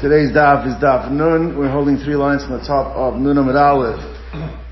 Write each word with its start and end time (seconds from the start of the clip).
Today's 0.00 0.32
daf 0.32 0.66
is 0.66 0.82
daf 0.82 1.12
nun. 1.12 1.58
We're 1.58 1.70
holding 1.70 1.98
three 1.98 2.16
lines 2.16 2.42
from 2.42 2.58
the 2.58 2.64
top 2.64 2.96
of 2.96 3.20
nun 3.20 3.36
aleph. 3.36 4.00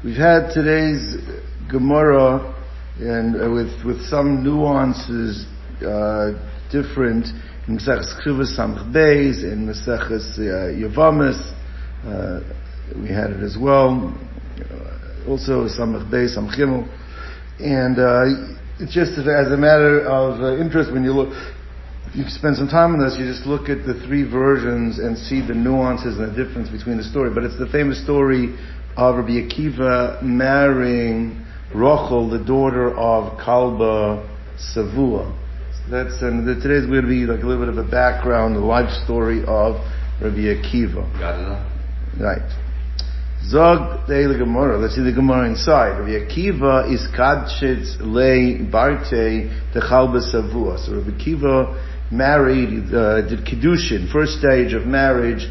We've 0.02 0.16
had 0.16 0.54
today's 0.54 1.16
Gemara 1.70 2.56
and 2.98 3.36
uh, 3.36 3.50
with 3.50 3.84
with 3.84 4.00
some 4.06 4.42
nuances 4.42 5.44
uh, 5.84 6.32
different 6.72 7.26
in 7.68 7.76
Maseches 7.76 8.16
Krivas 8.24 8.56
Samach 8.58 8.90
Beis 8.90 9.44
and 9.44 9.68
Maseches 9.68 10.38
uh, 10.38 10.72
Yavamis. 10.72 11.36
Uh, 12.06 12.40
we 12.98 13.08
had 13.08 13.28
it 13.28 13.42
as 13.42 13.58
well. 13.60 14.16
Also 15.28 15.68
Samach 15.68 16.10
Beis. 16.10 16.38
And 17.60 17.98
uh, 17.98 18.56
it's 18.80 18.94
just 18.94 19.12
as 19.18 19.52
a 19.52 19.58
matter 19.58 20.00
of 20.08 20.40
uh, 20.40 20.56
interest 20.56 20.90
when 20.90 21.04
you 21.04 21.12
look 21.12 21.34
you 22.14 22.24
spend 22.28 22.56
some 22.56 22.68
time 22.68 22.94
on 22.94 23.00
this, 23.00 23.16
you 23.18 23.26
just 23.26 23.46
look 23.46 23.68
at 23.68 23.84
the 23.86 23.94
three 24.06 24.22
versions 24.22 24.98
and 24.98 25.16
see 25.16 25.46
the 25.46 25.54
nuances 25.54 26.18
and 26.18 26.32
the 26.32 26.44
difference 26.44 26.68
between 26.68 26.96
the 26.96 27.04
story. 27.04 27.30
But 27.34 27.44
it's 27.44 27.58
the 27.58 27.68
famous 27.68 28.02
story 28.02 28.56
of 28.96 29.16
Rabbi 29.16 29.42
Akiva 29.44 30.22
marrying 30.22 31.44
Rochel, 31.74 32.30
the 32.30 32.44
daughter 32.44 32.96
of 32.96 33.38
Kalba 33.38 34.26
Savua. 34.56 35.36
So 35.72 35.90
that's 35.90 36.22
and 36.22 36.46
the, 36.46 36.54
today's 36.54 36.86
going 36.86 37.02
to 37.02 37.08
be 37.08 37.26
like 37.26 37.42
a 37.42 37.46
little 37.46 37.64
bit 37.64 37.68
of 37.68 37.78
a 37.78 37.88
background, 37.88 38.56
the 38.56 38.60
life 38.60 38.90
story 39.04 39.42
of 39.46 39.76
Rabbi 40.20 40.48
Akiva. 40.56 41.04
Right. 42.18 42.64
Zog 43.46 44.08
the 44.08 44.34
Gemara. 44.36 44.78
Let's 44.78 44.96
see 44.96 45.02
the 45.02 45.12
Gemara 45.12 45.48
inside. 45.48 45.98
Rabbi 46.00 46.26
Akiva 46.26 46.92
is 46.92 47.06
kadshitz 47.16 48.00
le 48.00 48.64
barte 48.70 49.48
techalba 49.72 50.20
savua. 50.20 50.84
So 50.84 50.94
Rabbi 50.96 51.10
Akiva 51.16 51.87
married, 52.10 52.92
uh, 52.94 53.22
did 53.28 53.44
Kiddushin, 53.44 54.10
first 54.12 54.38
stage 54.38 54.72
of 54.72 54.86
marriage, 54.86 55.46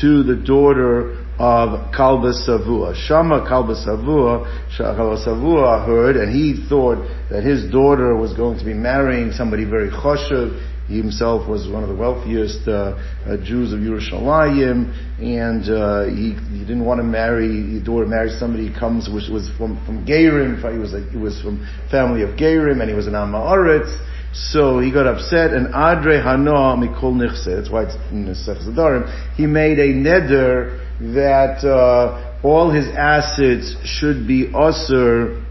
to 0.00 0.22
the 0.22 0.36
daughter 0.36 1.18
of 1.38 1.92
Kalba 1.92 2.32
Savua. 2.46 2.94
Shama 2.94 3.40
Kalba 3.48 3.74
Savua, 3.74 4.46
Kalba 4.78 5.26
Savua 5.26 5.84
heard, 5.86 6.16
and 6.16 6.34
he 6.34 6.66
thought 6.68 6.98
that 7.30 7.42
his 7.42 7.70
daughter 7.70 8.14
was 8.16 8.32
going 8.34 8.58
to 8.58 8.64
be 8.64 8.74
marrying 8.74 9.32
somebody 9.32 9.64
very 9.64 9.90
choshev. 9.90 10.68
He 10.88 10.98
himself 10.98 11.48
was 11.48 11.68
one 11.68 11.82
of 11.84 11.88
the 11.88 11.94
wealthiest 11.94 12.66
uh, 12.68 12.98
uh, 13.24 13.36
Jews 13.42 13.72
of 13.72 13.80
Yerushalayim, 13.80 14.92
and 15.20 15.64
uh, 15.70 16.04
he, 16.04 16.34
he 16.52 16.60
didn't 16.60 16.84
want 16.84 16.98
to 16.98 17.04
marry 17.04 17.72
his 17.72 17.82
daughter. 17.82 18.04
Marry 18.04 18.30
somebody 18.30 18.68
who 18.68 18.78
comes 18.78 19.08
which 19.08 19.30
was 19.30 19.48
from 19.56 19.82
from 19.86 20.04
Gerim. 20.04 20.58
He 20.58 20.78
was 20.78 20.92
he 21.10 21.16
was 21.16 21.40
from 21.40 21.66
family 21.90 22.22
of 22.22 22.30
Gerim, 22.36 22.80
and 22.80 22.90
he 22.90 22.96
was 22.96 23.06
an 23.06 23.14
Amaretz. 23.14 23.96
So 24.32 24.78
he 24.78 24.90
got 24.90 25.06
upset, 25.06 25.52
and 25.52 25.74
Adre 25.74 26.22
Hana 26.22 26.76
Mikol 26.80 27.12
Nichse, 27.14 27.54
that's 27.54 27.70
why 27.70 27.84
it's 27.84 27.94
in 28.10 28.24
the 28.24 28.32
Sefzadarim, 28.32 29.34
he 29.36 29.46
made 29.46 29.78
a 29.78 29.92
neder 29.92 30.78
that 31.14 31.66
uh, 31.68 32.38
all 32.42 32.70
his 32.70 32.86
assets 32.96 33.76
should 33.84 34.26
be 34.26 34.50
usher 34.54 35.44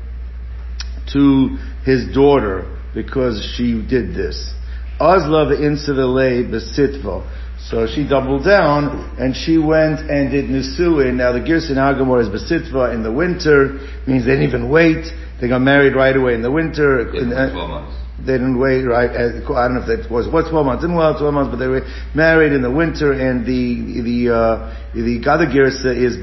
to 1.14 1.58
his 1.86 2.12
daughter 2.14 2.76
because 2.96 3.54
she 3.56 3.74
did 3.88 4.16
this. 4.16 4.52
Azla 5.00 5.46
v'insivele 5.46 6.50
besitvo. 6.50 7.28
So 7.70 7.86
she 7.86 8.08
doubled 8.08 8.44
down 8.44 9.16
and 9.20 9.36
she 9.36 9.60
went 9.60 10.00
and 10.10 10.32
did 10.32 10.46
nisuin. 10.46 11.16
Now 11.16 11.32
the 11.34 11.40
Girsin 11.40 11.78
Hagamor 11.78 12.22
is 12.22 12.30
besitva 12.30 12.96
in 12.96 13.04
the 13.04 13.12
winter, 13.12 13.80
means 14.08 14.26
they 14.26 14.32
didn't 14.32 14.48
even 14.48 14.70
wait. 14.70 15.06
They 15.40 15.48
got 15.48 15.62
married 15.62 15.96
right 15.96 16.16
away 16.16 16.34
in 16.34 16.42
the 16.42 16.52
winter. 16.52 17.16
In, 17.16 17.32
uh, 17.32 17.52
12 17.52 17.70
months 17.70 18.01
they 18.26 18.34
didn't 18.34 18.60
wait, 18.60 18.84
right? 18.84 19.10
I 19.10 19.32
don't 19.32 19.76
know 19.76 19.82
if 19.82 19.88
that 19.88 20.12
was, 20.12 20.28
what 20.28 20.50
12 20.50 20.66
months? 20.66 20.84
Didn't 20.84 20.96
well 20.96 21.18
12 21.18 21.34
months, 21.34 21.50
but 21.52 21.58
they 21.58 21.68
were 21.68 21.82
married 22.14 22.54
in 22.54 22.62
the 22.62 22.72
winter 22.72 23.14
and 23.14 23.46
the, 23.46 24.02
the, 24.02 24.34
uh, 24.34 24.94
the 24.94 25.20
Gada 25.24 25.46
Girsa 25.48 25.90
is. 25.96 26.18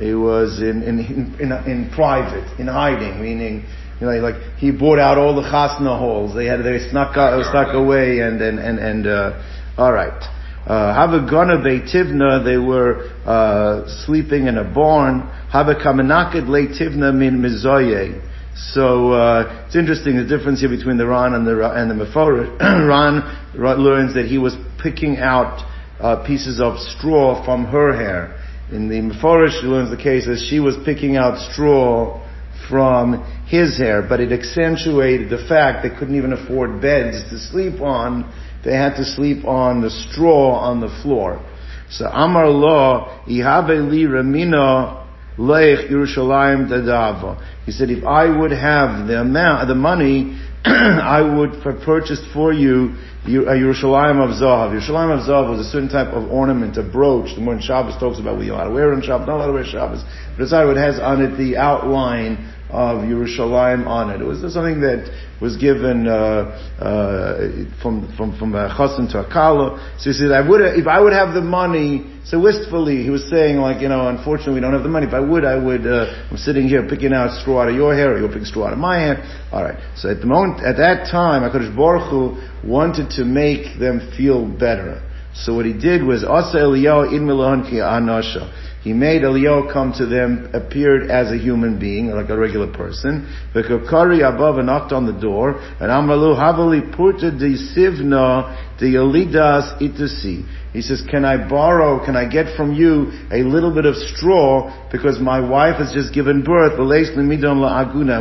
It 0.00 0.14
was 0.14 0.60
in, 0.60 0.82
in, 0.82 0.98
in, 1.40 1.52
in, 1.52 1.90
private, 1.94 2.58
in 2.58 2.66
hiding, 2.66 3.22
meaning, 3.22 3.64
you 4.00 4.06
know, 4.06 4.12
like 4.20 4.58
he 4.58 4.70
bought 4.70 4.98
out 4.98 5.18
all 5.18 5.34
the 5.34 5.42
chasna 5.42 5.98
halls. 5.98 6.34
They 6.34 6.46
had, 6.46 6.60
they 6.64 6.78
snuck, 6.90 7.16
out, 7.16 7.42
snuck 7.50 7.74
away 7.74 8.20
and, 8.20 8.40
and, 8.40 8.58
and, 8.58 8.78
and, 8.78 9.06
uh, 9.06 9.78
alright. 9.78 10.22
Uh, 10.66 10.94
Havagana 10.94 11.58
Beitivna, 11.58 12.44
they 12.44 12.56
were, 12.56 13.10
uh, 13.26 13.86
sleeping 14.04 14.46
in 14.46 14.58
a 14.58 14.64
barn. 14.64 15.22
Havakamanakad 15.52 16.46
Leitivna 16.48 17.14
min 17.14 17.40
Mizoye. 17.40 18.31
So 18.54 19.12
uh, 19.12 19.64
it's 19.66 19.76
interesting 19.76 20.16
the 20.16 20.24
difference 20.24 20.60
here 20.60 20.68
between 20.68 20.98
the 20.98 21.06
Ran 21.06 21.32
and 21.32 21.46
the 21.46 21.70
and 21.70 21.90
the. 21.90 22.04
Ran 22.86 23.22
learns 23.54 24.14
that 24.14 24.26
he 24.26 24.38
was 24.38 24.54
picking 24.82 25.18
out 25.18 25.66
uh, 26.00 26.24
pieces 26.26 26.60
of 26.60 26.78
straw 26.78 27.44
from 27.44 27.64
her 27.66 27.94
hair. 27.94 28.38
In 28.70 28.88
the 28.88 29.00
Mephorish, 29.00 29.60
he 29.60 29.66
learns 29.66 29.90
the 29.90 30.02
case 30.02 30.26
as 30.28 30.46
she 30.48 30.60
was 30.60 30.76
picking 30.84 31.16
out 31.16 31.38
straw 31.52 32.20
from 32.68 33.22
his 33.46 33.78
hair, 33.78 34.04
but 34.06 34.20
it 34.20 34.32
accentuated 34.32 35.30
the 35.30 35.46
fact 35.48 35.82
they 35.82 35.90
couldn't 35.90 36.16
even 36.16 36.32
afford 36.32 36.80
beds 36.80 37.22
to 37.30 37.38
sleep 37.38 37.80
on. 37.80 38.32
They 38.64 38.74
had 38.74 38.96
to 38.96 39.04
sleep 39.04 39.44
on 39.44 39.80
the 39.80 39.90
straw 39.90 40.54
on 40.56 40.80
the 40.80 40.88
floor. 41.02 41.44
So 41.90 42.06
Amar 42.06 42.48
Lo, 42.48 43.22
Ihabe 43.26 43.90
Li 43.90 44.04
Ramina 44.04 45.01
Leich 45.38 45.90
Yerushalayim 45.90 46.68
Dadava. 46.68 47.42
He 47.64 47.72
said, 47.72 47.90
if 47.90 48.04
I 48.04 48.26
would 48.28 48.50
have 48.50 49.06
the 49.06 49.20
amount, 49.20 49.68
the 49.68 49.74
money, 49.74 50.38
I 50.64 51.22
would 51.22 51.62
have 51.64 51.80
purchased 51.82 52.24
for 52.32 52.52
you 52.52 52.94
a 53.24 53.28
Yerushalayim 53.28 54.18
of 54.22 54.30
Zahav. 54.40 54.72
Yerushalayim 54.74 55.20
of 55.20 55.28
Zahav 55.28 55.50
was 55.50 55.66
a 55.66 55.70
certain 55.70 55.88
type 55.88 56.08
of 56.08 56.30
ornament, 56.30 56.76
a 56.76 56.82
brooch. 56.82 57.34
The 57.34 57.40
more 57.40 57.60
Shabbos 57.60 57.98
talks 57.98 58.18
about 58.18 58.42
you're 58.42 58.54
allowed 58.54 58.68
to 58.68 58.74
wear 58.74 58.92
on 58.92 59.00
Shabbos, 59.00 59.26
not 59.26 59.36
allowed 59.36 59.46
to 59.46 59.52
wear 59.52 59.64
Shabbos. 59.64 60.04
But 60.36 60.42
it's 60.42 60.52
it 60.52 60.76
has 60.76 60.98
on 60.98 61.22
it 61.22 61.36
the 61.36 61.56
outline 61.56 62.52
of 62.72 63.04
Yerushalayim 63.04 63.86
on 63.86 64.10
it. 64.10 64.20
It 64.20 64.24
was 64.24 64.40
something 64.52 64.80
that 64.80 65.12
was 65.40 65.56
given 65.56 66.08
uh, 66.08 66.56
uh, 66.80 67.80
from 67.82 68.10
from 68.16 68.38
from 68.38 68.54
a 68.54 68.72
chassan 68.72 69.10
to 69.12 69.20
a 69.20 69.30
kala. 69.30 69.76
So 69.98 70.10
he 70.10 70.14
said, 70.14 70.32
"I 70.32 70.40
would 70.40 70.60
if 70.62 70.86
I 70.86 70.98
would 71.00 71.12
have 71.12 71.34
the 71.34 71.42
money." 71.42 72.08
So 72.24 72.40
wistfully, 72.40 73.02
he 73.02 73.10
was 73.10 73.28
saying, 73.28 73.56
like 73.58 73.82
you 73.82 73.88
know, 73.88 74.08
unfortunately, 74.08 74.54
we 74.54 74.60
don't 74.60 74.72
have 74.72 74.84
the 74.84 74.88
money. 74.88 75.06
If 75.06 75.12
I 75.12 75.20
would, 75.20 75.44
I 75.44 75.56
would. 75.56 75.86
Uh, 75.86 76.28
I'm 76.30 76.38
sitting 76.38 76.66
here 76.66 76.88
picking 76.88 77.12
out 77.12 77.30
straw 77.42 77.62
out 77.62 77.68
of 77.68 77.74
your 77.74 77.94
hair, 77.94 78.14
or 78.14 78.18
you're 78.18 78.28
picking 78.28 78.46
straw 78.46 78.68
out 78.68 78.72
of 78.72 78.78
my 78.78 78.98
hair. 78.98 79.20
All 79.52 79.62
right. 79.62 79.76
So 79.96 80.08
at 80.08 80.20
the 80.20 80.26
moment, 80.26 80.64
at 80.64 80.76
that 80.78 81.10
time, 81.10 81.42
Hakadosh 81.42 81.76
Baruch 81.76 82.08
Hu 82.08 82.40
wanted 82.66 83.10
to 83.16 83.24
make 83.24 83.78
them 83.78 84.00
feel 84.16 84.46
better. 84.46 85.02
So 85.34 85.54
what 85.54 85.66
he 85.66 85.72
did 85.72 86.02
was 86.04 86.24
Asa 86.24 86.58
Eliyahu 86.58 87.12
in 87.12 87.26
Milan 87.26 87.64
ki 87.64 87.76
anasha. 87.76 88.48
He 88.82 88.92
made 88.92 89.22
Eliyahu 89.22 89.72
come 89.72 89.92
to 89.98 90.06
them, 90.06 90.50
appeared 90.52 91.08
as 91.08 91.30
a 91.30 91.38
human 91.38 91.78
being, 91.78 92.08
like 92.08 92.30
a 92.30 92.36
regular 92.36 92.66
person. 92.72 93.32
V'kakari 93.54 94.28
above 94.28 94.58
and 94.58 94.66
knocked 94.66 94.92
on 94.92 95.06
the 95.06 95.12
door, 95.12 95.54
and 95.54 95.88
Amalu 95.88 96.34
havali 96.36 96.92
purta 96.92 97.30
de 97.30 97.54
sivna 97.54 98.78
de 98.80 98.86
yalidas 98.86 99.80
itasi. 99.80 100.44
He 100.72 100.82
says, 100.82 101.00
can 101.08 101.24
I 101.24 101.48
borrow, 101.48 102.04
can 102.04 102.16
I 102.16 102.28
get 102.28 102.56
from 102.56 102.74
you 102.74 103.12
a 103.30 103.44
little 103.44 103.72
bit 103.72 103.84
of 103.84 103.94
straw, 103.94 104.88
because 104.90 105.20
my 105.20 105.38
wife 105.38 105.76
has 105.76 105.92
just 105.92 106.12
given 106.12 106.42
birth, 106.42 106.72
and 106.76 106.88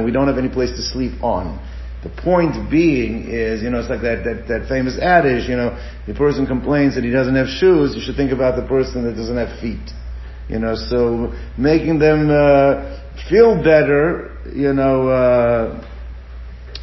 we 0.06 0.12
don't 0.12 0.28
have 0.28 0.38
any 0.38 0.50
place 0.50 0.70
to 0.72 0.84
sleep 0.84 1.24
on. 1.24 1.58
The 2.04 2.10
point 2.10 2.70
being 2.70 3.30
is, 3.30 3.64
you 3.64 3.70
know, 3.70 3.80
it's 3.80 3.90
like 3.90 4.02
that, 4.02 4.24
that, 4.26 4.48
that 4.48 4.70
famous 4.70 5.00
adage, 5.00 5.50
you 5.50 5.56
know, 5.56 5.78
the 6.06 6.14
person 6.14 6.46
complains 6.46 6.96
that 6.96 7.04
he 7.04 7.10
doesn't 7.10 7.36
have 7.36 7.48
shoes, 7.48 7.96
you 7.96 8.02
should 8.02 8.16
think 8.16 8.32
about 8.32 8.62
the 8.62 8.68
person 8.68 9.06
that 9.06 9.16
doesn't 9.16 9.38
have 9.38 9.60
feet. 9.60 9.90
You 10.50 10.60
know, 10.60 10.76
so 10.76 11.34
making 11.58 12.00
them 12.00 12.30
uh, 12.30 13.02
feel 13.30 13.56
better, 13.56 14.38
you 14.54 14.74
know, 14.74 15.08
uh, 15.08 15.88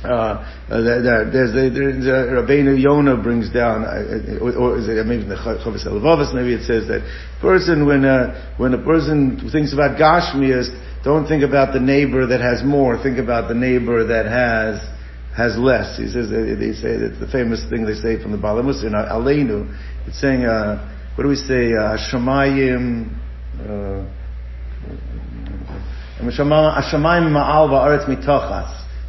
uh, 0.04 0.68
there's 0.68 1.50
a, 1.50 1.70
there's 1.70 2.06
a 2.06 2.40
Rabbeinu 2.40 2.80
Yonah 2.80 3.20
brings 3.20 3.50
down, 3.52 3.84
uh, 3.84 4.38
or, 4.40 4.54
or 4.56 4.78
is 4.78 4.86
it 4.88 5.04
maybe 5.04 5.22
in 5.22 5.28
the 5.28 5.34
Chovos 5.34 5.84
Halevavos, 5.84 6.32
maybe 6.34 6.54
it 6.54 6.64
says 6.66 6.86
that 6.86 7.02
person 7.40 7.84
when 7.84 8.04
a, 8.04 8.54
when 8.58 8.74
a 8.74 8.82
person 8.84 9.50
thinks 9.50 9.72
about 9.72 9.98
Gashmias, 9.98 10.70
don't 11.02 11.26
think 11.26 11.42
about 11.42 11.72
the 11.72 11.80
neighbor 11.80 12.26
that 12.28 12.40
has 12.40 12.62
more, 12.64 12.96
think 13.02 13.18
about 13.18 13.48
the 13.48 13.54
neighbor 13.54 14.06
that 14.06 14.26
has 14.26 14.80
has 15.36 15.56
less. 15.56 15.96
He 15.96 16.08
says 16.08 16.30
they 16.30 16.72
say 16.74 16.96
that 16.98 17.18
the 17.20 17.28
famous 17.30 17.64
thing 17.70 17.86
they 17.86 17.94
say 17.94 18.20
from 18.20 18.32
the 18.32 18.38
Balamus 18.38 18.84
in 18.84 18.92
Aleinu. 18.92 19.72
It's 20.06 20.20
saying, 20.20 20.44
uh, 20.44 20.82
what 21.14 21.22
do 21.22 21.28
we 21.28 21.36
say? 21.36 21.72
Uh. 23.60 24.06
Uh, 26.18 26.80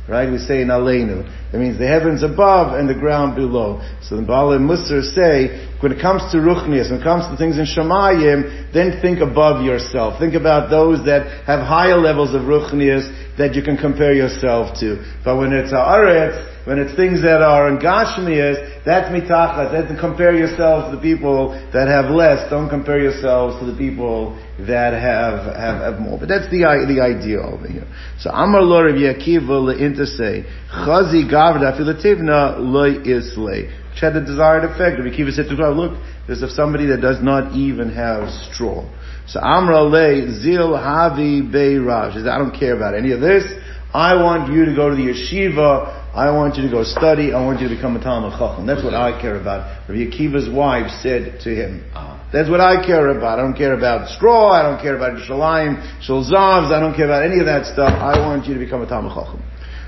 Right? 0.08 0.32
We 0.32 0.40
say 0.40 0.62
in 0.62 0.70
Aleinu. 0.70 1.52
That 1.52 1.60
means 1.60 1.78
the 1.78 1.86
heavens 1.88 2.24
above 2.24 2.74
and 2.74 2.90
the 2.90 2.96
ground 2.96 3.36
below. 3.36 3.82
So 4.02 4.16
the 4.16 4.24
Baal 4.24 4.54
and 4.54 4.68
Musar 4.68 5.04
say, 5.04 5.70
when 5.82 5.92
it 5.92 6.02
comes 6.02 6.32
to 6.32 6.38
Ruchnias, 6.38 6.90
when 6.90 7.00
it 7.00 7.04
comes 7.04 7.26
to 7.30 7.38
things 7.38 7.58
in 7.58 7.66
Shemayim, 7.66 8.74
then 8.74 9.00
think 9.02 9.20
above 9.20 9.64
yourself. 9.64 10.20
Think 10.20 10.34
about 10.34 10.72
those 10.72 11.06
that 11.06 11.46
have 11.46 11.60
higher 11.60 11.98
levels 11.98 12.34
of 12.34 12.42
Ruchnias 12.42 13.06
that 13.40 13.56
you 13.56 13.64
can 13.64 13.78
compare 13.78 14.14
yourself 14.14 14.78
to. 14.80 15.00
But 15.24 15.38
when 15.38 15.54
it's 15.54 15.72
haaretz, 15.72 16.68
when 16.68 16.78
it's 16.78 16.94
things 16.96 17.24
that 17.24 17.42
are 17.42 17.70
in 17.72 17.80
Gashmias, 17.80 18.84
that's 18.84 19.08
mitachas. 19.08 19.72
That's 19.72 20.00
compare 20.00 20.36
yourselves 20.36 20.92
to 20.92 20.98
the 20.98 21.02
people 21.02 21.56
that 21.72 21.88
have 21.88 22.12
less. 22.12 22.50
Don't 22.52 22.70
compare 22.70 23.00
yourselves 23.00 23.58
to 23.64 23.66
the 23.66 23.78
people 23.78 24.36
that 24.68 24.92
have, 24.92 25.56
have, 25.56 25.82
have 25.82 26.00
more. 26.02 26.20
But 26.20 26.28
that's 26.28 26.52
the, 26.52 26.68
the 26.84 27.00
idea 27.00 27.40
over 27.40 27.66
here. 27.66 27.88
So 28.20 28.30
Amar 28.30 28.62
Lor 28.62 28.92
Rav 28.92 28.96
Yakiva 29.00 29.56
le'intasei, 29.56 30.44
chazi 30.70 31.24
gavda 31.24 31.80
filativna 31.80 32.60
loy 32.60 33.00
isle. 33.08 33.72
Which 33.90 34.02
had 34.02 34.14
the 34.14 34.22
desired 34.22 34.66
effect. 34.66 35.00
Yakiva 35.00 35.32
said 35.32 35.48
to 35.48 35.56
God, 35.56 35.76
look, 35.76 35.98
there's 36.28 36.44
of 36.44 36.52
somebody 36.52 36.86
that 36.88 37.02
does 37.02 37.24
not 37.24 37.56
even 37.56 37.90
have 37.92 38.30
straw. 38.52 38.84
So 39.30 39.40
Amra 39.40 39.84
le 39.84 40.34
zil 40.42 40.74
havi 40.74 41.44
beiraj. 41.52 42.18
I 42.28 42.38
don't 42.40 42.58
care 42.58 42.76
about 42.76 42.96
any 42.96 43.12
of 43.12 43.22
this. 43.22 43.46
I 43.94 44.16
want 44.16 44.52
you 44.52 44.66
to 44.66 44.76
go 44.76 44.90
to 44.90 44.96
the 44.96 45.14
yeshiva. 45.14 46.14
I 46.16 46.32
want 46.32 46.56
you 46.56 46.64
to 46.64 46.70
go 46.70 46.84
study. 46.84 47.32
I 47.32 47.46
want 47.46 47.62
you 47.62 47.70
to 47.70 47.76
become 47.76 47.96
a 47.96 48.00
Talmid 48.00 48.38
Chacham. 48.38 48.66
That's 48.66 48.84
what 48.84 48.96
I 48.96 49.22
care 49.22 49.40
about. 49.40 49.88
Rabbi 49.88 50.10
Akiva's 50.10 50.50
wife 50.50 50.90
said 51.02 51.40
to 51.42 51.50
him. 51.54 51.86
Uh-huh. 51.94 52.18
That's 52.34 52.50
what 52.50 52.60
I 52.60 52.84
care 52.84 53.10
about. 53.10 53.38
I 53.38 53.44
don't 53.44 53.56
care 53.56 53.74
about 53.74 54.10
straw. 54.10 54.50
I 54.50 54.64
don't 54.64 54.82
care 54.82 54.96
about 54.96 55.14
Yerushalayim, 55.14 56.02
Shalzavs. 56.02 56.74
I 56.74 56.80
don't 56.80 56.96
care 56.96 57.06
about 57.06 57.24
any 57.24 57.40
of 57.40 57.46
that 57.46 57.66
stuff. 57.66 57.94
I 57.94 58.18
want 58.20 58.48
you 58.48 58.56
to 58.56 58.60
become 58.60 58.82
a 58.82 58.88
Talmid 58.88 59.14
Chacham. 59.14 59.44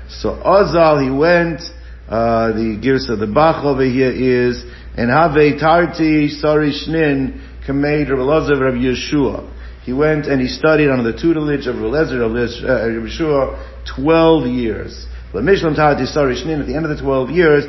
So 0.08 0.38
Azal, 0.38 1.02
he 1.02 1.10
went. 1.10 1.62
Uh, 2.08 2.52
the 2.52 2.78
Girs 2.82 3.08
of 3.08 3.20
the 3.20 3.26
Bach 3.26 3.64
over 3.64 3.84
here 3.84 4.10
is, 4.10 4.62
and 4.96 5.10
have 5.10 5.32
tarti 5.58 6.28
sari 6.28 6.70
shnin 6.70 7.40
Kameid 7.66 8.10
Rabbi 8.10 8.22
Elazar 8.22 8.60
Rabbi 8.60 8.78
Yehoshua. 8.78 9.48
He 9.84 9.92
went 9.92 10.26
and 10.26 10.40
he 10.40 10.48
studied 10.48 10.90
under 10.90 11.10
the 11.10 11.18
tutelage 11.18 11.66
of 11.66 11.76
Rabbi 11.76 11.96
Elazar 11.96 12.20
Rabbi 12.20 12.40
uh, 12.68 12.88
Yehoshua 12.88 13.94
12 13.96 14.46
years. 14.46 15.06
At 15.34 15.44
the 15.46 16.74
end 16.76 16.84
of 16.84 16.94
the 16.94 17.02
12 17.02 17.30
years, 17.30 17.64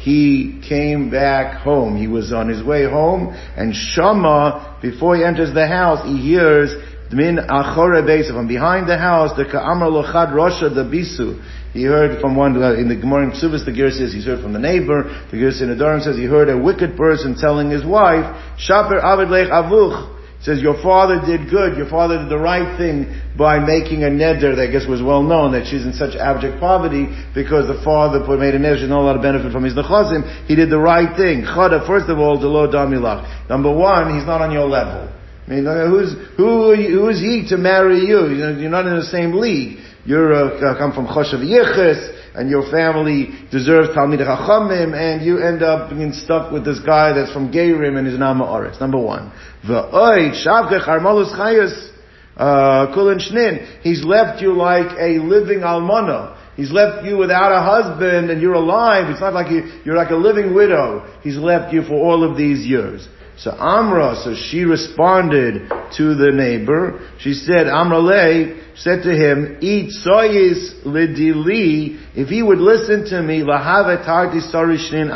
he 0.00 0.60
came 0.68 1.10
back 1.10 1.62
home. 1.62 1.96
He 1.96 2.08
was 2.08 2.32
on 2.32 2.48
his 2.48 2.60
way 2.64 2.90
home, 2.90 3.28
and 3.56 3.72
Shama, 3.72 4.78
before 4.82 5.14
he 5.14 5.22
enters 5.22 5.54
the 5.54 5.68
house, 5.68 6.04
he 6.04 6.16
hears 6.18 6.74
achore 7.12 8.32
from 8.32 8.48
behind 8.48 8.88
the 8.88 8.98
house, 8.98 9.36
the 9.36 9.44
ka'amar 9.44 9.88
lochad 9.88 10.32
rosha 10.32 10.70
bisu. 10.70 11.42
He 11.72 11.84
heard 11.84 12.20
from 12.20 12.36
one, 12.36 12.62
uh, 12.62 12.74
in 12.74 12.88
the 12.88 12.96
Gemara 12.96 13.24
in 13.24 13.30
Ksubis, 13.32 13.64
the 13.64 13.72
Ger 13.72 13.90
says 13.90 14.12
he 14.12 14.22
heard 14.22 14.42
from 14.42 14.52
the 14.52 14.58
neighbor. 14.58 15.04
The 15.30 15.38
Ger 15.38 15.64
in 15.64 15.72
the 15.72 15.82
Adoram 15.82 16.02
says 16.02 16.16
he 16.16 16.24
heard 16.24 16.50
a 16.50 16.58
wicked 16.58 16.96
person 16.96 17.34
telling 17.34 17.70
his 17.70 17.84
wife, 17.84 18.28
Shaper 18.58 19.00
avid 19.00 19.30
lech 19.30 19.48
avuch. 19.48 20.20
Says 20.42 20.60
your 20.60 20.82
father 20.82 21.22
did 21.24 21.48
good. 21.48 21.78
Your 21.78 21.88
father 21.88 22.18
did 22.18 22.28
the 22.28 22.38
right 22.38 22.76
thing 22.76 23.06
by 23.38 23.60
making 23.60 24.02
a 24.02 24.10
neder 24.10 24.56
that 24.56 24.68
I 24.68 24.72
guess 24.72 24.88
was 24.88 25.00
well 25.00 25.22
known 25.22 25.52
that 25.52 25.66
she's 25.70 25.86
in 25.86 25.94
such 25.94 26.16
abject 26.16 26.58
poverty 26.58 27.06
because 27.32 27.68
the 27.68 27.80
father 27.84 28.26
put, 28.26 28.40
made 28.40 28.52
a 28.52 28.58
neder. 28.58 28.74
She 28.74 28.82
had 28.82 28.90
no 28.90 29.00
lot 29.00 29.14
of 29.14 29.22
benefit 29.22 29.52
from 29.52 29.62
his 29.62 29.74
nechazim. 29.74 30.46
He 30.46 30.56
did 30.56 30.68
the 30.68 30.82
right 30.82 31.16
thing. 31.16 31.46
Chada, 31.46 31.86
first 31.86 32.10
of 32.10 32.18
all, 32.18 32.42
lo 32.42 32.66
damilach. 32.66 33.48
Number 33.48 33.70
one, 33.70 34.18
he's 34.18 34.26
not 34.26 34.42
on 34.42 34.50
your 34.50 34.66
level. 34.66 35.08
I 35.52 35.56
mean, 35.56 35.90
who's, 35.90 36.14
who, 36.36 36.74
who 36.74 37.08
is 37.08 37.20
he 37.20 37.46
to 37.50 37.58
marry 37.58 38.00
you? 38.00 38.28
You're 38.28 38.70
not 38.70 38.86
in 38.86 38.96
the 38.96 39.04
same 39.04 39.34
league. 39.34 39.78
You're 40.04 40.32
uh, 40.32 40.78
come 40.78 40.92
from 40.92 41.06
Choshev 41.06 41.44
Yichus, 41.44 42.34
and 42.34 42.48
your 42.48 42.68
family 42.70 43.28
deserves 43.50 43.90
Talmid 43.90 44.18
Chachamim, 44.18 44.94
and 44.94 45.24
you 45.24 45.38
end 45.38 45.62
up 45.62 45.90
being 45.90 46.12
stuck 46.12 46.50
with 46.50 46.64
this 46.64 46.80
guy 46.80 47.12
that's 47.12 47.32
from 47.32 47.52
Geirim 47.52 47.98
and 47.98 48.06
his 48.06 48.18
Nama 48.18 48.44
Oretz. 48.44 48.80
Number 48.80 48.98
one. 48.98 49.30
V'oid 49.68 50.42
Shavkech 50.44 50.88
Armalus 50.88 51.32
Chayus, 51.36 51.90
uh, 52.36 52.92
Kulin 52.94 53.18
Shnin. 53.18 53.82
He's 53.82 54.02
left 54.02 54.40
you 54.40 54.54
like 54.54 54.96
a 54.98 55.18
living 55.22 55.60
almana. 55.60 56.38
He's 56.56 56.70
left 56.70 57.04
you 57.06 57.16
without 57.16 57.52
a 57.52 57.62
husband 57.62 58.30
and 58.30 58.42
you're 58.42 58.54
alive. 58.54 59.10
It's 59.10 59.20
not 59.20 59.32
like 59.34 59.50
you, 59.50 59.80
you're 59.84 59.96
like 59.96 60.10
a 60.10 60.16
living 60.16 60.54
widow. 60.54 61.18
He's 61.22 61.36
left 61.36 61.72
you 61.72 61.82
for 61.82 61.94
all 61.94 62.28
of 62.28 62.36
these 62.36 62.66
years. 62.66 63.08
So 63.36 63.50
Amra, 63.50 64.14
so 64.22 64.34
she 64.34 64.64
responded 64.64 65.68
to 65.96 66.14
the 66.14 66.30
neighbor. 66.32 67.00
She 67.18 67.32
said, 67.32 67.66
Amra 67.66 67.98
Le 67.98 68.60
said 68.76 69.02
to 69.02 69.10
him, 69.14 69.58
Eat 69.60 69.90
soyis 70.06 70.84
lidili, 70.84 71.98
if 72.14 72.28
he 72.28 72.42
would 72.42 72.58
listen 72.58 73.04
to 73.06 73.22
me, 73.22 73.40
lahavet 73.40 74.04
tarti 74.04 74.40
sarishnin. 74.40 75.10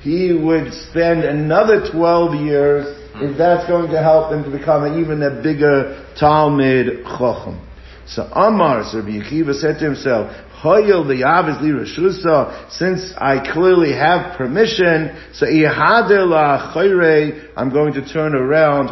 He 0.00 0.32
would 0.32 0.72
spend 0.72 1.24
another 1.24 1.90
12 1.90 2.34
years 2.42 2.98
if 3.16 3.36
that's 3.36 3.68
going 3.68 3.90
to 3.90 4.02
help 4.02 4.32
him 4.32 4.44
to 4.44 4.50
become 4.50 5.00
even 5.00 5.22
a 5.22 5.42
bigger 5.42 6.06
Talmud 6.18 7.04
Chacham. 7.04 7.60
So 8.06 8.22
Amar, 8.24 8.84
so 8.90 8.98
Rabbi 8.98 9.20
Akiva 9.20 9.54
said 9.54 9.78
to 9.78 9.84
himself, 9.84 10.34
Hoyel 10.62 11.02
obviously 11.26 11.70
Rashusa, 11.70 12.70
since 12.70 13.12
I 13.18 13.52
clearly 13.52 13.92
have 13.92 14.38
permission, 14.38 15.10
so 15.34 15.44
I'm 15.44 15.64
going 17.72 17.94
to 17.94 18.12
turn 18.12 18.36
around, 18.36 18.88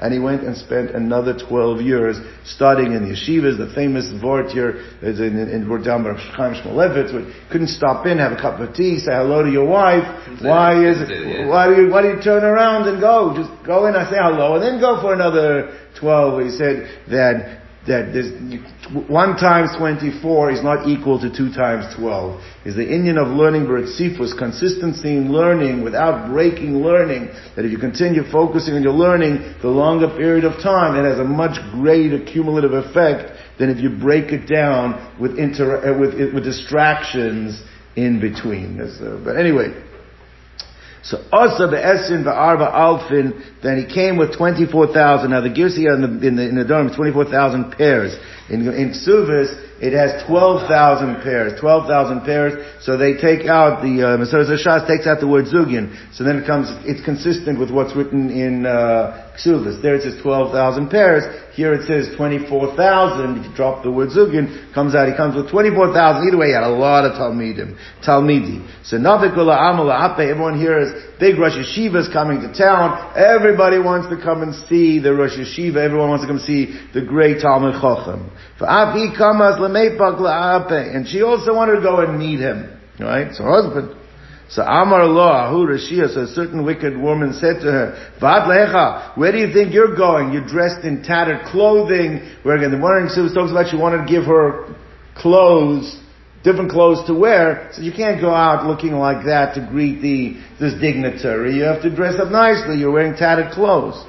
and 0.00 0.14
he 0.14 0.18
went 0.18 0.42
and 0.42 0.56
spent 0.56 0.92
another 0.92 1.38
12 1.38 1.82
years 1.82 2.16
studying 2.46 2.92
in 2.92 3.04
the 3.04 3.10
yeshivas, 3.14 3.58
the 3.58 3.70
famous 3.74 4.10
Vort 4.22 4.52
here 4.52 4.76
is 5.02 5.20
in, 5.20 5.38
in, 5.38 5.50
in 5.50 5.68
down 5.82 6.02
by 6.02 6.14
Chaim 6.14 6.54
Shmulevitz, 6.54 7.12
which 7.12 7.26
couldn't 7.52 7.68
stop 7.68 8.06
in, 8.06 8.16
have 8.16 8.32
a 8.32 8.40
cup 8.40 8.58
of 8.58 8.74
tea, 8.74 8.98
say 8.98 9.12
hello 9.12 9.42
to 9.42 9.50
your 9.50 9.66
wife. 9.66 10.02
Why 10.40 10.82
is 10.82 10.96
it, 10.98 11.46
why 11.46 11.66
do 11.68 11.74
you, 11.82 11.90
why 11.90 12.00
do 12.00 12.08
you 12.08 12.22
turn 12.22 12.42
around 12.42 12.88
and 12.88 12.98
go? 12.98 13.34
Just 13.36 13.50
go 13.66 13.86
in, 13.86 13.94
I 13.94 14.08
say 14.08 14.16
hello, 14.18 14.54
and 14.54 14.62
then 14.62 14.80
go 14.80 14.98
for 15.02 15.12
another 15.12 15.76
12. 16.00 16.44
He 16.44 16.50
said 16.50 16.88
that 17.10 17.60
that 17.90 18.14
there's, 18.14 18.30
one 19.10 19.34
times 19.36 19.74
24 19.76 20.52
is 20.52 20.62
not 20.62 20.86
equal 20.86 21.18
to 21.18 21.28
two 21.28 21.52
times 21.52 21.92
12. 21.98 22.40
Is 22.64 22.76
the 22.76 22.86
Indian 22.86 23.18
of 23.18 23.28
learning 23.28 23.66
Bertzifus, 23.66 24.36
consistency 24.38 25.16
in 25.16 25.32
learning 25.32 25.82
without 25.82 26.30
breaking 26.30 26.82
learning, 26.82 27.34
that 27.56 27.64
if 27.64 27.72
you 27.72 27.78
continue 27.78 28.22
focusing 28.30 28.74
on 28.74 28.82
your 28.82 28.92
learning 28.94 29.54
the 29.60 29.68
longer 29.68 30.08
period 30.08 30.44
of 30.44 30.62
time, 30.62 30.94
it 30.94 31.08
has 31.08 31.18
a 31.18 31.24
much 31.24 31.58
greater 31.72 32.22
cumulative 32.24 32.72
effect 32.72 33.36
than 33.58 33.70
if 33.70 33.78
you 33.78 33.90
break 33.90 34.30
it 34.30 34.46
down 34.46 34.94
with 35.20 35.36
inter, 35.36 35.82
uh, 35.82 35.98
with, 35.98 36.14
with 36.32 36.44
distractions 36.44 37.62
in 37.96 38.20
between. 38.20 38.80
Uh, 38.80 39.20
but 39.24 39.36
anyway, 39.36 39.74
so 41.02 41.18
Asa 41.32 41.68
be'esin 41.68 42.24
ba'arba 42.24 42.72
alfin, 42.72 43.60
then 43.62 43.78
he 43.78 43.92
came 43.92 44.16
with 44.16 44.36
24,000. 44.36 45.30
Now 45.30 45.40
the 45.40 45.48
Girsi 45.48 45.86
in 45.92 46.02
the, 46.02 46.26
in 46.26 46.36
the, 46.36 46.48
in 46.48 46.54
the 46.56 46.64
Durham, 46.64 46.94
24,000 46.94 47.72
pairs. 47.72 48.16
In, 48.50 48.66
in 48.68 48.92
it 49.80 49.92
has 49.94 50.26
12,000 50.26 51.22
pairs. 51.22 51.58
12,000 51.58 52.20
pairs. 52.22 52.52
So 52.82 52.98
they 52.98 53.14
take 53.14 53.46
out 53.46 53.80
the, 53.80 54.04
uh, 54.04 54.56
Shas 54.58 54.86
takes 54.86 55.06
out 55.06 55.20
the 55.20 55.28
word 55.28 55.46
Zugin. 55.46 55.96
So 56.12 56.24
then 56.24 56.36
it 56.36 56.46
comes, 56.46 56.68
it's 56.84 57.02
consistent 57.04 57.58
with 57.58 57.70
what's 57.70 57.96
written 57.96 58.30
in, 58.30 58.66
uh. 58.66 59.28
There 59.44 59.94
it 59.94 60.02
says 60.02 60.20
12,000 60.22 60.90
pairs. 60.90 61.24
Here 61.54 61.72
it 61.72 61.86
says 61.86 62.14
24,000. 62.16 63.38
If 63.38 63.46
you 63.46 63.56
drop 63.56 63.82
the 63.82 63.90
word 63.90 64.10
Zugin, 64.10 64.74
comes 64.74 64.94
out, 64.94 65.08
he 65.08 65.16
comes 65.16 65.34
with 65.34 65.50
24,000. 65.50 66.28
Either 66.28 66.36
way, 66.36 66.48
he 66.48 66.52
had 66.52 66.64
a 66.64 66.68
lot 66.68 67.06
of 67.06 67.12
Talmidim. 67.12 67.76
Talmidi. 68.04 68.60
So 68.84 68.98
Navikula 68.98 69.56
Amala 69.56 70.12
Ape, 70.12 70.28
everyone 70.28 70.58
here 70.58 70.78
is 70.78 70.92
big 71.18 71.38
Rosh 71.38 71.56
Yeshivas 71.56 72.12
coming 72.12 72.40
to 72.42 72.52
town. 72.52 73.16
Everybody 73.16 73.78
wants 73.78 74.08
to 74.08 74.20
come 74.22 74.42
and 74.42 74.54
see 74.68 74.98
the 74.98 75.14
Rosh 75.14 75.38
Yeshiva. 75.38 75.76
Everyone 75.76 76.10
wants 76.10 76.24
to 76.24 76.28
come 76.28 76.38
see 76.38 76.76
the 76.92 77.00
great 77.00 77.38
Talmid 77.38 77.80
Chochem. 77.80 78.28
And 80.94 81.08
she 81.08 81.22
also 81.22 81.54
wanted 81.54 81.76
to 81.76 81.80
go 81.82 82.00
and 82.00 82.18
meet 82.18 82.40
him. 82.40 82.78
Right? 82.98 83.34
So 83.34 83.44
husband. 83.44 83.96
So 84.50 84.62
Amar 84.62 85.02
Allah, 85.02 85.46
Ahu 85.46 85.64
Rashia, 85.64 86.12
so 86.12 86.22
a 86.22 86.26
certain 86.26 86.64
wicked 86.64 86.96
woman 86.96 87.32
said 87.34 87.60
to 87.60 87.70
her, 87.70 88.12
Vat 88.20 88.48
lecha, 88.48 89.16
where 89.16 89.30
do 89.30 89.38
you 89.38 89.52
think 89.52 89.72
you're 89.72 89.94
going? 89.94 90.32
You're 90.32 90.46
dressed 90.46 90.84
in 90.84 91.04
tattered 91.04 91.46
clothing. 91.46 92.28
Where 92.42 92.56
again, 92.56 92.72
the 92.72 92.76
morning 92.76 93.08
Sivas 93.08 93.32
talks 93.32 93.52
about 93.52 93.70
she 93.70 93.76
wanted 93.76 94.06
to 94.06 94.12
give 94.12 94.24
her 94.24 94.74
clothes, 95.14 95.96
different 96.42 96.72
clothes 96.72 97.06
to 97.06 97.14
wear. 97.14 97.70
So 97.74 97.82
you 97.82 97.92
can't 97.92 98.20
go 98.20 98.34
out 98.34 98.66
looking 98.66 98.94
like 98.94 99.24
that 99.26 99.54
to 99.54 99.66
greet 99.70 100.02
the, 100.02 100.40
this 100.58 100.74
dignitary. 100.80 101.54
You 101.54 101.62
have 101.62 101.82
to 101.82 101.94
dress 101.94 102.18
up 102.18 102.32
nicely. 102.32 102.76
You're 102.76 102.90
wearing 102.90 103.14
tattered 103.14 103.52
clothes. 103.52 104.04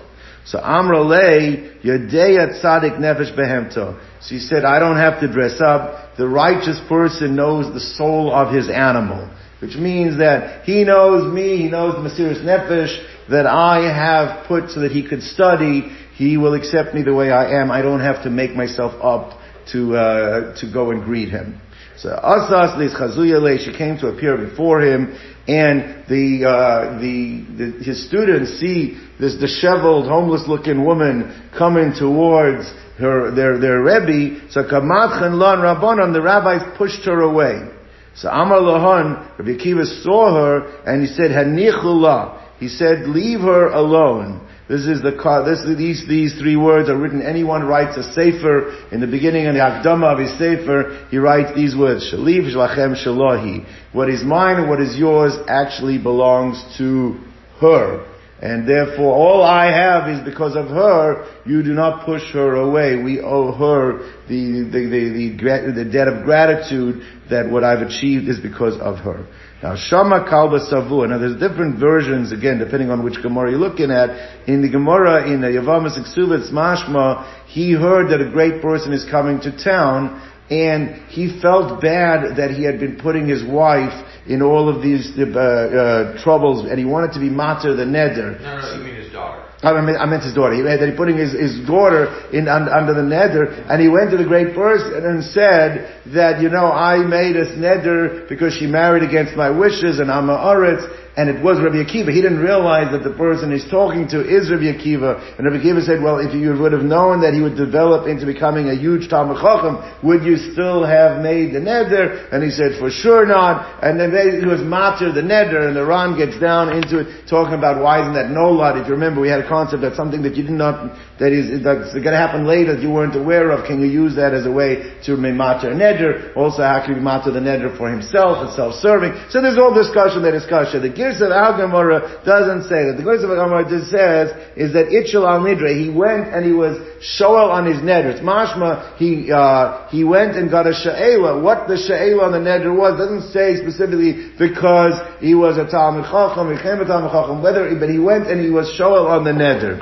So 0.45 0.59
Amra 0.59 1.01
Le, 1.01 1.79
Yadeya 1.83 2.61
Tzadik 2.61 2.97
Nefesh 2.97 3.35
Behemto. 3.37 3.99
She 4.27 4.39
said, 4.39 4.65
I 4.65 4.79
don't 4.79 4.97
have 4.97 5.21
to 5.21 5.31
dress 5.31 5.61
up. 5.61 6.17
The 6.17 6.27
righteous 6.27 6.79
person 6.89 7.35
knows 7.35 7.73
the 7.73 7.79
soul 7.79 8.33
of 8.33 8.53
his 8.53 8.69
animal. 8.69 9.29
Which 9.61 9.75
means 9.75 10.17
that 10.17 10.65
he 10.65 10.83
knows 10.83 11.31
me, 11.31 11.57
he 11.57 11.69
knows 11.69 11.93
the 11.93 12.01
Mesiris 12.01 12.43
Nefesh 12.43 13.29
that 13.29 13.45
I 13.45 13.81
have 13.93 14.47
put 14.47 14.71
so 14.71 14.81
that 14.81 14.91
he 14.91 15.07
could 15.07 15.21
study. 15.21 15.95
He 16.15 16.37
will 16.37 16.55
accept 16.55 16.95
me 16.95 17.03
the 17.03 17.13
way 17.13 17.31
I 17.31 17.61
am. 17.61 17.71
I 17.71 17.83
don't 17.83 17.99
have 17.99 18.23
to 18.23 18.31
make 18.31 18.55
myself 18.55 18.93
up 19.01 19.39
to, 19.71 19.95
uh, 19.95 20.59
to 20.59 20.71
go 20.71 20.89
and 20.89 21.03
greet 21.03 21.29
him. 21.29 21.61
So 22.01 22.09
Asas 22.09 22.79
lis 22.79 22.93
chazuyale, 22.95 23.63
she 23.63 23.77
came 23.77 23.95
to 23.99 24.07
appear 24.07 24.35
before 24.35 24.81
him, 24.81 25.15
and 25.47 26.03
the, 26.09 26.49
uh, 26.49 26.99
the, 26.99 27.45
the, 27.57 27.83
his 27.83 28.07
students 28.07 28.59
see 28.59 28.97
this 29.19 29.35
disheveled, 29.35 30.07
homeless-looking 30.07 30.83
woman 30.83 31.47
coming 31.55 31.93
towards 31.93 32.65
her, 32.97 33.29
their, 33.35 33.59
their 33.59 33.83
Rebbe. 33.83 34.49
So 34.49 34.63
Kamatchen 34.63 35.37
Lon 35.37 35.59
Rabbanon, 35.59 36.11
the 36.13 36.23
rabbis 36.23 36.75
pushed 36.75 37.05
her 37.05 37.21
away. 37.21 37.69
So 38.15 38.29
Amar 38.29 38.61
Lahan, 38.61 39.37
Rabbi 39.37 39.51
Akiva 39.51 40.03
saw 40.03 40.33
her, 40.33 40.81
and 40.85 41.03
he 41.03 41.07
said, 41.07 41.29
Hanichullah. 41.29 42.57
He 42.57 42.67
said, 42.67 43.07
leave 43.07 43.41
her 43.41 43.67
alone. 43.67 44.47
This 44.71 44.87
is 44.87 45.01
the 45.01 45.11
this 45.45 45.77
these 45.77 46.07
these 46.07 46.39
three 46.39 46.55
words 46.55 46.87
are 46.87 46.95
written. 46.95 47.21
Anyone 47.21 47.63
writes 47.65 47.97
a 47.97 48.03
sefer 48.13 48.87
in 48.89 49.01
the 49.01 49.07
beginning 49.07 49.45
and 49.45 49.57
the 49.57 49.59
akdama 49.59 50.13
of 50.13 50.19
his 50.19 50.31
sefer, 50.37 51.07
he 51.11 51.17
writes 51.17 51.53
these 51.53 51.75
words: 51.75 52.09
Shaliv 52.09 52.55
shlachem 52.55 52.95
shalahi. 52.95 53.65
What 53.91 54.09
is 54.09 54.23
mine 54.23 54.59
and 54.59 54.69
what 54.69 54.79
is 54.79 54.95
yours 54.97 55.33
actually 55.49 55.97
belongs 55.97 56.63
to 56.77 57.19
her. 57.59 58.10
And 58.41 58.67
therefore, 58.67 59.13
all 59.13 59.43
I 59.43 59.67
have 59.67 60.09
is 60.09 60.19
because 60.25 60.55
of 60.55 60.65
her. 60.67 61.27
You 61.45 61.61
do 61.61 61.73
not 61.73 62.05
push 62.05 62.23
her 62.33 62.55
away. 62.55 62.95
We 62.95 63.21
owe 63.21 63.51
her 63.51 63.99
the 64.27 64.63
the 64.63 64.85
the, 64.89 65.33
the, 65.37 65.83
the 65.83 65.91
debt 65.91 66.07
of 66.07 66.23
gratitude 66.23 67.03
that 67.29 67.49
what 67.49 67.63
I've 67.63 67.85
achieved 67.85 68.27
is 68.27 68.39
because 68.39 68.79
of 68.79 68.97
her. 68.99 69.27
Now, 69.61 69.75
Shama 69.75 70.25
Kalba 70.27 70.59
Savua. 70.71 71.09
Now, 71.09 71.19
there's 71.19 71.39
different 71.39 71.79
versions, 71.79 72.31
again, 72.31 72.57
depending 72.57 72.89
on 72.89 73.03
which 73.03 73.21
Gemara 73.21 73.51
you're 73.51 73.59
looking 73.59 73.91
at. 73.91 74.49
In 74.49 74.63
the 74.63 74.69
Gemara, 74.69 75.31
in 75.31 75.41
the 75.41 75.47
Yavamas 75.47 75.99
Iksuvitz 75.99 76.51
Mashma, 76.51 77.45
he 77.45 77.73
heard 77.73 78.09
that 78.09 78.25
a 78.25 78.31
great 78.31 78.59
person 78.61 78.91
is 78.91 79.05
coming 79.11 79.39
to 79.41 79.63
town, 79.63 80.19
and 80.51 81.07
he 81.07 81.39
felt 81.41 81.81
bad 81.81 82.35
that 82.35 82.51
he 82.51 82.63
had 82.63 82.77
been 82.77 82.99
putting 82.99 83.25
his 83.25 83.41
wife 83.41 83.95
in 84.27 84.41
all 84.41 84.67
of 84.67 84.83
these 84.83 85.09
uh, 85.17 85.23
uh, 85.23 86.21
troubles, 86.21 86.69
and 86.69 86.77
he 86.77 86.83
wanted 86.83 87.13
to 87.13 87.19
be 87.19 87.29
matter 87.29 87.73
the 87.73 87.85
neder. 87.85 88.39
No, 88.41 88.59
no, 88.59 88.75
you 88.75 88.83
mean 88.83 88.95
his 88.95 89.11
daughter. 89.11 89.47
I 89.63 89.79
meant, 89.79 89.97
I 89.97 90.05
meant 90.05 90.23
his 90.23 90.33
daughter. 90.33 90.55
He, 90.55 90.61
that 90.63 90.81
he 90.81 90.97
putting 90.97 91.17
his, 91.17 91.31
his 91.31 91.65
daughter 91.65 92.27
in 92.33 92.47
under, 92.47 92.71
under 92.71 92.93
the 92.93 93.05
neder, 93.07 93.63
and 93.69 93.81
he 93.81 93.87
went 93.87 94.11
to 94.11 94.17
the 94.17 94.25
great 94.25 94.53
person 94.53 95.05
and 95.05 95.23
said 95.23 96.01
that 96.13 96.41
you 96.41 96.49
know 96.49 96.65
I 96.65 96.97
made 96.97 97.35
a 97.37 97.45
neder 97.55 98.27
because 98.27 98.53
she 98.53 98.65
married 98.67 99.03
against 99.03 99.37
my 99.37 99.49
wishes, 99.49 99.99
and 99.99 100.11
I'm 100.11 100.29
a 100.29 100.35
aretz, 100.35 100.83
and 101.17 101.27
it 101.27 101.43
was 101.43 101.59
Rabbi 101.59 101.83
Akiva. 101.83 102.07
He 102.07 102.21
didn't 102.23 102.39
realize 102.39 102.87
that 102.95 103.03
the 103.03 103.11
person 103.11 103.51
he's 103.51 103.67
talking 103.69 104.07
to 104.15 104.23
is 104.23 104.47
Rabbi 104.47 104.71
Akiva. 104.71 105.19
And 105.35 105.43
Rabbi 105.43 105.59
Akiva 105.59 105.83
said, 105.83 106.01
well, 106.01 106.23
if 106.23 106.33
you 106.33 106.55
would 106.55 106.71
have 106.71 106.87
known 106.87 107.19
that 107.21 107.33
he 107.33 107.41
would 107.41 107.59
develop 107.59 108.07
into 108.07 108.25
becoming 108.25 108.69
a 108.69 108.75
huge 108.75 109.11
Talmid 109.11 109.43
Chacham, 109.43 109.83
would 110.07 110.23
you 110.23 110.37
still 110.37 110.87
have 110.87 111.19
made 111.21 111.51
the 111.51 111.59
neder? 111.59 112.31
And 112.31 112.39
he 112.41 112.49
said, 112.49 112.79
for 112.79 112.89
sure 112.89 113.25
not. 113.25 113.83
And 113.83 113.99
then 113.99 114.15
they, 114.15 114.39
it 114.39 114.47
was 114.47 114.63
matter, 114.63 115.11
the 115.11 115.19
neder, 115.19 115.67
and 115.67 115.75
the 115.75 115.83
Ran 115.83 116.15
gets 116.15 116.39
down 116.39 116.71
into 116.71 117.03
it, 117.03 117.27
talking 117.27 117.59
about 117.59 117.83
why 117.83 117.99
isn't 117.99 118.15
that 118.15 118.31
no 118.31 118.47
lot. 118.47 118.79
If 118.79 118.87
you 118.87 118.93
remember, 118.95 119.19
we 119.19 119.27
had 119.27 119.43
a 119.43 119.49
concept 119.49 119.81
that 119.83 119.99
something 119.99 120.23
that 120.23 120.39
you 120.39 120.43
did 120.47 120.55
not, 120.55 120.95
that 121.19 121.35
is, 121.35 121.59
that's 121.59 121.91
going 121.91 122.15
to 122.15 122.23
happen 122.23 122.47
later 122.47 122.79
that 122.79 122.81
you 122.81 122.89
weren't 122.89 123.19
aware 123.19 123.51
of, 123.51 123.67
can 123.67 123.83
you 123.83 123.91
use 123.91 124.15
that 124.15 124.33
as 124.33 124.45
a 124.45 124.51
way 124.51 124.95
to 125.03 125.17
make 125.17 125.35
matter 125.35 125.75
neder? 125.75 126.31
Also, 126.37 126.63
how 126.63 126.79
can 126.85 126.95
you 126.95 127.01
matter 127.01 127.31
the 127.31 127.43
neder 127.43 127.75
for 127.75 127.91
himself, 127.91 128.47
and 128.47 128.55
self-serving? 128.55 129.11
So 129.27 129.41
there's 129.41 129.57
all 129.59 129.75
discussion, 129.75 130.23
that 130.23 130.31
discussion. 130.31 130.81
The 130.81 131.00
Girsa 131.01 131.25
of 131.25 131.31
Al 131.31 131.57
Gemara 131.57 132.21
doesn't 132.23 132.69
say 132.69 132.85
that. 132.85 132.95
The 132.97 133.03
Girsa 133.03 133.25
of 133.25 133.31
Al 133.33 133.49
Gemara 133.49 133.65
just 133.65 133.89
says 133.89 134.29
is 134.55 134.73
that 134.73 134.93
Itchel 134.93 135.25
al 135.25 135.41
Nidre, 135.41 135.73
he 135.73 135.89
went 135.89 136.29
and 136.29 136.45
he 136.45 136.53
was 136.53 136.77
shoel 137.01 137.49
on 137.49 137.65
his 137.65 137.77
neder. 137.77 138.13
It's 138.13 138.21
mashma, 138.21 138.95
he, 138.97 139.31
uh, 139.31 139.89
he 139.89 140.03
went 140.03 140.37
and 140.37 140.51
got 140.51 140.67
a 140.67 140.71
sha'ela. 140.71 141.41
What 141.41 141.67
the 141.67 141.73
sha'ela 141.75 142.23
on 142.23 142.31
the 142.31 142.43
neder 142.43 142.75
was 142.75 142.99
doesn't 142.99 143.33
say 143.33 143.57
specifically 143.57 144.29
because 144.37 144.93
he 145.19 145.33
was 145.33 145.57
a 145.57 145.65
Talmid 145.65 146.05
Chacham, 146.05 146.51
he 146.51 146.57
became 146.57 146.79
a 146.79 146.85
Talmid 146.85 147.11
Chacham, 147.11 147.41
whether, 147.41 147.73
but 147.79 147.89
he 147.89 147.97
went 147.97 148.27
and 148.27 148.39
he 148.39 148.51
was 148.51 148.71
shoel 148.77 149.07
on 149.07 149.23
the 149.23 149.31
neder 149.31 149.81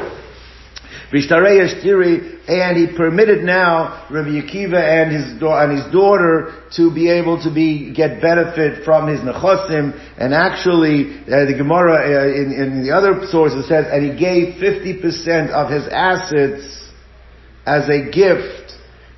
and 1.11 2.77
he 2.77 2.95
permitted 2.95 3.43
now 3.43 4.07
Rabbi 4.11 4.41
Akiva 4.41 4.77
and 4.77 5.11
his, 5.11 5.41
and 5.41 5.71
his 5.71 5.91
daughter 5.91 6.63
to 6.75 6.93
be 6.93 7.09
able 7.09 7.41
to 7.43 7.53
be, 7.53 7.91
get 7.93 8.21
benefit 8.21 8.85
from 8.85 9.07
his 9.07 9.19
nechosim, 9.21 9.97
and 10.17 10.33
actually, 10.33 11.21
uh, 11.23 11.45
the 11.45 11.55
Gemara 11.57 11.95
uh, 11.97 12.27
in, 12.27 12.51
in 12.51 12.83
the 12.83 12.91
other 12.91 13.25
sources 13.31 13.67
says, 13.67 13.85
and 13.89 14.05
he 14.05 14.19
gave 14.19 14.61
50% 14.61 15.49
of 15.49 15.71
his 15.71 15.87
assets 15.91 16.91
as 17.65 17.89
a 17.89 18.11
gift 18.11 18.73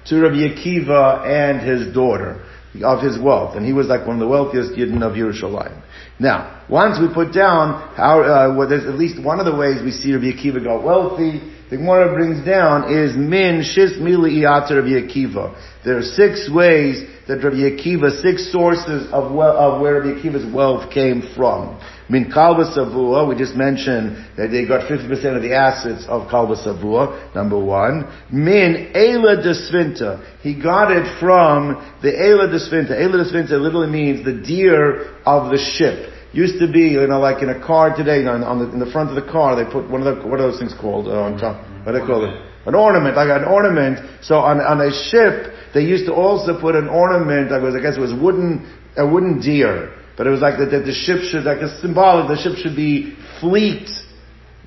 to 0.08 0.22
Rabbi 0.22 0.56
Akiva 0.56 1.26
and 1.28 1.60
his 1.60 1.94
daughter 1.94 2.44
of 2.84 3.04
his 3.04 3.20
wealth, 3.20 3.58
and 3.58 3.66
he 3.66 3.74
was 3.74 3.88
like 3.88 4.08
one 4.08 4.16
of 4.16 4.22
the 4.22 4.28
wealthiest 4.28 4.74
Yidden 4.74 5.04
of 5.04 5.14
Yerushalayim. 5.14 5.82
Now, 6.20 6.64
once 6.70 7.00
we 7.02 7.14
put 7.14 7.34
down 7.34 7.94
how, 7.96 8.22
uh, 8.22 8.56
well, 8.56 8.70
there's 8.70 8.86
at 8.86 8.96
least 8.96 9.22
one 9.22 9.40
of 9.42 9.46
the 9.46 9.56
ways 9.56 9.82
we 9.84 9.92
see 9.92 10.14
Rabbi 10.14 10.32
Akiva 10.32 10.64
got 10.64 10.84
wealthy, 10.84 11.42
the 11.72 11.78
Gemara 11.78 12.14
brings 12.14 12.46
down 12.46 12.92
is 12.92 13.16
min 13.16 13.64
shis 13.64 13.98
mili 13.98 14.44
iyater 14.44 14.84
Rabbi 14.84 15.08
Akiva. 15.08 15.56
There 15.86 15.98
are 15.98 16.02
six 16.02 16.52
ways 16.54 17.02
that 17.30 17.42
Rabbi 17.42 17.64
Akiva, 17.64 18.22
six 18.22 18.52
sources 18.52 19.08
of, 19.14 19.32
of 19.32 19.80
where 19.80 20.04
Rabbi 20.04 20.54
wealth 20.54 20.92
came 20.92 21.24
from. 21.34 21.80
Min 22.10 22.30
kalba 22.30 22.78
savua, 22.78 23.26
we 23.26 23.38
just 23.38 23.56
mentioned 23.56 24.18
that 24.36 24.50
they 24.52 24.68
got 24.68 24.82
50% 24.92 25.10
of 25.34 25.42
the 25.42 25.56
assets 25.56 26.06
of 26.10 26.28
kalba 26.28 26.60
savua, 26.60 27.34
number 27.34 27.58
one. 27.58 28.04
Min 28.30 28.92
ela 28.94 29.38
desvinta, 29.38 30.42
he 30.42 30.62
got 30.62 30.92
it 30.92 31.22
from 31.22 31.76
the 32.02 32.12
ela 32.12 32.50
desvinta. 32.50 33.02
Ela 33.02 33.24
desvinta 33.24 33.52
literally 33.52 33.90
means 33.90 34.26
the 34.26 34.34
deer 34.46 35.16
of 35.26 35.52
the 35.52 35.58
ship. 35.58 36.12
Used 36.34 36.60
to 36.60 36.72
be, 36.72 36.96
you 36.96 37.06
know, 37.08 37.20
like 37.20 37.44
in 37.44 37.50
a 37.50 37.60
car 37.60 37.96
today, 37.96 38.20
you 38.20 38.24
know, 38.24 38.40
on 38.44 38.60
the, 38.60 38.72
in 38.72 38.80
the 38.80 38.90
front 38.92 39.10
of 39.10 39.16
the 39.20 39.32
car, 39.32 39.56
they 39.56 39.70
put 39.70 39.90
one 39.90 40.06
of 40.06 40.08
the, 40.08 40.28
what 40.28 40.40
are 40.40 40.50
those 40.50 40.60
things 40.60 40.74
called 40.80 41.08
uh, 41.08 41.28
on 41.28 41.38
top? 41.38 41.60
What 41.84 41.92
do 41.92 42.00
they 42.00 42.06
call 42.06 42.24
it? 42.24 42.34
An 42.66 42.76
ornament, 42.76 43.16
like 43.16 43.28
an 43.28 43.44
ornament. 43.44 44.00
So 44.24 44.36
on, 44.36 44.62
on 44.62 44.80
a 44.80 44.92
ship, 45.12 45.52
they 45.74 45.82
used 45.82 46.06
to 46.06 46.14
also 46.14 46.60
put 46.60 46.76
an 46.76 46.88
ornament, 46.88 47.52
I 47.52 47.60
guess, 47.60 47.76
I 47.76 47.82
guess 47.82 47.98
it 47.98 48.00
was 48.00 48.14
wooden, 48.14 48.64
a 48.96 49.06
wooden 49.06 49.42
deer. 49.42 49.92
But 50.16 50.28
it 50.28 50.30
was 50.30 50.40
like 50.40 50.60
that, 50.60 50.72
that 50.72 50.86
the 50.86 50.94
ship 50.94 51.20
should, 51.28 51.44
like 51.44 51.60
a 51.60 51.82
symbolic, 51.82 52.28
the 52.30 52.42
ship 52.42 52.56
should 52.64 52.76
be 52.76 53.18
fleet, 53.40 53.90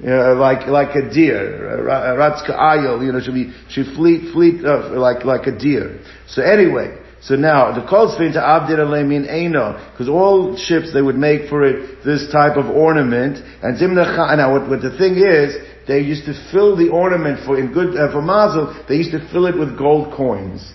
you 0.00 0.11
know, 0.11 0.35
like 0.35 0.66
like 0.66 0.97
a 0.97 1.09
deer, 1.09 1.80
ratzka 2.18 2.50
ayil, 2.50 3.04
you 3.04 3.12
know, 3.12 3.21
should 3.21 3.35
be 3.35 3.54
should 3.68 3.94
fleet 3.94 4.33
fleet 4.33 4.64
uh, 4.64 4.90
like 4.99 5.25
like 5.25 5.47
a 5.47 5.56
deer. 5.56 6.00
So 6.26 6.42
anyway, 6.42 6.99
so 7.25 7.37
now 7.37 7.73
the 7.73 7.87
kol 7.88 8.12
to 8.12 8.23
abdir 8.23 8.85
alemin 8.85 9.26
eno, 9.26 9.81
because 9.90 10.11
all 10.11 10.57
ships 10.59 10.93
they 10.93 11.00
would 11.00 11.16
make 11.16 11.49
for 11.49 11.64
it 11.64 12.04
this 12.04 12.31
type 12.31 12.59
of 12.59 12.66
ornament. 12.66 13.38
And 13.62 13.81
zimna 13.81 14.04
now 14.37 14.52
what, 14.52 14.69
what 14.69 14.83
the 14.83 14.97
thing 14.99 15.16
is, 15.16 15.57
they 15.88 16.00
used 16.00 16.26
to 16.26 16.35
fill 16.52 16.76
the 16.76 16.90
ornament 16.90 17.40
for 17.47 17.59
in 17.59 17.73
good 17.73 17.97
uh, 17.97 18.12
for 18.12 18.21
mazel. 18.21 18.76
They 18.88 18.97
used 18.97 19.12
to 19.12 19.26
fill 19.33 19.47
it 19.47 19.57
with 19.59 19.78
gold 19.78 20.14
coins. 20.14 20.71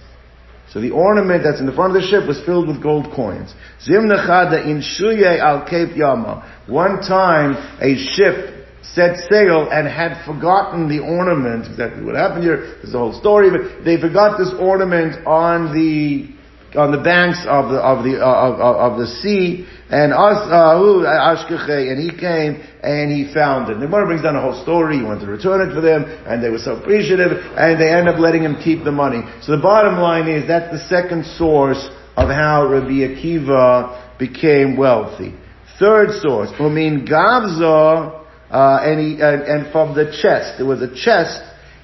So 0.73 0.81
the 0.81 0.89
ornament 0.89 1.43
that's 1.43 1.59
in 1.59 1.67
the 1.67 1.71
front 1.71 1.95
of 1.95 2.01
the 2.01 2.07
ship 2.07 2.27
was 2.27 2.41
filled 2.45 2.67
with 2.67 2.81
gold 2.81 3.13
coins. 3.15 3.53
Zimnachada 3.85 4.65
in 4.65 4.81
Shuye 4.81 5.39
al 5.39 5.69
Cape 5.69 5.95
Yama. 5.95 6.63
One 6.67 7.01
time 7.01 7.53
a 7.79 7.93
ship 8.17 8.65
set 8.81 9.17
sail 9.29 9.69
and 9.71 9.87
had 9.87 10.25
forgotten 10.25 10.89
the 10.89 10.97
ornament. 10.97 11.67
Exactly 11.67 12.03
what 12.03 12.15
happened 12.15 12.43
here. 12.43 12.77
There's 12.81 12.95
a 12.95 12.97
whole 12.97 13.13
story, 13.13 13.51
but 13.51 13.85
they 13.85 14.01
forgot 14.01 14.39
this 14.39 14.51
ornament 14.59 15.27
on 15.27 15.73
the 15.73 16.38
on 16.75 16.91
the 16.91 17.01
banks 17.01 17.41
of 17.47 17.71
the 17.71 17.79
of 17.81 18.03
the 18.03 18.21
uh, 18.21 18.25
of, 18.25 18.93
of, 18.93 18.99
the 18.99 19.07
sea, 19.07 19.65
and 19.89 20.13
us 20.13 20.37
uh, 20.49 20.77
and 20.77 21.97
he 21.97 22.11
came 22.13 22.61
and 22.83 23.11
he 23.11 23.33
found 23.33 23.71
it. 23.71 23.79
The 23.79 23.85
Gemara 23.85 24.05
brings 24.05 24.21
down 24.21 24.35
a 24.35 24.41
whole 24.41 24.61
story. 24.61 24.97
He 24.97 25.03
wanted 25.03 25.25
to 25.25 25.31
return 25.31 25.67
it 25.67 25.73
for 25.73 25.81
them, 25.81 26.05
and 26.27 26.43
they 26.43 26.49
were 26.49 26.59
so 26.59 26.75
appreciative, 26.75 27.31
and 27.57 27.81
they 27.81 27.89
end 27.89 28.07
up 28.07 28.19
letting 28.19 28.43
him 28.43 28.57
keep 28.63 28.83
the 28.83 28.91
money. 28.91 29.21
So 29.41 29.55
the 29.55 29.61
bottom 29.61 29.97
line 29.97 30.27
is 30.27 30.47
that's 30.47 30.71
the 30.71 30.85
second 30.87 31.25
source 31.25 31.81
of 32.15 32.29
how 32.29 32.67
Rabbi 32.67 33.07
Akiva 33.07 34.17
became 34.19 34.77
wealthy. 34.77 35.33
Third 35.79 36.11
source, 36.21 36.49
Umin 36.59 37.07
Gavza, 37.07 38.25
uh, 38.51 38.79
and, 38.83 38.99
he, 38.99 39.21
and 39.21 39.71
from 39.71 39.95
the 39.95 40.11
chest. 40.21 40.57
There 40.57 40.65
was 40.65 40.81
a 40.81 40.93
chest 40.93 41.41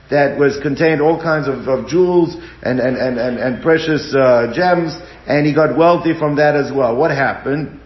that 0.10 0.38
was 0.38 0.60
contained 0.62 1.02
all 1.02 1.22
kinds 1.22 1.48
of, 1.48 1.68
of 1.68 1.88
jewels 1.88 2.36
and, 2.62 2.80
and, 2.80 2.98
and, 2.98 3.18
and, 3.18 3.38
and 3.38 3.64
precious 3.64 4.14
uh, 4.16 4.52
gems, 4.54 4.96
and 5.28 5.46
he 5.46 5.54
got 5.54 5.78
wealthy 5.78 6.18
from 6.18 6.36
that 6.38 6.56
as 6.56 6.72
well. 6.72 6.96
What 6.96 7.12
happened? 7.12 7.82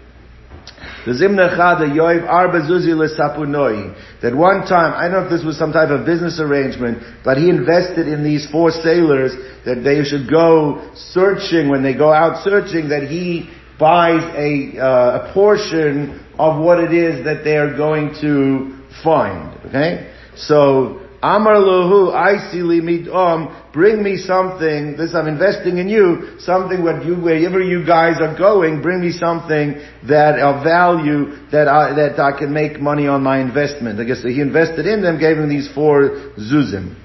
That 4.21 4.35
one 4.35 4.67
time, 4.67 4.93
I 4.93 5.07
don't 5.07 5.11
know 5.11 5.23
if 5.23 5.29
this 5.29 5.45
was 5.45 5.57
some 5.57 5.71
type 5.71 5.89
of 5.89 6.05
business 6.05 6.39
arrangement, 6.39 7.01
but 7.23 7.38
he 7.38 7.49
invested 7.49 8.07
in 8.07 8.23
these 8.23 8.47
four 8.51 8.71
sailors 8.71 9.33
that 9.65 9.81
they 9.83 10.03
should 10.03 10.29
go 10.29 10.91
searching, 10.95 11.69
when 11.69 11.83
they 11.83 11.93
go 11.93 12.11
out 12.11 12.43
searching, 12.43 12.89
that 12.89 13.03
he 13.03 13.49
buys 13.79 14.21
a, 14.35 14.77
uh, 14.77 15.29
a 15.29 15.33
portion 15.33 16.19
of 16.38 16.61
what 16.61 16.79
it 16.79 16.93
is 16.93 17.23
that 17.23 17.43
they 17.43 17.55
are 17.55 17.75
going 17.75 18.13
to 18.21 18.77
find. 19.03 19.57
Okay? 19.67 20.13
So, 20.35 21.09
Amar 21.21 21.55
lohu, 21.55 22.13
I 22.13 22.49
see 22.49 22.59
midom, 22.59 23.73
bring 23.73 24.01
me 24.01 24.15
something, 24.15 24.95
this 24.95 25.13
I'm 25.13 25.27
investing 25.27 25.77
in 25.77 25.89
you, 25.89 26.39
something 26.39 26.81
what 26.81 27.05
you, 27.05 27.15
wherever 27.15 27.59
you 27.59 27.85
guys 27.85 28.21
are 28.21 28.38
going, 28.38 28.81
bring 28.81 29.01
me 29.01 29.11
something 29.11 29.75
that 30.07 30.39
of 30.39 30.63
value 30.63 31.35
that 31.51 31.67
I, 31.67 31.93
that 31.95 32.19
I 32.19 32.38
can 32.38 32.53
make 32.53 32.79
money 32.79 33.07
on 33.07 33.21
my 33.21 33.41
investment. 33.41 33.99
I 33.99 34.05
guess 34.05 34.23
he 34.23 34.39
invested 34.39 34.85
in 34.85 35.01
them, 35.01 35.19
gave 35.19 35.38
him 35.38 35.49
these 35.49 35.69
four 35.75 36.31
zuzim. 36.39 36.95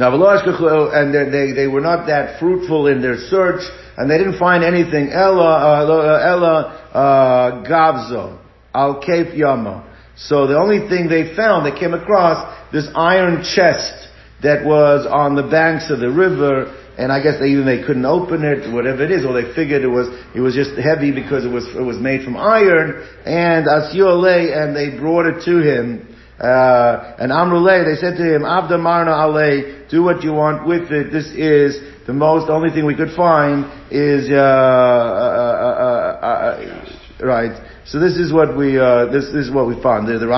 Now, 0.00 0.10
and 0.16 1.14
they, 1.14 1.52
they 1.52 1.66
were 1.68 1.82
not 1.82 2.06
that 2.06 2.40
fruitful 2.40 2.86
in 2.88 3.02
their 3.02 3.18
search, 3.28 3.60
and 3.98 4.10
they 4.10 4.18
didn't 4.18 4.38
find 4.38 4.64
anything. 4.64 5.10
Ella, 5.10 5.84
uh, 5.84 6.26
Ella, 6.26 6.88
uh, 6.92 7.68
Gavzo, 7.68 8.38
Al 8.74 9.00
Cape 9.00 9.36
Yama. 9.36 9.86
So 10.26 10.46
the 10.46 10.58
only 10.58 10.88
thing 10.88 11.08
they 11.08 11.34
found, 11.34 11.64
they 11.64 11.78
came 11.78 11.94
across 11.94 12.44
this 12.72 12.86
iron 12.94 13.42
chest 13.42 14.08
that 14.42 14.64
was 14.64 15.06
on 15.08 15.34
the 15.34 15.44
banks 15.48 15.90
of 15.90 16.00
the 16.00 16.10
river, 16.10 16.76
and 16.98 17.10
I 17.10 17.22
guess 17.22 17.40
they 17.40 17.48
even 17.48 17.64
they 17.64 17.80
couldn't 17.80 18.04
open 18.04 18.44
it, 18.44 18.68
whatever 18.72 19.02
it 19.02 19.10
is, 19.10 19.24
or 19.24 19.32
they 19.32 19.54
figured 19.54 19.82
it 19.82 19.88
was 19.88 20.08
it 20.34 20.40
was 20.40 20.54
just 20.54 20.76
heavy 20.76 21.10
because 21.12 21.44
it 21.44 21.48
was 21.48 21.64
it 21.74 21.80
was 21.80 21.96
made 21.96 22.24
from 22.24 22.36
iron, 22.36 23.00
and 23.24 23.64
Asyole, 23.64 24.52
and 24.52 24.76
they 24.76 24.98
brought 24.98 25.24
it 25.24 25.44
to 25.44 25.60
him. 25.64 26.06
Uh, 26.38 27.16
and 27.18 27.32
Amrulay, 27.32 27.84
they 27.84 28.00
said 28.00 28.16
to 28.16 28.24
him, 28.24 28.42
Abda 28.42 28.80
Marna 28.80 29.12
Ale, 29.12 29.86
do 29.90 30.02
what 30.02 30.22
you 30.22 30.32
want 30.32 30.66
with 30.66 30.90
it. 30.90 31.12
This 31.12 31.26
is 31.36 31.78
the 32.06 32.14
most, 32.14 32.48
only 32.48 32.70
thing 32.70 32.86
we 32.86 32.96
could 32.96 33.14
find 33.14 33.66
is, 33.92 34.30
uh, 34.30 34.36
uh, 34.36 36.16
uh, 36.22 36.26
uh 36.26 37.26
right. 37.26 37.69
So 37.90 37.98
this 37.98 38.14
is 38.14 38.32
what 38.32 38.56
we, 38.56 38.78
uh, 38.78 39.06
this, 39.06 39.26
this, 39.34 39.46
is 39.46 39.50
what 39.50 39.66
we 39.66 39.74
found. 39.82 40.06
The, 40.06 40.22
the, 40.22 40.30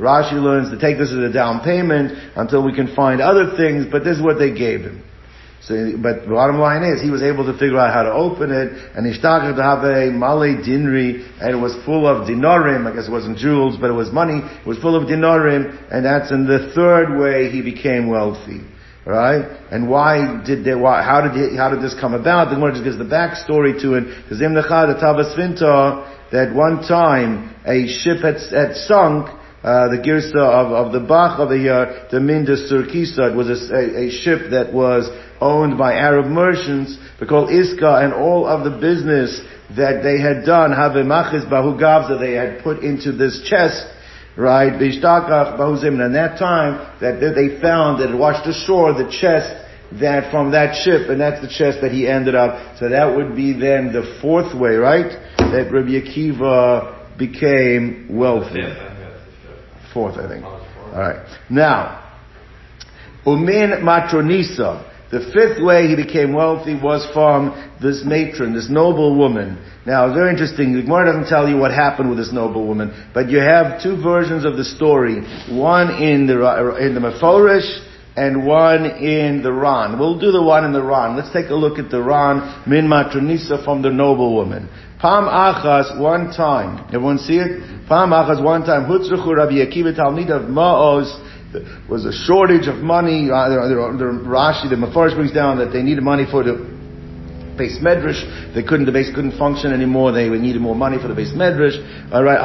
Rashi 0.00 0.40
learns 0.40 0.70
to 0.72 0.80
take 0.80 0.96
this 0.96 1.12
as 1.12 1.18
a 1.20 1.30
down 1.30 1.60
payment 1.60 2.16
until 2.34 2.64
we 2.64 2.72
can 2.72 2.96
find 2.96 3.20
other 3.20 3.52
things, 3.60 3.84
but 3.92 4.04
this 4.04 4.16
is 4.16 4.24
what 4.24 4.38
they 4.38 4.56
gave 4.56 4.88
him. 4.88 5.04
So, 5.60 5.76
but 6.00 6.24
the 6.24 6.32
bottom 6.32 6.56
line 6.56 6.88
is, 6.88 7.02
he 7.02 7.10
was 7.10 7.20
able 7.20 7.44
to 7.44 7.52
figure 7.60 7.76
out 7.76 7.92
how 7.92 8.08
to 8.08 8.12
open 8.16 8.48
it, 8.48 8.72
and 8.96 9.04
he 9.04 9.12
started 9.12 9.60
to 9.60 9.62
have 9.62 9.84
a 9.84 10.08
male 10.08 10.48
dinri, 10.64 11.28
and 11.44 11.52
it 11.52 11.60
was 11.60 11.76
full 11.84 12.08
of 12.08 12.24
dinarim, 12.24 12.88
I 12.90 12.96
guess 12.96 13.06
it 13.06 13.12
wasn't 13.12 13.36
jewels, 13.36 13.76
but 13.76 13.90
it 13.90 13.98
was 13.98 14.08
money, 14.08 14.40
it 14.40 14.66
was 14.66 14.78
full 14.78 14.96
of 14.96 15.12
dinarim, 15.12 15.92
and 15.92 16.00
that's 16.06 16.32
in 16.32 16.48
the 16.48 16.72
third 16.72 17.20
way 17.20 17.52
he 17.52 17.60
became 17.60 18.08
wealthy. 18.08 18.64
Right? 19.04 19.44
And 19.72 19.88
why 19.88 20.42
did 20.44 20.64
they, 20.64 20.74
why, 20.74 21.02
how 21.02 21.20
did 21.20 21.32
he, 21.32 21.56
how 21.56 21.68
did 21.68 21.80
this 21.80 21.96
come 21.98 22.12
about? 22.12 22.48
The 22.48 22.56
Gemara 22.56 22.72
just 22.72 22.84
gives 22.84 22.98
the 22.98 23.08
backstory 23.08 23.80
to 23.80 23.96
it. 23.96 24.04
Because 24.24 24.38
the 24.38 24.96
Tavas 25.00 25.32
Vinta, 25.32 26.17
that 26.32 26.54
one 26.54 26.82
time 26.86 27.54
a 27.66 27.86
ship 27.88 28.18
had, 28.22 28.36
had 28.52 28.76
sunk, 28.76 29.28
uh, 29.62 29.88
the 29.88 29.98
girsa 29.98 30.38
of, 30.38 30.70
of 30.70 30.92
the 30.92 31.00
Bach 31.00 31.36
the 31.48 31.68
uh, 31.68 32.08
the 32.10 32.20
Minda 32.20 32.54
Surkisa. 32.54 33.32
It 33.32 33.36
was 33.36 33.50
a, 33.50 33.74
a, 33.74 34.06
a, 34.06 34.10
ship 34.10 34.50
that 34.50 34.72
was 34.72 35.10
owned 35.40 35.76
by 35.76 35.94
Arab 35.94 36.26
merchants, 36.26 36.96
called 37.28 37.50
Iska, 37.50 38.04
and 38.04 38.14
all 38.14 38.46
of 38.46 38.62
the 38.62 38.78
business 38.78 39.40
that 39.76 40.02
they 40.02 40.20
had 40.20 40.46
done, 40.46 40.72
have 40.72 40.92
Bahu 40.92 41.78
Gavza, 41.78 42.18
they 42.18 42.32
had 42.32 42.62
put 42.62 42.84
into 42.84 43.12
this 43.12 43.42
chest, 43.50 43.84
right? 44.36 44.72
Bishtakach 44.72 45.58
Bahuzim, 45.58 46.00
and 46.00 46.14
that 46.14 46.38
time, 46.38 46.78
that 47.00 47.20
they 47.20 47.60
found 47.60 48.00
that 48.00 48.16
washed 48.16 48.46
ashore 48.46 48.94
the 48.94 49.10
chest 49.10 49.66
that 50.00 50.30
from 50.30 50.52
that 50.52 50.84
ship, 50.84 51.08
and 51.08 51.20
that's 51.20 51.40
the 51.40 51.48
chest 51.48 51.78
that 51.82 51.92
he 51.92 52.06
ended 52.06 52.34
up. 52.34 52.78
So 52.78 52.88
that 52.88 53.16
would 53.16 53.34
be 53.34 53.52
then 53.52 53.92
the 53.92 54.18
fourth 54.20 54.56
way, 54.56 54.76
right? 54.76 55.27
That 55.50 55.70
Rabbi 55.72 55.96
Akiva 56.00 57.16
became 57.18 58.06
wealthy. 58.10 58.62
Fourth, 59.94 60.16
I 60.16 60.28
think. 60.28 60.44
Alright. 60.44 61.26
Now, 61.50 62.04
Umin 63.26 63.82
Matronisa. 63.82 64.84
The 65.10 65.20
fifth 65.32 65.64
way 65.64 65.88
he 65.88 65.96
became 65.96 66.34
wealthy 66.34 66.74
was 66.74 67.08
from 67.14 67.56
this 67.80 68.02
matron, 68.04 68.54
this 68.54 68.68
noble 68.68 69.16
woman. 69.16 69.56
Now, 69.86 70.06
it's 70.06 70.14
very 70.14 70.30
interesting. 70.30 70.74
The 70.74 70.82
Gemara 70.82 71.06
doesn't 71.06 71.30
tell 71.30 71.48
you 71.48 71.56
what 71.56 71.72
happened 71.72 72.10
with 72.10 72.18
this 72.18 72.30
noble 72.30 72.66
woman, 72.66 72.92
but 73.14 73.30
you 73.30 73.38
have 73.38 73.82
two 73.82 73.96
versions 74.02 74.44
of 74.44 74.58
the 74.58 74.64
story. 74.64 75.22
One 75.48 75.88
in 76.02 76.26
the 76.26 76.44
uh, 76.44 76.76
in 76.76 76.92
the 76.92 77.00
Meforish 77.00 77.64
and 78.18 78.44
one 78.44 78.84
in 78.84 79.42
the 79.42 79.52
Ran. 79.52 79.98
We'll 79.98 80.18
do 80.18 80.30
the 80.30 80.42
one 80.42 80.66
in 80.66 80.74
the 80.74 80.82
Ran. 80.82 81.16
Let's 81.16 81.32
take 81.32 81.48
a 81.48 81.54
look 81.54 81.78
at 81.78 81.90
the 81.90 82.02
Ran, 82.02 82.64
Min 82.68 82.86
Matronisa 82.86 83.64
from 83.64 83.80
the 83.80 83.90
noble 83.90 84.34
woman. 84.34 84.68
Pam 84.98 85.24
Achas, 85.30 86.00
one 86.00 86.32
time. 86.32 86.84
Everyone 86.88 87.18
see 87.18 87.38
it? 87.38 87.86
Pam 87.88 88.10
Achas, 88.10 88.42
one 88.42 88.64
time. 88.66 88.90
Hutzruchu 88.90 89.36
Rabbi 89.36 89.62
Akiva 89.62 89.94
Talmid 89.94 90.30
of 90.30 90.50
Ma'oz 90.50 91.88
was 91.88 92.04
a 92.04 92.12
shortage 92.12 92.66
of 92.66 92.82
money. 92.82 93.30
Uh, 93.30 93.48
the, 93.48 94.04
Rashi, 94.26 94.68
the 94.68 94.74
Mefarish 94.74 95.14
brings 95.14 95.32
down 95.32 95.58
that 95.58 95.72
they 95.72 95.82
needed 95.82 96.02
money 96.02 96.24
for 96.28 96.42
the 96.42 96.54
base 97.56 97.78
medrash. 97.78 98.54
They 98.54 98.62
couldn't, 98.64 98.86
the 98.86 98.92
base 98.92 99.14
couldn't 99.14 99.38
function 99.38 99.72
anymore. 99.72 100.10
They 100.10 100.28
needed 100.30 100.60
more 100.60 100.74
money 100.74 100.98
for 101.00 101.06
the 101.06 101.14
base 101.14 101.30
medrash. 101.30 101.78
Alright, 102.10 102.42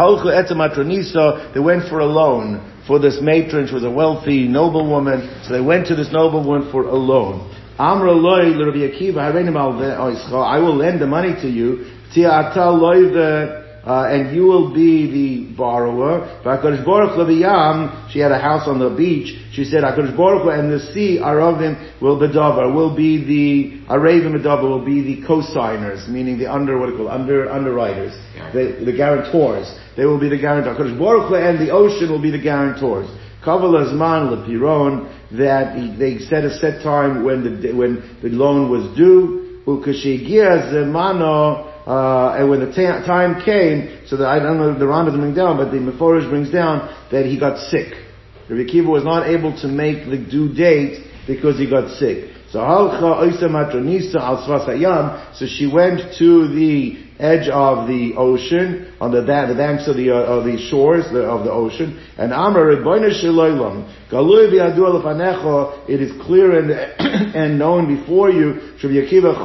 They 1.54 1.60
went 1.60 1.90
for 1.90 2.00
a 2.00 2.06
loan 2.06 2.84
for 2.86 3.00
this 3.00 3.18
matron. 3.20 3.68
She 3.68 3.74
was 3.74 3.84
a 3.84 3.92
wealthy, 3.92 4.48
noble 4.48 4.88
woman. 4.88 5.42
So 5.46 5.54
they 5.54 5.62
went 5.62 5.88
to 5.88 5.96
this 5.96 6.12
noble 6.12 6.46
woman 6.46 6.72
for 6.72 6.84
a 6.84 6.94
loan. 6.94 7.50
I 7.80 7.94
will 10.60 10.76
lend 10.76 11.02
the 11.02 11.08
money 11.08 11.34
to 11.42 11.50
you. 11.50 11.86
Uh, 13.84 14.08
and 14.08 14.34
you 14.34 14.44
will 14.44 14.74
be 14.74 15.12
the 15.12 15.56
borrower. 15.58 16.24
She 18.12 18.20
had 18.20 18.32
a 18.32 18.40
house 18.40 18.66
on 18.66 18.80
the 18.80 18.90
beach. 18.96 19.38
She 19.52 19.66
said, 19.66 19.84
HaKadosh 19.84 20.16
Baruch 20.16 20.44
Hu 20.44 20.50
and 20.52 20.72
the 20.72 20.80
sea, 20.94 21.20
Aravim, 21.22 22.02
will 22.02 22.18
bedavar, 22.18 22.74
will 22.74 22.96
be 22.96 23.18
the, 23.26 23.92
Aravim 23.92 24.40
bedavar 24.40 24.64
will 24.64 24.86
be 24.86 25.02
the 25.02 25.28
co-signers, 25.28 26.08
meaning 26.08 26.38
the 26.38 26.50
under, 26.50 26.80
what 26.80 26.86
do 26.86 26.92
you 26.94 26.98
call 27.00 27.10
under, 27.10 27.52
underwriters, 27.52 28.14
the, 28.54 28.86
the 28.86 28.94
guarantors. 28.96 29.78
They 29.98 30.06
will 30.06 30.20
be 30.20 30.30
the 30.30 30.40
guarantors. 30.40 30.78
HaKadosh 30.78 30.98
Baruch 30.98 31.28
Hu 31.28 31.36
and 31.36 31.60
the 31.60 31.74
ocean 31.74 32.10
will 32.10 32.22
be 32.22 32.32
the 32.32 32.42
guarantors. 32.42 33.10
Kavala 33.44 33.92
Zman 33.94 34.32
Lepiron, 34.32 35.10
that 35.38 35.76
they 36.00 36.20
set 36.20 36.46
a 36.46 36.58
set 36.58 36.82
time 36.82 37.26
when 37.26 37.62
the, 37.62 37.74
when 37.74 38.02
the 38.22 38.30
loan 38.30 38.72
was 38.72 38.96
due. 38.96 39.62
Ukashigia 39.68 40.72
Zemano, 40.72 41.73
uh, 41.86 42.36
and 42.38 42.50
when 42.50 42.60
the 42.62 42.72
ta- 42.72 43.06
time 43.06 43.44
came, 43.44 44.08
so 44.08 44.18
that 44.18 44.28
I 44.28 44.40
don't 44.40 44.58
know 44.58 44.78
the 44.78 44.86
Rambam 44.86 45.20
brings 45.20 45.36
down, 45.36 45.58
but 45.58 45.72
the 45.72 45.78
Meforish 45.78 46.30
brings 46.30 46.50
down 46.52 46.88
that 47.12 47.26
he 47.26 47.38
got 47.40 47.60
sick. 47.70 47.94
Rabbi 48.50 48.70
Kiva 48.70 48.90
was 48.90 49.04
not 49.04 49.28
able 49.28 49.56
to 49.62 49.68
make 49.68 50.06
the 50.10 50.18
due 50.18 50.54
date 50.54 51.06
because 51.28 51.58
he 51.58 51.70
got 51.70 51.90
sick. 51.98 52.32
So 52.52 52.60
So 55.34 55.46
she 55.48 55.66
went 55.66 56.14
to 56.20 56.48
the 56.54 57.04
edge 57.20 57.48
of 57.48 57.88
the 57.88 58.16
ocean, 58.18 58.94
on 59.00 59.12
the, 59.12 59.22
the 59.22 59.56
banks 59.56 59.88
of 59.88 59.96
the, 59.96 60.12
uh, 60.12 60.16
of 60.16 60.46
the 60.46 60.58
shores 60.70 61.06
of 61.06 61.44
the 61.44 61.52
ocean, 61.52 62.00
and 62.18 62.34
Amar 62.34 62.72
it 65.88 66.02
is 66.02 66.12
clear 66.22 66.60
and, 66.60 66.72
and 67.36 67.60
known 67.60 67.88
before 67.88 68.30
you, 68.30 68.76
Rabbi 68.84 68.96
Akiva 69.00 69.36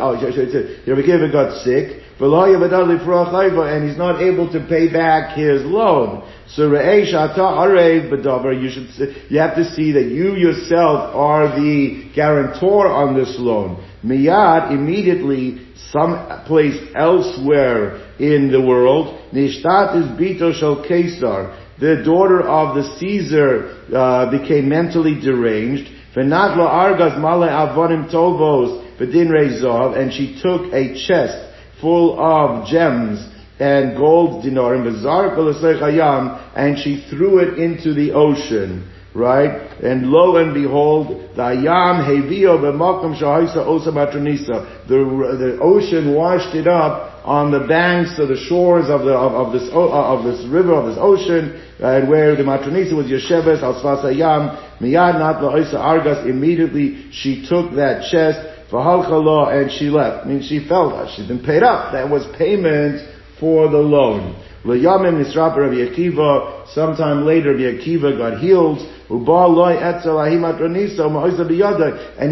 oh, 0.00 1.32
got 1.32 1.62
sick, 1.64 2.03
and 2.20 3.88
he's 3.88 3.98
not 3.98 4.22
able 4.22 4.52
to 4.52 4.60
pay 4.68 4.92
back 4.92 5.36
his 5.36 5.62
loan. 5.64 6.22
So 6.46 6.70
you 6.72 7.04
should 8.70 8.88
you 9.30 9.38
have 9.40 9.56
to 9.56 9.64
see 9.74 9.92
that 9.92 10.04
you 10.04 10.36
yourself 10.36 11.14
are 11.14 11.48
the 11.58 12.10
guarantor 12.14 12.86
on 12.88 13.16
this 13.18 13.34
loan. 13.38 13.84
Miyad 14.04 14.70
immediately 14.70 15.66
some 15.90 16.44
place 16.46 16.80
elsewhere 16.94 17.98
in 18.18 18.52
the 18.52 18.60
world. 18.60 19.18
Nishtat 19.32 19.96
is 19.96 20.06
Bito 20.18 20.52
Shel 20.52 20.84
Kesar. 20.84 21.60
The 21.80 22.02
daughter 22.04 22.42
of 22.42 22.76
the 22.76 22.84
Caesar 22.98 23.84
uh, 23.92 24.30
became 24.30 24.68
mentally 24.68 25.20
deranged. 25.20 25.90
Argas 26.14 27.18
male 27.18 27.48
avonim 27.48 28.08
tovos 28.12 28.82
and 29.96 30.12
she 30.12 30.40
took 30.40 30.72
a 30.72 30.94
chest 30.94 31.53
full 31.84 32.18
of 32.18 32.66
gems 32.66 33.20
and 33.60 33.96
gold 33.96 34.42
dinarim, 34.42 34.86
and 36.56 36.78
she 36.78 37.04
threw 37.10 37.38
it 37.38 37.58
into 37.58 37.92
the 37.92 38.12
ocean 38.12 38.90
right? 39.14 39.70
And 39.82 40.10
lo 40.10 40.36
and 40.36 40.52
behold, 40.52 41.36
the 41.36 41.50
yam 41.62 42.02
hevio 42.04 42.58
b'makom 42.58 43.16
shahaisa 43.18 43.58
osa 43.58 43.90
matronisa. 43.90 44.88
The 44.88 44.98
the 45.38 45.58
ocean 45.62 46.14
washed 46.14 46.54
it 46.54 46.66
up 46.66 47.22
on 47.24 47.52
the 47.52 47.60
banks 47.60 48.18
of 48.18 48.28
the 48.28 48.36
shores 48.36 48.90
of 48.90 49.02
the 49.02 49.14
of, 49.14 49.32
of 49.46 49.52
this 49.52 49.70
uh, 49.72 49.78
of 49.78 50.24
this 50.24 50.44
river 50.46 50.74
of 50.74 50.86
this 50.86 50.98
ocean, 51.00 51.62
and 51.80 52.08
where 52.08 52.34
the 52.34 52.42
matronisa 52.42 52.94
was 52.94 53.06
yesheves 53.06 53.62
al 53.62 54.12
yam 54.12 54.50
miyad 54.80 55.18
not 55.18 55.40
argas. 55.40 56.28
Immediately 56.28 57.10
she 57.12 57.46
took 57.48 57.74
that 57.76 58.10
chest 58.10 58.53
halchala 58.78 59.60
and 59.60 59.70
she 59.70 59.90
left. 59.90 60.26
I 60.26 60.28
mean, 60.28 60.42
she 60.42 60.66
felt 60.66 61.10
she'd 61.10 61.28
been 61.28 61.42
paid 61.44 61.62
up. 61.62 61.92
That 61.92 62.08
was 62.08 62.26
payment 62.36 63.00
for 63.38 63.68
the 63.68 63.78
loan. 63.78 64.40
L'yamim 64.64 65.22
nisrapa 65.22 65.56
Rabbi 65.58 65.92
Akiva, 65.92 66.66
sometime 66.68 67.26
later 67.26 67.52
Rabbi 67.52 67.78
Akiva 67.78 68.16
got 68.16 68.38
healed, 68.40 68.78
and 69.10 69.20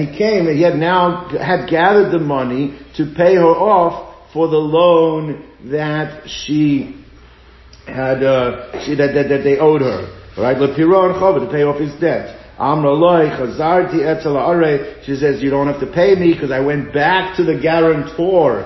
he 0.00 0.16
came 0.16 0.46
and 0.46 0.57
he 0.57 0.62
had 0.62 0.76
now 0.76 1.28
had 1.28 1.68
gathered 1.68 2.11
the 2.11 2.18
money 2.18 2.78
to 2.96 3.12
pay 3.14 3.35
her 3.35 3.44
off 3.44 4.33
for 4.33 4.48
the 4.48 4.57
loan 4.57 5.46
that 5.70 6.26
she 6.26 6.96
had, 7.87 8.22
uh, 8.22 8.83
she, 8.85 8.94
that, 8.94 9.12
that, 9.12 9.28
that 9.28 9.42
they 9.44 9.59
owed 9.59 9.83
her. 9.83 10.09
Right? 10.38 10.57
Lepiron 10.57 11.20
chova, 11.20 11.44
to 11.44 11.52
pay 11.52 11.62
off 11.62 11.78
his 11.78 11.92
debt. 12.00 12.41
She 15.05 15.16
says, 15.16 15.42
you 15.42 15.51
don't 15.51 15.66
have 15.66 15.81
to 15.81 15.90
pay 15.92 16.14
me 16.14 16.33
because 16.33 16.53
I 16.53 16.61
went 16.61 16.94
back 16.94 17.37
to 17.38 17.42
the 17.42 17.59
guarantor. 17.61 18.64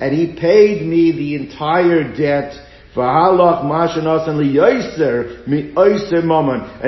And 0.00 0.16
he 0.16 0.34
paid 0.34 0.84
me 0.84 1.12
the 1.12 1.36
entire 1.36 2.12
debt. 2.16 2.66
And 2.96 3.06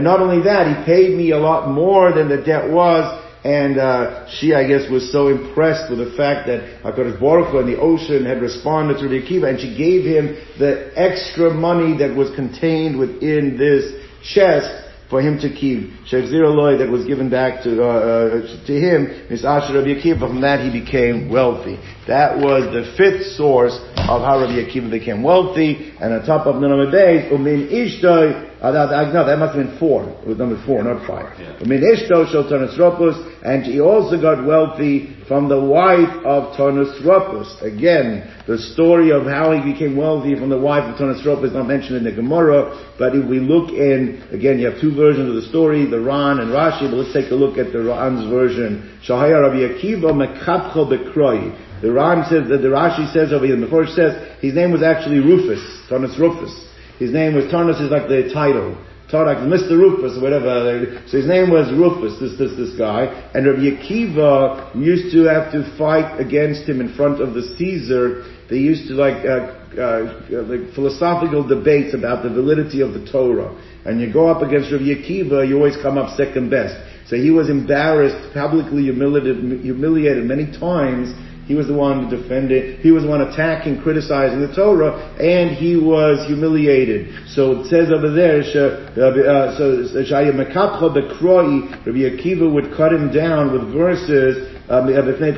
not 0.05 0.21
only 0.21 0.43
that, 0.43 0.67
he 0.67 0.75
paid 0.85 1.17
me 1.17 1.31
a 1.31 1.39
lot 1.39 1.71
more 1.71 2.13
than 2.13 2.29
the 2.29 2.39
debt 2.39 2.69
was, 2.69 3.23
and 3.45 3.79
uh, 3.79 4.29
she, 4.31 4.53
I 4.53 4.67
guess, 4.67 4.91
was 4.91 5.13
so 5.13 5.29
impressed 5.29 5.91
with 5.91 6.01
the 6.01 6.11
fact 6.17 6.49
that 6.49 6.83
HaKadosh 6.83 7.21
Baruch 7.21 7.51
Hu 7.53 7.59
and 7.59 7.69
the 7.69 7.79
ocean 7.79 8.25
had 8.25 8.43
responded 8.43 8.99
to 8.99 9.05
Rabbi 9.05 9.27
Akiva, 9.27 9.49
and 9.51 9.61
she 9.61 9.77
gave 9.77 10.05
him 10.05 10.37
the 10.59 10.91
extra 10.97 11.53
money 11.55 11.97
that 11.99 12.17
was 12.17 12.35
contained 12.35 12.99
within 12.99 13.57
this 13.57 14.02
chest 14.23 14.83
for 15.13 15.21
him 15.21 15.39
to 15.39 15.53
keep. 15.53 15.93
Sheikh 16.07 16.25
Ziraloy 16.33 16.79
that 16.79 16.89
was 16.89 17.05
given 17.05 17.29
back 17.29 17.63
to, 17.65 17.85
uh, 17.85 17.87
uh, 17.87 18.67
to 18.67 18.73
him, 18.73 19.05
is 19.29 19.45
Asher 19.45 19.75
Rabbi 19.77 20.01
Akiva, 20.01 20.21
from 20.21 20.41
that 20.41 20.65
he 20.65 20.73
became 20.73 21.29
wealthy. 21.29 21.79
That 22.09 22.39
was 22.39 22.73
the 22.73 22.97
fifth 22.97 23.37
source 23.37 23.77
of 24.09 24.25
how 24.25 24.41
Rabbi 24.41 24.65
Akiva 24.65 24.91
became 24.91 25.23
wealthy, 25.23 25.93
and 26.01 26.15
on 26.15 26.25
top 26.25 26.47
of 26.47 26.57
Nunam 26.57 26.91
Beis, 26.91 27.31
Umin 27.31 27.69
Ishtoi, 27.69 28.57
uh, 28.63 28.73
that, 28.73 29.13
no, 29.13 29.27
that 29.27 29.39
must 29.39 29.55
have 29.55 29.67
been 29.67 29.79
four. 29.79 30.09
It 30.23 30.29
was 30.29 30.39
number 30.39 30.57
four, 30.65 30.83
not 30.83 31.07
five. 31.07 31.37
Umin 31.61 31.85
Ishto 31.85 32.25
shel 32.33 32.49
Rufus, 32.49 33.21
and 33.45 33.65
he 33.67 33.81
also 33.81 34.19
got 34.19 34.47
wealthy 34.47 35.12
from 35.29 35.49
the 35.49 35.61
wife 35.61 36.11
of 36.25 36.59
Rufus. 36.59 37.63
Again, 37.63 38.29
the 38.47 38.59
story 38.59 39.11
of 39.11 39.25
how 39.25 39.53
he 39.53 39.73
became 39.73 39.97
wealthy 39.97 40.35
from 40.35 40.51
the 40.51 40.59
wife 40.59 40.83
of 40.85 40.99
Ropus 40.99 41.47
is 41.47 41.53
not 41.53 41.69
mentioned 41.69 41.97
in 41.97 42.05
the 42.05 42.13
Gemara, 42.13 42.95
but 42.99 43.15
if 43.15 43.25
we 43.29 43.39
look 43.39 43.71
in, 43.71 44.23
again, 44.33 44.59
you 44.59 44.67
have 44.67 44.81
two 44.81 44.95
versions 44.95 45.29
of 45.29 45.37
the 45.37 45.49
story, 45.49 45.87
the 45.87 46.01
Ran 46.01 46.41
and 46.41 46.51
Rashi, 46.51 46.91
but 46.91 46.99
let's 46.99 47.13
take 47.13 47.31
a 47.31 47.35
look 47.35 47.59
at 47.59 47.73
the 47.73 47.83
Ran's 47.83 48.29
version. 48.29 48.99
Shahaya 49.07 49.43
Rabbi 49.43 49.63
Akiva 49.73 50.11
Mekapcho 50.11 50.91
Bekroi. 50.91 51.81
The 51.83 51.93
Ran 51.93 52.25
says 52.29 52.49
that 52.49 52.59
the 52.59 52.69
Rashi 52.69 53.13
says 53.13 53.33
over 53.33 53.47
here, 53.47 53.57
before 53.57 53.85
it 53.85 53.95
says 53.95 54.41
his 54.41 54.55
name 54.55 54.73
was 54.73 54.83
actually 54.83 55.19
Rufus, 55.19 55.63
Tarnus 55.89 56.19
Rufus. 56.19 56.69
His 56.99 57.13
name 57.13 57.35
was 57.35 57.47
Tarnus 57.47 57.81
is 57.81 57.91
like 57.91 58.09
the 58.09 58.31
title. 58.33 58.79
Tarak, 59.13 59.45
Mr. 59.45 59.77
Rufus, 59.77 60.21
whatever. 60.23 61.05
So 61.07 61.19
his 61.19 61.27
name 61.27 61.51
was 61.51 61.69
Rufus, 61.71 62.19
this, 62.19 62.39
this, 62.39 62.57
this 62.57 62.79
guy. 62.79 63.13
And 63.35 63.47
Rabbi 63.47 63.77
Akiva 63.77 64.75
used 64.75 65.13
to 65.13 65.25
have 65.29 65.53
to 65.53 65.69
fight 65.77 66.19
against 66.19 66.67
him 66.67 66.81
in 66.81 66.95
front 66.97 67.21
of 67.21 67.35
the 67.35 67.43
Caesar. 67.59 68.25
They 68.49 68.57
used 68.57 68.89
to 68.89 68.95
like, 68.95 69.21
uh, 69.29 69.53
uh, 69.77 70.49
like 70.49 70.73
philosophical 70.75 71.47
debates 71.47 71.93
about 71.93 72.23
the 72.25 72.31
validity 72.31 72.81
of 72.81 72.95
the 72.95 73.05
Torah. 73.13 73.53
And 73.85 74.01
you 74.01 74.11
go 74.11 74.29
up 74.29 74.41
against 74.41 74.73
Rabbi 74.73 74.97
Akiva, 74.97 75.47
you 75.47 75.57
always 75.57 75.77
come 75.83 75.99
up 75.99 76.17
second 76.17 76.49
best. 76.49 76.73
So 77.09 77.17
he 77.17 77.31
was 77.31 77.51
embarrassed, 77.51 78.33
publicly 78.33 78.85
humiliated, 78.85 79.61
humiliated 79.61 80.25
many 80.25 80.47
times 80.47 81.13
he 81.53 81.59
was 81.59 81.67
the 81.67 81.75
one 81.75 82.09
to 82.09 82.17
defend 82.17 82.51
it. 82.51 82.81
He 82.81 82.91
was 82.93 83.03
the 83.05 83.11
one 83.11 83.21
attacking, 83.21 83.83
criticizing 83.83 84.41
the 84.41 84.55
Torah, 84.57 84.97
and 85.21 85.55
he 85.55 85.77
was 85.77 86.27
humiliated. 86.27 87.29
So 87.29 87.61
it 87.61 87.67
says 87.69 87.93
over 87.93 88.09
there, 88.09 88.41
uh, 88.41 89.53
so 89.59 89.85
Shaya 90.01 90.33
Mekapcha 90.33 90.89
Bekroi, 90.97 91.85
Rabbi 91.85 92.09
Akiva 92.09 92.51
would 92.51 92.73
cut 92.75 92.91
him 92.91 93.13
down 93.13 93.53
with 93.53 93.71
verses, 93.71 94.49
um, 94.71 94.89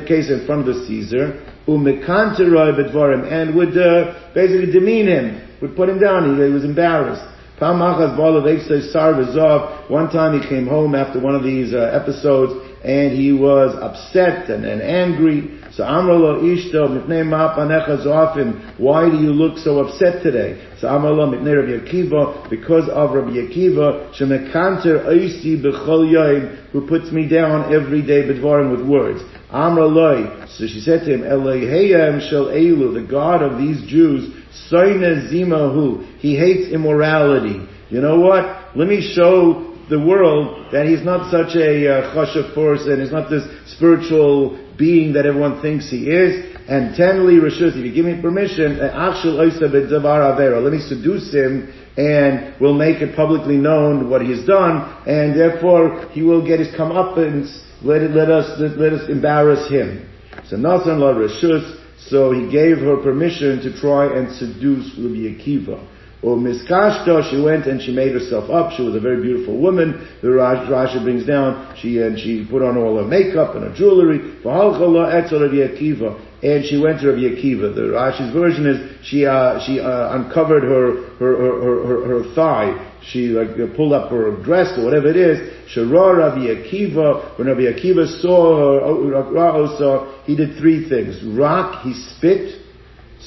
case 0.07 0.31
in 0.31 0.45
front 0.45 0.69
of 0.69 0.73
the 0.73 0.85
Caesar, 0.87 1.43
who 1.65 1.79
mekantoroi 1.79 2.71
betvorim 2.79 3.29
and 3.29 3.53
would 3.53 3.77
uh, 3.77 4.31
basically 4.33 4.71
demean 4.71 5.07
him, 5.07 5.41
would 5.59 5.75
put 5.75 5.89
him 5.89 5.99
down. 5.99 6.37
He, 6.37 6.45
he 6.45 6.49
was 6.49 6.63
embarrassed. 6.63 7.27
One 7.59 7.79
time 10.11 10.39
he 10.39 10.47
came 10.47 10.67
home 10.67 10.95
after 10.95 11.19
one 11.19 11.35
of 11.35 11.43
these 11.43 11.73
uh, 11.73 11.91
episodes 11.93 12.53
and 12.85 13.13
he 13.13 13.33
was 13.33 13.75
upset 13.81 14.49
and, 14.49 14.63
and 14.63 14.81
angry. 14.81 15.59
So 15.75 15.83
Amrullah 15.83 16.39
Ishto 16.39 16.87
Mipnei 16.87 17.25
Ma'apanecha 17.25 18.05
Zoafim, 18.05 18.79
why 18.79 19.09
do 19.09 19.17
you 19.17 19.31
look 19.31 19.57
so 19.57 19.79
upset 19.79 20.23
today? 20.23 20.65
So 20.79 20.87
Amrullah 20.87 21.35
Mipnei 21.35 21.53
Rabbi 21.53 21.85
Akiva, 21.85 22.49
because 22.49 22.87
of 22.87 23.11
Rabbi 23.11 23.31
Akiva, 23.31 24.09
Shemekanter 24.15 25.05
Oisi 25.05 25.61
B'chol 25.61 26.07
Yoim, 26.07 26.71
who 26.71 26.87
puts 26.87 27.11
me 27.11 27.27
down 27.27 27.73
every 27.73 28.01
day 28.01 28.23
B'dvarim 28.23 28.71
with 28.71 28.87
words. 28.87 29.21
Amrullah, 29.51 30.47
so 30.57 30.65
she 30.65 30.79
said 30.79 31.03
to 31.05 31.13
him, 31.13 31.23
Eloheyam 31.23 32.21
Shel 32.29 32.45
Elu, 32.45 32.93
the 32.93 33.05
God 33.11 33.43
of 33.43 33.57
these 33.57 33.85
Jews, 33.85 34.33
Soine 34.71 35.29
Zimahu, 35.29 36.19
he 36.19 36.37
hates 36.37 36.73
immorality. 36.73 37.67
You 37.89 37.99
know 37.99 38.17
what? 38.21 38.77
Let 38.77 38.87
me 38.87 39.01
show 39.13 39.75
the 39.89 39.99
world 39.99 40.71
that 40.71 40.87
he's 40.87 41.03
not 41.03 41.29
such 41.29 41.55
a 41.55 41.99
uh, 41.99 42.53
person, 42.55 43.01
he's 43.01 43.11
not 43.11 43.29
this 43.29 43.43
spiritual 43.75 44.64
being 44.77 45.13
that 45.13 45.25
everyone 45.25 45.61
thinks 45.61 45.89
he 45.89 46.09
is. 46.09 46.53
And 46.67 46.95
tenly 46.95 47.35
rishus, 47.35 47.77
if 47.77 47.85
you 47.85 47.93
give 47.93 48.05
me 48.05 48.21
permission, 48.21 48.79
eh, 48.79 48.89
let 50.59 50.73
me 50.73 50.79
seduce 50.79 51.33
him 51.33 51.73
and 51.97 52.59
we'll 52.59 52.73
make 52.73 53.01
it 53.01 53.15
publicly 53.15 53.55
known 53.55 54.09
what 54.09 54.21
he's 54.21 54.45
done, 54.45 54.83
and 55.07 55.37
therefore 55.37 56.09
he 56.11 56.21
will 56.21 56.45
get 56.45 56.59
his 56.59 56.67
comeuppance. 56.75 57.63
Let 57.81 58.01
it, 58.01 58.11
let 58.11 58.29
us 58.29 58.59
let, 58.59 58.77
let 58.77 58.93
us 58.93 59.09
embarrass 59.09 59.69
him. 59.69 60.09
So 60.47 60.57
Nathan 60.57 60.99
la 60.99 61.13
rishus, 61.13 61.79
so 62.09 62.31
he 62.31 62.51
gave 62.51 62.79
her 62.79 62.97
permission 62.97 63.61
to 63.61 63.79
try 63.79 64.17
and 64.17 64.35
seduce 64.35 64.91
Rabbi 64.97 65.35
Akiva. 65.35 65.87
Or 66.25 66.35
Miss 66.35 66.63
Kashta, 66.63 67.29
she 67.29 67.39
went 67.39 67.67
and 67.67 67.79
she 67.79 67.91
made 67.91 68.13
herself 68.13 68.49
up. 68.49 68.71
She 68.73 68.81
was 68.81 68.95
a 68.95 68.99
very 68.99 69.21
beautiful 69.21 69.55
woman. 69.59 70.07
The 70.23 70.29
Rashi 70.29 71.03
brings 71.03 71.23
down, 71.23 71.75
she 71.79 71.99
and 71.99 72.17
she 72.17 72.47
put 72.49 72.63
on 72.63 72.77
all 72.79 72.97
her 72.97 73.03
makeup 73.05 73.53
and 73.53 73.65
her 73.65 73.75
jewelry. 73.75 74.17
And 76.41 76.65
she 76.65 76.81
went 76.81 77.01
to 77.01 77.11
Rabbi 77.11 77.29
Akiva. 77.29 77.75
The 77.75 77.93
Rashi's 77.93 78.33
version 78.33 78.65
is 78.65 79.05
she 79.05 79.27
uh, 79.27 79.63
she 79.67 79.79
uh, 79.79 80.15
uncovered 80.17 80.63
her 80.63 81.03
her, 81.19 81.37
her 81.37 81.85
her, 81.85 82.07
her 82.07 82.33
thigh. 82.33 82.93
She 83.03 83.27
like 83.27 83.55
pulled 83.75 83.93
up 83.93 84.09
her 84.09 84.31
dress 84.41 84.75
or 84.79 84.85
whatever 84.85 85.09
it 85.09 85.17
is. 85.17 85.53
Shara 85.75 86.17
Rabbi 86.17 86.47
Akiva. 86.47 87.37
When 87.37 87.49
Rabbi 87.49 87.71
Akiva 87.71 88.07
saw 88.19 88.79
her, 88.79 89.77
saw 89.77 90.23
he 90.23 90.35
did 90.35 90.57
three 90.57 90.89
things. 90.89 91.23
Rock, 91.37 91.83
he 91.83 91.93
spit. 91.93 92.63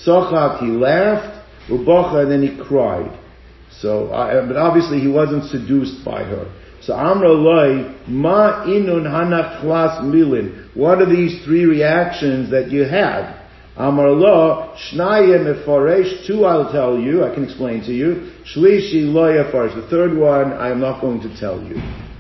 Sochak, 0.04 0.58
he 0.58 0.66
laughed 0.66 1.38
Ubacha, 1.68 2.22
and 2.22 2.33
then 2.33 2.42
he 2.42 2.57
cried. 2.64 3.18
So, 3.81 4.09
uh, 4.09 4.46
but 4.46 4.57
obviously 4.57 5.00
he 5.00 5.09
wasn't 5.09 5.44
seduced 5.44 6.04
by 6.04 6.24
her. 6.24 6.52
So 6.83 6.94
Amra 6.94 7.33
Loi, 7.33 7.94
Ma 8.07 8.64
Inun 8.64 9.04
Hanachlas 9.04 10.00
Milin. 10.02 10.74
What 10.74 11.02
are 11.02 11.07
these 11.09 11.44
three 11.44 11.64
reactions 11.64 12.50
that 12.50 12.70
you 12.70 12.85
had? 12.85 13.38
Amar 13.78 14.11
Lo, 14.11 14.74
Shnaya 14.76 15.38
Mefaresh, 15.38 16.26
two 16.26 16.44
I'll 16.44 16.72
tell 16.72 16.98
you, 16.98 17.24
I 17.24 17.33
can 17.33 17.44
explain 17.44 17.81
to 17.85 17.92
you. 17.92 18.33
Shlishi 18.52 19.04
Loya 19.04 19.52
the 19.52 19.87
third 19.88 20.18
one 20.18 20.52
I 20.52 20.70
am 20.70 20.81
not 20.81 21.00
going 21.00 21.20
to 21.20 21.38
tell 21.38 21.62
you. 21.62 21.76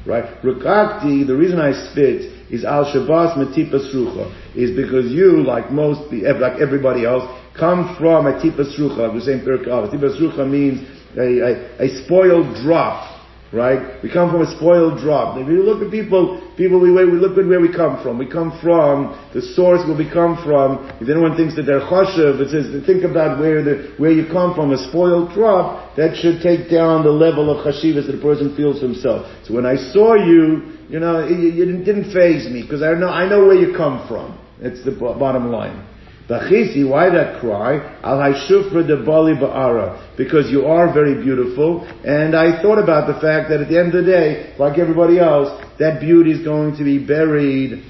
Right? 0.06 0.40
Rukakti, 0.42 1.26
the 1.26 1.34
reason 1.34 1.58
I 1.58 1.72
spit 1.90 2.32
is 2.52 2.64
Al 2.64 2.84
Shabbos 2.92 3.36
Metipas 3.36 3.92
Rucha, 3.92 4.32
is 4.54 4.70
because 4.76 5.10
you, 5.10 5.42
like 5.42 5.72
most, 5.72 6.12
like 6.12 6.60
everybody 6.60 7.04
else, 7.04 7.24
come 7.58 7.96
from 7.98 8.26
a 8.26 8.40
tipas 8.40 8.78
rucha, 8.78 9.12
the 9.12 9.20
same 9.20 9.40
Pirkei 9.40 9.90
Tipas 9.90 10.20
rucha 10.20 10.48
means 10.48 10.86
a, 11.16 11.82
a, 11.82 11.84
a, 11.84 12.04
spoiled 12.04 12.54
drop, 12.62 13.18
right? 13.52 14.02
We 14.02 14.12
come 14.12 14.30
from 14.30 14.42
a 14.42 14.56
spoiled 14.56 15.00
drop. 15.00 15.38
If 15.38 15.48
you 15.48 15.62
look 15.62 15.82
at 15.82 15.90
people, 15.90 16.40
people 16.56 16.80
we, 16.80 16.92
we 16.92 17.18
look 17.18 17.36
at 17.36 17.46
where 17.46 17.60
we 17.60 17.72
come 17.72 18.02
from. 18.02 18.18
We 18.18 18.30
come 18.30 18.56
from 18.62 19.16
the 19.34 19.42
source 19.42 19.80
where 19.88 19.96
we 19.96 20.08
come 20.08 20.36
from. 20.44 20.86
If 21.00 21.08
anyone 21.08 21.36
thinks 21.36 21.56
that 21.56 21.62
they're 21.62 21.80
chashav, 21.80 22.40
it 22.40 22.50
says 22.50 22.70
think 22.86 23.04
about 23.04 23.40
where 23.40 23.62
the 23.64 23.94
where 23.96 24.12
you 24.12 24.26
come 24.30 24.54
from. 24.54 24.72
A 24.72 24.78
spoiled 24.88 25.32
drop 25.32 25.96
that 25.96 26.16
should 26.16 26.42
take 26.42 26.70
down 26.70 27.04
the 27.04 27.12
level 27.12 27.50
of 27.50 27.64
chashivas 27.64 28.06
that 28.06 28.14
a 28.14 28.22
person 28.22 28.54
feels 28.54 28.80
himself. 28.80 29.26
So 29.44 29.54
when 29.54 29.66
I 29.66 29.76
saw 29.76 30.14
you, 30.14 30.78
you 30.88 31.00
know, 31.00 31.26
it 31.26 31.84
didn't 31.84 32.12
phase 32.12 32.48
me 32.48 32.62
because 32.62 32.82
I 32.82 32.94
know 32.94 33.08
I 33.08 33.28
know 33.28 33.46
where 33.46 33.56
you 33.58 33.74
come 33.76 34.06
from. 34.06 34.38
It's 34.60 34.84
the 34.84 34.92
bottom 34.92 35.50
line. 35.50 35.86
Why 36.28 37.08
that 37.08 37.40
cry? 37.40 38.00
Al 38.02 38.18
Haishufra 38.18 38.86
de 38.86 39.02
Bali 39.02 39.32
Ba'ara. 39.32 40.16
Because 40.16 40.50
you 40.50 40.66
are 40.66 40.92
very 40.92 41.22
beautiful, 41.22 41.86
and 42.04 42.36
I 42.36 42.60
thought 42.60 42.78
about 42.78 43.06
the 43.06 43.18
fact 43.18 43.48
that 43.48 43.62
at 43.62 43.68
the 43.68 43.78
end 43.78 43.94
of 43.94 44.04
the 44.04 44.10
day, 44.10 44.54
like 44.58 44.78
everybody 44.78 45.18
else, 45.18 45.48
that 45.78 46.00
beauty 46.00 46.32
is 46.32 46.44
going 46.44 46.76
to 46.76 46.84
be 46.84 46.98
buried 46.98 47.82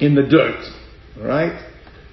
in 0.00 0.14
the 0.14 0.24
dirt. 0.24 0.60
Right? 1.16 1.64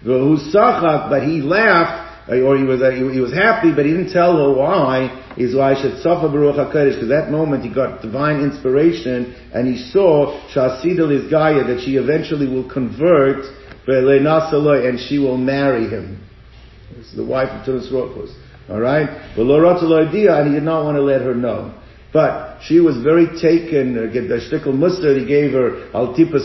But 0.05 1.23
he 1.23 1.41
laughed, 1.41 2.29
or 2.29 2.57
he 2.57 2.63
was 2.63 2.81
uh, 2.81 2.91
he, 2.91 3.13
he, 3.13 3.19
was 3.19 3.33
happy, 3.33 3.73
but 3.75 3.85
he 3.85 3.91
didn't 3.91 4.13
tell 4.13 4.37
her 4.37 4.57
why. 4.57 5.23
Is 5.37 5.53
why 5.53 5.73
I 5.73 5.81
should 5.81 6.01
suffer 6.01 6.29
Baruch 6.29 6.55
Hakadosh 6.55 6.93
because 6.95 7.09
that 7.09 7.29
moment 7.29 7.65
he 7.65 7.73
got 7.73 8.01
divine 8.01 8.39
inspiration 8.39 9.35
and 9.53 9.67
he 9.67 9.75
saw 9.91 10.39
Shasidal 10.55 11.11
is 11.11 11.29
Gaia 11.29 11.65
that 11.65 11.83
she 11.83 11.97
eventually 11.97 12.47
will 12.47 12.69
convert 12.71 13.43
and 13.87 14.99
she 14.99 15.19
will 15.19 15.37
marry 15.37 15.87
him. 15.87 16.21
This 16.95 17.07
is 17.07 17.15
the 17.15 17.25
wife 17.25 17.49
of 17.49 17.65
Tunis 17.65 17.89
Rochus. 17.91 18.33
Alright? 18.69 19.09
And 19.37 20.47
he 20.47 20.53
did 20.53 20.63
not 20.63 20.83
want 20.83 20.95
to 20.95 21.01
let 21.01 21.21
her 21.21 21.35
know. 21.35 21.73
But 22.15 22.61
she 22.63 22.79
was 22.79 22.95
very 23.03 23.27
taken, 23.41 23.97
uh, 23.97 24.13
the 24.13 24.39
shtickle 24.39 24.73
mustard 24.73 25.19
he 25.19 25.27
gave 25.27 25.51
her, 25.51 25.91
al 25.93 26.15
tipa 26.15 26.39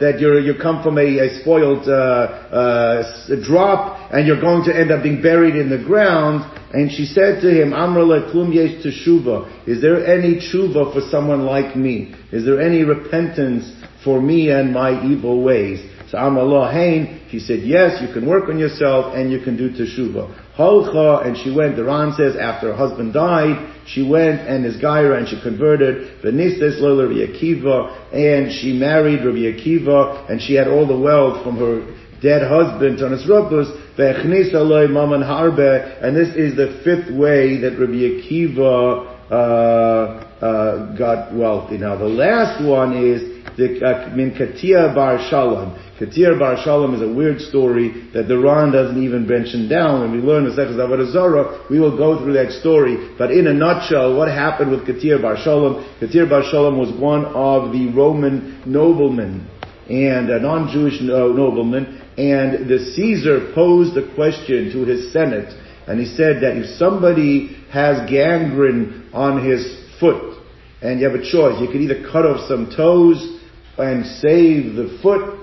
that 0.00 0.18
you 0.18 0.40
you 0.40 0.54
come 0.60 0.82
from 0.82 0.98
a, 0.98 1.18
a 1.20 1.40
spoiled, 1.40 1.88
uh, 1.88 1.92
uh, 1.92 3.36
drop, 3.46 4.10
and 4.12 4.26
you're 4.26 4.40
going 4.40 4.64
to 4.64 4.76
end 4.76 4.90
up 4.90 5.04
being 5.04 5.22
buried 5.22 5.54
in 5.54 5.70
the 5.70 5.78
ground. 5.78 6.42
And 6.74 6.90
she 6.90 7.06
said 7.06 7.40
to 7.42 7.48
him, 7.48 7.72
Amra 7.72 8.02
klum 8.32 8.50
teshuva. 8.82 9.68
Is 9.68 9.80
there 9.80 10.04
any 10.04 10.40
tshuva 10.40 10.92
for 10.92 11.00
someone 11.12 11.46
like 11.46 11.76
me? 11.76 12.12
Is 12.32 12.44
there 12.44 12.60
any 12.60 12.82
repentance 12.82 13.70
for 14.02 14.20
me 14.20 14.50
and 14.50 14.72
my 14.72 15.00
evil 15.06 15.44
ways? 15.44 15.78
So 16.12 16.18
Amrullah 16.18 16.70
Hain, 16.70 17.20
he 17.30 17.40
said, 17.40 17.60
yes, 17.60 18.02
you 18.02 18.12
can 18.12 18.28
work 18.28 18.50
on 18.50 18.58
yourself 18.58 19.14
and 19.16 19.32
you 19.32 19.40
can 19.40 19.56
do 19.56 19.70
teshuva. 19.70 20.28
Halcha, 20.58 21.26
and 21.26 21.34
she 21.38 21.50
went, 21.50 21.74
the 21.74 21.84
Ran 21.84 22.12
says, 22.12 22.36
after 22.36 22.68
her 22.68 22.76
husband 22.76 23.14
died, 23.14 23.80
she 23.86 24.06
went 24.06 24.42
and 24.42 24.66
is 24.66 24.76
Gaira 24.76 25.16
and 25.16 25.26
she 25.26 25.40
converted, 25.40 26.20
Venistes 26.22 26.82
Lola 26.82 27.08
Rabbi 27.08 27.32
Akiva, 27.32 28.12
and 28.12 28.52
she 28.52 28.74
married 28.74 29.24
Rabbi 29.24 29.56
Akiva, 29.56 30.30
and 30.30 30.38
she 30.38 30.52
had 30.52 30.68
all 30.68 30.86
the 30.86 30.98
wealth 30.98 31.42
from 31.42 31.56
her 31.56 31.80
dead 32.20 32.42
husband, 32.46 32.98
Tanis 32.98 33.26
Loi 34.52 34.88
Maman 34.88 35.22
Harbe, 35.22 36.04
and 36.04 36.14
this 36.14 36.36
is 36.36 36.54
the 36.56 36.78
fifth 36.84 37.10
way 37.10 37.56
that 37.56 37.78
Rabbi 37.78 38.20
Akiva, 38.20 39.08
uh, 39.30 40.28
uh, 40.44 40.94
got 40.98 41.34
wealthy. 41.34 41.78
Now 41.78 41.96
the 41.96 42.04
last 42.04 42.62
one 42.62 42.98
is 42.98 43.31
the 43.56 43.84
uh, 43.84 44.14
min 44.14 44.32
Katia 44.32 44.92
Bar 44.94 45.18
Shalom. 45.28 45.78
Katia 45.98 46.36
Bar 46.38 46.62
Shalom 46.62 46.94
is 46.94 47.02
a 47.02 47.12
weird 47.12 47.40
story 47.40 48.10
that 48.12 48.28
the 48.28 48.38
Ran 48.38 48.72
doesn't 48.72 49.02
even 49.02 49.26
mention 49.26 49.68
down. 49.68 50.00
When 50.00 50.12
we 50.12 50.18
learn 50.18 50.44
the 50.44 50.50
Sechus 50.50 50.76
Avodah 50.76 51.12
Zarah, 51.12 51.66
we 51.70 51.78
will 51.78 51.96
go 51.96 52.22
through 52.22 52.34
that 52.34 52.52
story. 52.52 53.14
But 53.18 53.30
in 53.30 53.46
a 53.46 53.54
nutshell, 53.54 54.16
what 54.16 54.28
happened 54.28 54.70
with 54.70 54.86
Katia 54.86 55.18
Bar 55.18 55.36
Shalom? 55.42 55.84
Katia 56.00 56.26
Bar 56.26 56.42
Shalom 56.50 56.78
was 56.78 56.92
one 57.00 57.24
of 57.26 57.72
the 57.72 57.92
Roman 57.92 58.62
noblemen 58.66 59.48
and 59.88 60.30
a 60.30 60.40
non-Jewish 60.40 61.00
nobleman, 61.02 62.00
and 62.16 62.68
the 62.68 62.78
Caesar 62.94 63.52
posed 63.54 63.96
a 63.96 64.14
question 64.14 64.70
to 64.72 64.84
his 64.84 65.12
Senate, 65.12 65.52
and 65.86 65.98
he 65.98 66.06
said 66.06 66.42
that 66.42 66.56
if 66.56 66.66
somebody 66.78 67.56
has 67.70 68.08
gangrene 68.08 69.10
on 69.12 69.44
his 69.44 69.84
foot, 69.98 70.38
and 70.80 71.00
you 71.00 71.08
have 71.08 71.18
a 71.18 71.22
choice, 71.22 71.60
you 71.60 71.68
could 71.68 71.80
either 71.80 72.08
cut 72.10 72.26
off 72.26 72.48
some 72.48 72.72
toes 72.74 73.31
and 73.78 74.04
save 74.20 74.74
the 74.74 74.98
foot, 75.02 75.38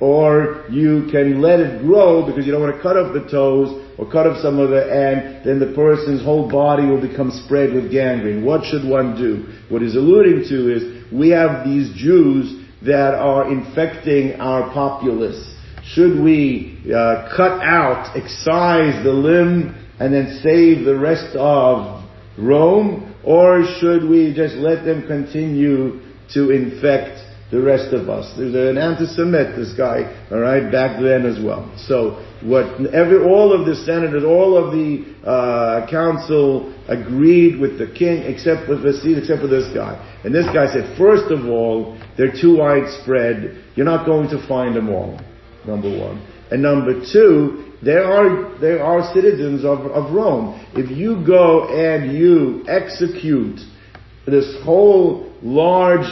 or 0.00 0.64
you 0.70 1.08
can 1.10 1.40
let 1.40 1.60
it 1.60 1.82
grow 1.82 2.24
because 2.26 2.46
you 2.46 2.52
don't 2.52 2.62
want 2.62 2.74
to 2.74 2.82
cut 2.82 2.96
off 2.96 3.12
the 3.12 3.28
toes 3.30 3.68
or 3.98 4.10
cut 4.10 4.26
off 4.26 4.40
some 4.40 4.58
of 4.58 4.70
the, 4.70 4.80
and 4.80 5.44
then 5.44 5.60
the 5.60 5.74
person's 5.74 6.22
whole 6.22 6.50
body 6.50 6.86
will 6.86 7.00
become 7.00 7.30
spread 7.44 7.74
with 7.74 7.92
gangrene. 7.92 8.44
What 8.44 8.64
should 8.64 8.88
one 8.88 9.16
do? 9.16 9.46
What 9.68 9.82
he's 9.82 9.94
alluding 9.94 10.48
to 10.48 10.74
is 10.74 11.12
we 11.12 11.28
have 11.30 11.66
these 11.66 11.92
Jews 11.94 12.64
that 12.82 13.14
are 13.14 13.52
infecting 13.52 14.40
our 14.40 14.72
populace. 14.72 15.54
Should 15.84 16.22
we 16.22 16.82
uh, 16.86 17.28
cut 17.36 17.60
out, 17.60 18.16
excise 18.16 19.04
the 19.04 19.12
limb, 19.12 19.74
and 19.98 20.14
then 20.14 20.40
save 20.42 20.86
the 20.86 20.96
rest 20.96 21.36
of 21.36 22.04
Rome, 22.38 23.14
or 23.22 23.64
should 23.80 24.08
we 24.08 24.32
just 24.34 24.54
let 24.54 24.86
them 24.86 25.06
continue 25.06 26.00
to 26.32 26.50
infect 26.50 27.18
the 27.50 27.60
rest 27.60 27.92
of 27.92 28.08
us. 28.08 28.32
There's 28.36 28.54
an 28.54 28.78
anti-Semitic, 28.78 29.56
this 29.56 29.72
guy, 29.74 30.06
alright, 30.30 30.70
back 30.70 31.02
then 31.02 31.26
as 31.26 31.42
well. 31.42 31.72
So, 31.76 32.24
what, 32.42 32.86
every, 32.94 33.18
all 33.22 33.52
of 33.52 33.66
the 33.66 33.74
senators, 33.74 34.24
all 34.24 34.56
of 34.56 34.72
the, 34.72 35.04
uh, 35.26 35.86
council 35.90 36.72
agreed 36.88 37.58
with 37.58 37.78
the 37.78 37.92
king, 37.92 38.22
except 38.22 38.68
with 38.68 38.84
Vasid, 38.84 39.18
except 39.18 39.40
for 39.42 39.48
this 39.48 39.74
guy. 39.74 39.98
And 40.24 40.34
this 40.34 40.46
guy 40.46 40.72
said, 40.72 40.96
first 40.96 41.30
of 41.30 41.46
all, 41.46 41.98
they're 42.16 42.32
too 42.32 42.58
widespread, 42.58 43.64
you're 43.74 43.86
not 43.86 44.06
going 44.06 44.28
to 44.30 44.46
find 44.46 44.74
them 44.74 44.88
all. 44.88 45.20
Number 45.66 45.90
one. 45.90 46.26
And 46.50 46.62
number 46.62 47.04
two, 47.12 47.74
there 47.82 48.04
are, 48.04 48.58
there 48.60 48.82
are 48.82 49.12
citizens 49.12 49.64
of, 49.64 49.80
of 49.80 50.12
Rome. 50.12 50.66
If 50.74 50.90
you 50.90 51.24
go 51.26 51.68
and 51.68 52.12
you 52.16 52.64
execute 52.68 53.60
this 54.26 54.56
whole 54.62 55.32
large 55.42 56.06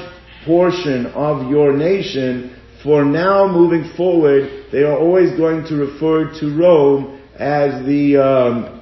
portion 0.48 1.06
of 1.12 1.50
your 1.50 1.72
nation, 1.76 2.56
for 2.82 3.04
now 3.04 3.46
moving 3.46 3.92
forward, 3.96 4.66
they 4.72 4.82
are 4.82 4.98
always 4.98 5.36
going 5.36 5.64
to 5.66 5.76
refer 5.76 6.32
to 6.40 6.58
Rome 6.58 7.20
as 7.34 7.84
the, 7.84 8.16
um, 8.16 8.80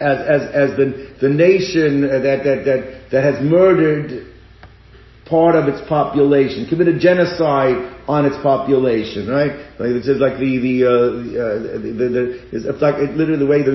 as, 0.00 0.18
as, 0.20 0.42
as 0.52 0.76
the, 0.76 1.16
the 1.20 1.28
nation 1.28 2.02
that, 2.02 2.44
that, 2.44 2.64
that, 2.64 3.10
that 3.10 3.24
has 3.24 3.42
murdered 3.42 4.32
part 5.32 5.54
of 5.54 5.66
its 5.66 5.80
population, 5.88 6.66
committed 6.68 7.00
genocide 7.00 8.04
on 8.06 8.26
its 8.26 8.36
population, 8.42 9.28
right? 9.28 9.52
Like 9.78 9.96
it 9.96 10.04
says, 10.04 10.18
like 10.18 10.36
the 10.38 10.58
the 10.58 10.76
uh, 10.84 10.90
uh, 10.90 11.62
the, 11.80 11.90
the, 11.94 12.08
the 12.12 12.22
it's 12.52 12.82
like 12.82 12.96
it, 12.96 13.16
literally 13.16 13.38
the 13.38 13.46
way 13.46 13.62
the 13.62 13.72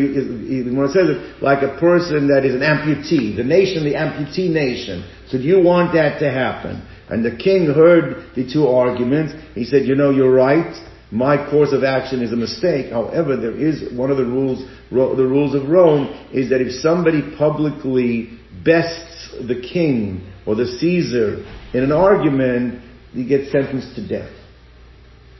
when 0.70 0.86
it 0.86 0.94
says 0.94 1.10
it, 1.10 1.42
like 1.42 1.64
a 1.64 1.80
person 1.80 2.28
that 2.28 2.46
is 2.46 2.54
an 2.54 2.62
amputee, 2.62 3.36
the 3.36 3.44
nation, 3.44 3.84
the 3.84 3.96
amputee 3.96 4.52
nation. 4.52 5.08
So 5.30 5.40
do 5.40 5.46
you 5.46 5.64
want 5.64 5.94
that 5.94 6.20
to 6.20 6.30
happen? 6.30 6.86
And 7.10 7.24
the 7.24 7.36
king 7.36 7.68
heard 7.68 8.36
the 8.36 8.52
two 8.52 8.68
arguments. 8.68 9.34
He 9.56 9.64
said, 9.64 9.86
you 9.86 9.96
know, 9.96 10.12
you're 10.12 10.34
right. 10.34 10.76
My 11.10 11.50
course 11.50 11.72
of 11.72 11.84
action 11.84 12.22
is 12.22 12.34
a 12.34 12.36
mistake. 12.36 12.92
However, 12.92 13.38
there 13.38 13.56
is 13.56 13.94
one 13.94 14.12
of 14.12 14.18
the 14.18 14.26
rules, 14.26 14.68
the 14.92 14.98
rules 14.98 15.56
of 15.56 15.70
Rome 15.70 16.08
is 16.34 16.50
that 16.50 16.60
if 16.60 16.74
somebody 16.82 17.22
publicly 17.38 18.38
bests 18.66 19.34
the 19.48 19.62
king 19.62 20.30
or 20.46 20.56
the 20.56 20.66
Caesar 20.66 21.46
in 21.74 21.84
an 21.84 21.94
argument, 21.94 22.84
he 23.14 23.26
gets 23.26 23.52
sentenced 23.52 23.96
to 23.96 24.06
death. 24.06 24.34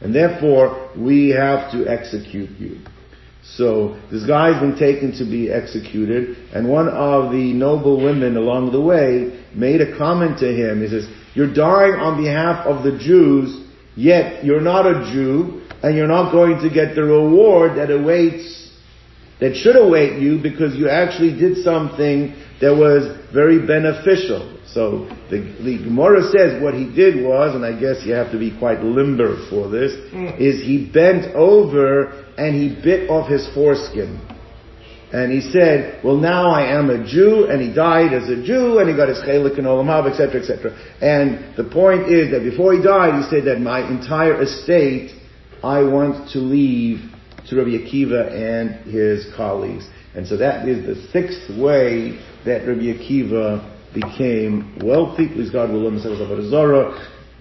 And 0.00 0.14
therefore, 0.14 0.90
we 0.96 1.30
have 1.30 1.70
to 1.72 1.86
execute 1.86 2.50
you. 2.58 2.78
So, 3.56 4.00
this 4.10 4.26
guy's 4.26 4.60
been 4.60 4.78
taken 4.78 5.12
to 5.18 5.24
be 5.24 5.50
executed, 5.50 6.36
and 6.52 6.68
one 6.68 6.88
of 6.88 7.32
the 7.32 7.52
noble 7.52 8.02
women 8.02 8.36
along 8.36 8.72
the 8.72 8.80
way 8.80 9.42
made 9.54 9.80
a 9.80 9.96
comment 9.96 10.38
to 10.40 10.46
him. 10.46 10.82
He 10.82 10.88
says, 10.88 11.08
you're 11.38 11.54
dying 11.54 11.94
on 11.94 12.20
behalf 12.20 12.66
of 12.66 12.82
the 12.82 12.98
Jews, 12.98 13.64
yet 13.94 14.44
you're 14.44 14.60
not 14.60 14.86
a 14.86 15.08
Jew, 15.12 15.62
and 15.84 15.96
you're 15.96 16.08
not 16.08 16.32
going 16.32 16.58
to 16.62 16.68
get 16.68 16.96
the 16.96 17.04
reward 17.04 17.78
that 17.78 17.92
awaits, 17.92 18.72
that 19.38 19.54
should 19.54 19.76
await 19.76 20.20
you 20.20 20.42
because 20.42 20.74
you 20.74 20.88
actually 20.88 21.38
did 21.38 21.62
something 21.62 22.34
that 22.60 22.74
was 22.74 23.16
very 23.32 23.64
beneficial. 23.64 24.58
So 24.66 25.06
the, 25.30 25.38
the 25.62 25.78
Gemara 25.78 26.22
says 26.24 26.60
what 26.60 26.74
he 26.74 26.92
did 26.92 27.24
was, 27.24 27.54
and 27.54 27.64
I 27.64 27.78
guess 27.78 28.04
you 28.04 28.14
have 28.14 28.32
to 28.32 28.38
be 28.38 28.58
quite 28.58 28.82
limber 28.82 29.46
for 29.48 29.68
this, 29.70 29.92
mm. 30.10 30.40
is 30.40 30.60
he 30.60 30.90
bent 30.92 31.36
over 31.36 32.34
and 32.36 32.56
he 32.56 32.82
bit 32.82 33.08
off 33.08 33.30
his 33.30 33.46
foreskin. 33.54 34.18
And 35.10 35.32
he 35.32 35.40
said, 35.40 36.04
well 36.04 36.16
now 36.16 36.50
I 36.50 36.78
am 36.78 36.90
a 36.90 37.06
Jew, 37.06 37.46
and 37.48 37.62
he 37.62 37.72
died 37.72 38.12
as 38.12 38.28
a 38.28 38.42
Jew, 38.44 38.78
and 38.78 38.90
he 38.90 38.94
got 38.94 39.08
his 39.08 39.18
chelik 39.18 39.56
and 39.56 39.66
olam 39.66 39.86
hab, 39.86 40.04
etc., 40.04 40.42
etc. 40.42 40.76
And 41.00 41.56
the 41.56 41.64
point 41.64 42.12
is 42.12 42.30
that 42.30 42.42
before 42.42 42.74
he 42.74 42.82
died, 42.82 43.22
he 43.22 43.30
said 43.30 43.46
that 43.46 43.60
my 43.60 43.88
entire 43.88 44.42
estate, 44.42 45.12
I 45.62 45.82
want 45.82 46.30
to 46.32 46.38
leave 46.38 47.00
to 47.48 47.56
Rabbi 47.56 47.70
Akiva 47.70 48.30
and 48.32 48.84
his 48.84 49.26
colleagues. 49.34 49.88
And 50.14 50.26
so 50.26 50.36
that 50.36 50.68
is 50.68 50.84
the 50.84 51.08
sixth 51.10 51.58
way 51.58 52.20
that 52.44 52.66
Rabbi 52.66 52.92
Akiva 52.92 53.64
became 53.94 54.78
wealthy. 54.84 55.28
Please 55.28 55.50
God 55.50 55.70
will 55.70 55.80
learn 55.80 55.94
the 55.94 56.48
Zara, 56.50 56.92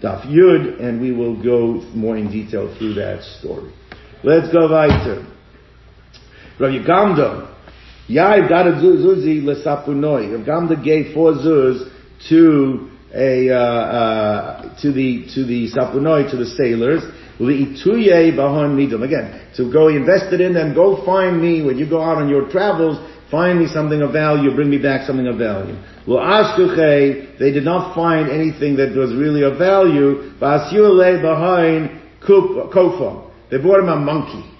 Daf 0.01 0.25
Yud, 0.27 0.81
and 0.81 1.01
we 1.01 1.11
will 1.11 1.35
go 1.43 1.81
more 1.93 2.15
in 2.17 2.31
detail 2.31 2.73
through 2.77 2.93
that 2.93 3.23
story. 3.39 3.73
Let's 4.23 4.51
go 4.53 4.71
weiter. 4.71 5.27
Rabbi 6.59 6.85
Gamda, 6.85 7.56
Yair 8.09 8.47
got 8.47 8.67
a 8.67 8.71
zuzi 8.71 9.43
lesapunoi. 9.43 10.31
Rav 10.31 10.45
Gamda 10.45 10.83
gave 10.83 11.13
four 11.13 11.33
zuz 11.33 11.89
to 12.29 12.89
a 13.13 13.49
uh, 13.49 13.55
uh, 13.55 14.81
to 14.81 14.91
the 14.93 15.27
to 15.33 15.45
the 15.45 15.69
sapunoi 15.71 16.29
to 16.31 16.37
the 16.37 16.45
sailors. 16.45 17.03
Liituye 17.39 18.35
bahon 18.35 18.75
midam. 18.75 19.03
Again, 19.03 19.51
to 19.57 19.71
go 19.71 19.89
invest 19.89 20.33
it 20.33 20.41
in 20.41 20.53
them. 20.53 20.73
Go 20.73 21.05
find 21.05 21.41
me 21.41 21.61
when 21.63 21.77
you 21.77 21.87
go 21.89 22.01
out 22.01 22.17
on 22.17 22.29
your 22.29 22.49
travels. 22.49 22.97
Find 23.29 23.59
me 23.59 23.67
something 23.67 24.01
of 24.01 24.13
value. 24.13 24.55
Bring 24.55 24.69
me 24.69 24.77
back 24.77 25.05
something 25.05 25.27
of 25.27 25.37
value. 25.37 25.75
They 26.07 27.51
did 27.51 27.65
not 27.65 27.93
find 27.93 28.29
anything 28.29 28.77
that 28.77 28.95
was 28.95 29.13
really 29.13 29.43
of 29.43 29.57
value. 29.57 30.31
behind 30.39 32.01
kofa. 32.21 33.31
They 33.51 33.57
brought 33.57 33.81
him 33.81 33.89
a 33.89 33.97
monkey. 33.97 34.56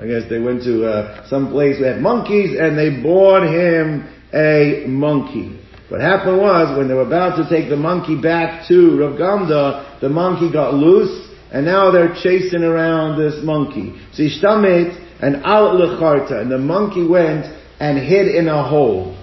I 0.00 0.06
guess 0.06 0.30
they 0.30 0.38
went 0.38 0.62
to 0.62 0.86
uh, 0.86 1.28
some 1.28 1.50
place 1.50 1.80
where 1.80 1.94
had 1.94 2.02
monkeys 2.02 2.56
and 2.58 2.78
they 2.78 3.02
bought 3.02 3.42
him 3.42 4.06
a 4.32 4.84
monkey. 4.86 5.58
What 5.88 6.00
happened 6.00 6.38
was 6.38 6.76
when 6.78 6.86
they 6.86 6.94
were 6.94 7.06
about 7.06 7.36
to 7.42 7.48
take 7.48 7.68
the 7.68 7.76
monkey 7.76 8.20
back 8.20 8.68
to 8.68 8.96
Rav 8.96 9.18
Gamda, 9.18 10.00
the 10.00 10.08
monkey 10.08 10.52
got 10.52 10.74
loose 10.74 11.28
and 11.50 11.64
now 11.64 11.90
they're 11.90 12.14
chasing 12.22 12.62
around 12.62 13.18
this 13.18 13.42
monkey. 13.42 13.98
So 14.12 14.22
Ishtamet 14.22 15.06
and 15.20 15.44
al 15.44 15.74
lecharta, 15.74 16.42
and 16.42 16.50
the 16.50 16.58
monkey 16.58 17.04
went 17.04 17.46
and 17.80 17.98
hid 17.98 18.28
in 18.28 18.46
a 18.46 18.62
hole. 18.62 19.16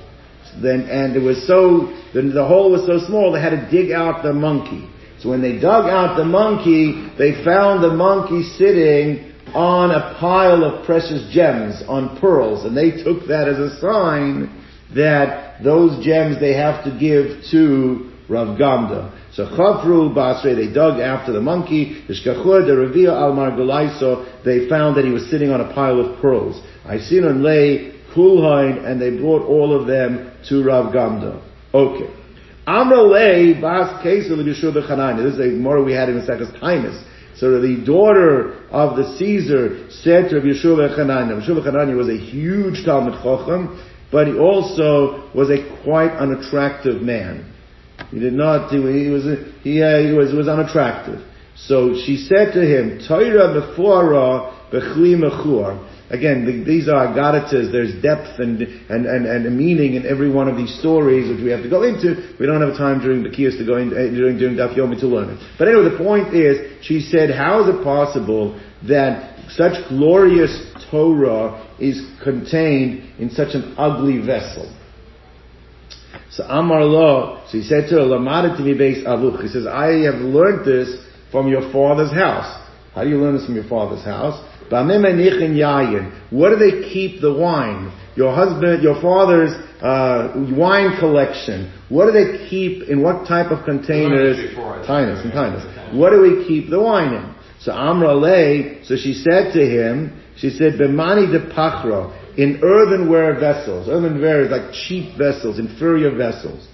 Then, 0.62 0.90
and 0.90 1.16
it 1.16 1.20
was 1.20 1.48
so, 1.48 1.94
the, 2.14 2.22
the 2.22 2.46
hole 2.46 2.72
was 2.72 2.86
so 2.86 3.06
small 3.06 3.32
they 3.32 3.42
had 3.42 3.52
to 3.52 3.70
dig 3.72 3.92
out 3.92 4.24
the 4.24 4.34
monkey. 4.34 4.90
So 5.20 5.30
when 5.30 5.42
they 5.42 5.60
dug 5.60 5.86
out 5.86 6.18
the 6.18 6.26
monkey, 6.26 7.10
they 7.18 7.44
found 7.46 7.84
the 7.84 7.94
monkey 7.94 8.44
sitting 8.58 9.35
on 9.54 9.92
a 9.92 10.18
pile 10.20 10.64
of 10.64 10.86
precious 10.86 11.32
gems, 11.32 11.84
on 11.88 12.18
pearls, 12.20 12.66
and 12.66 12.76
they 12.76 12.92
took 13.04 13.28
that 13.28 13.48
as 13.48 13.58
a 13.60 13.80
sign 13.80 14.64
that 14.96 15.64
those 15.64 16.04
gems 16.04 16.40
they 16.40 16.54
have 16.54 16.84
to 16.84 16.92
give 16.92 17.44
to 17.52 18.12
Rav 18.28 18.58
Gamda. 18.58 19.12
So 19.34 19.46
Chafru 19.46 20.14
Basre, 20.16 20.56
they 20.56 20.74
dug 20.74 21.00
after 21.00 21.32
the 21.32 21.42
monkey, 21.42 22.04
Ishkachur, 22.08 22.66
the 22.66 22.74
Revia 22.74 23.10
al 23.10 23.34
Margulaiso, 23.34 24.44
they 24.44 24.68
found 24.70 24.98
that 24.98 25.06
he 25.06 25.12
was 25.12 25.30
sitting 25.30 25.52
on 25.52 25.62
a 25.62 25.74
pile 25.74 26.00
of 26.00 26.22
pearls. 26.22 26.62
I 26.86 27.00
seen 27.00 27.26
on 27.26 27.44
lay 27.44 27.94
Kulhain, 28.16 28.86
and 28.86 29.02
they 29.02 29.18
brought 29.18 29.44
all 29.44 29.78
of 29.80 29.88
them 29.88 30.32
to 30.48 30.64
Rav 30.64 30.94
Gamda. 30.94 31.42
Okay. 31.74 32.14
Amra 32.66 33.04
lay 33.04 33.54
Bas 33.60 34.02
Kesel 34.04 34.38
Yeshua 34.38 35.18
This 35.18 35.34
is 35.34 35.40
a 35.40 35.50
more 35.58 35.84
we 35.84 35.94
had 35.94 36.10
in 36.10 36.16
the 36.16 36.26
second 36.26 36.48
Timus. 36.60 37.04
So 37.38 37.60
the 37.60 37.84
daughter 37.86 38.64
of 38.70 38.96
the 38.96 39.18
Caesar 39.18 39.90
said 39.90 40.30
to 40.30 40.38
Rabbi 40.38 40.48
Yehoshua 40.48 40.98
Chananya, 40.98 41.42
Yehoshua 41.42 41.66
Chananya 41.66 41.96
was 41.96 42.08
a 42.08 42.18
huge 42.18 42.86
Talmid 42.86 43.22
Chacham, 43.22 43.82
but 44.12 44.28
he 44.28 44.38
also 44.38 45.30
was 45.34 45.50
a 45.50 45.82
quite 45.84 46.12
unattractive 46.12 47.02
man. 47.02 47.52
He 48.12 48.20
did 48.20 48.34
not, 48.34 48.72
he, 48.72 48.80
was, 49.10 49.24
he, 49.64 49.82
uh, 49.82 50.00
he 50.00 50.14
was, 50.14 50.34
was 50.34 50.48
unattractive. 50.48 51.22
So 51.56 51.96
she 52.06 52.18
said 52.18 52.54
to 52.54 52.62
him, 52.62 53.00
Torah 53.08 53.54
befora 53.54 54.54
bechli 54.72 55.16
mechur. 55.16 55.95
Again, 56.10 56.46
the, 56.46 56.64
these 56.64 56.88
are 56.88 57.08
agaritas, 57.08 57.72
there's 57.72 58.00
depth 58.04 58.40
and, 58.40 58.62
and, 58.62 59.08
and, 59.08 59.26
and 59.26 59.58
meaning 59.58 59.96
in 59.96 60.06
every 60.06 60.30
one 60.30 60.48
of 60.48 60.56
these 60.56 60.78
stories 60.80 61.28
which 61.28 61.44
we 61.44 61.50
have 61.50 61.64
to 61.64 61.70
go 61.70 61.82
into. 61.82 62.36
We 62.40 62.46
don't 62.46 62.62
have 62.62 62.78
time 62.78 63.00
during 63.00 63.24
the 63.24 63.30
kiyas 63.30 63.58
to 63.58 63.66
go 63.66 63.78
in, 63.78 63.90
uh, 63.90 64.14
during, 64.14 64.38
during 64.38 64.56
Daf 64.56 64.78
Yomi 64.78 65.00
to 65.00 65.08
learn 65.08 65.30
it. 65.32 65.40
But 65.58 65.68
anyway, 65.68 65.90
the 65.90 65.98
point 65.98 66.36
is, 66.36 66.86
she 66.86 67.00
said, 67.00 67.32
how 67.32 67.64
is 67.64 67.74
it 67.74 67.84
possible 67.84 68.62
that 68.88 69.50
such 69.50 69.74
glorious 69.90 70.54
Torah 70.92 71.74
is 71.80 72.06
contained 72.24 73.10
in 73.18 73.32
such 73.32 73.56
an 73.56 73.74
ugly 73.76 74.20
vessel? 74.20 74.72
So 76.30 76.44
Amar 76.44 76.84
Lo, 76.84 77.42
so 77.48 77.58
he 77.58 77.64
said 77.64 77.90
to 77.90 77.96
her, 77.96 78.02
Lamada 78.02 78.56
to 78.58 78.62
me 78.62 78.78
base 78.78 79.04
avuch. 79.08 79.42
He 79.42 79.48
says, 79.48 79.66
I 79.66 80.04
have 80.06 80.22
learned 80.22 80.68
this 80.68 81.04
from 81.32 81.48
your 81.48 81.72
father's 81.72 82.12
house. 82.12 82.62
How 82.94 83.04
do 83.04 83.10
you 83.10 83.18
learn 83.18 83.36
this 83.36 83.46
from 83.46 83.56
your 83.56 83.68
father's 83.68 84.04
house? 84.04 84.44
What 86.30 86.50
do 86.50 86.56
they 86.58 86.90
keep 86.90 87.22
the 87.22 87.34
wine? 87.34 87.92
Your 88.16 88.34
husband, 88.34 88.82
your 88.82 89.02
father's 89.02 89.52
uh, 89.82 90.34
wine 90.56 90.98
collection. 91.00 91.72
What 91.90 92.06
do 92.08 92.12
they 92.12 92.48
keep 92.50 92.90
in 92.90 93.02
what 93.04 93.28
type 93.28 93.52
of 93.52 93.66
containers? 93.66 94.38
Tinus 94.88 95.24
and 95.24 95.34
tinus. 95.34 95.94
What 95.94 96.12
do 96.12 96.22
we 96.22 96.46
keep 96.48 96.70
the 96.70 96.82
wine 96.82 97.14
in? 97.14 97.36
So 97.60 97.72
Amra 97.72 98.16
lay, 98.16 98.82
so 98.84 98.96
she 98.96 99.14
said 99.14 99.54
to 99.54 99.60
him, 99.60 100.22
she 100.38 100.50
said, 100.50 100.74
Bemani 100.74 101.32
de 101.32 101.54
pachra 101.54 102.38
in 102.38 102.60
earthenware 102.64 103.40
vessels. 103.40 103.88
Earthenware 103.88 104.46
is 104.46 104.52
like 104.52 104.74
cheap 104.74 105.18
vessels, 105.18 105.60
inferior 105.60 106.16
vessels. 106.16 106.68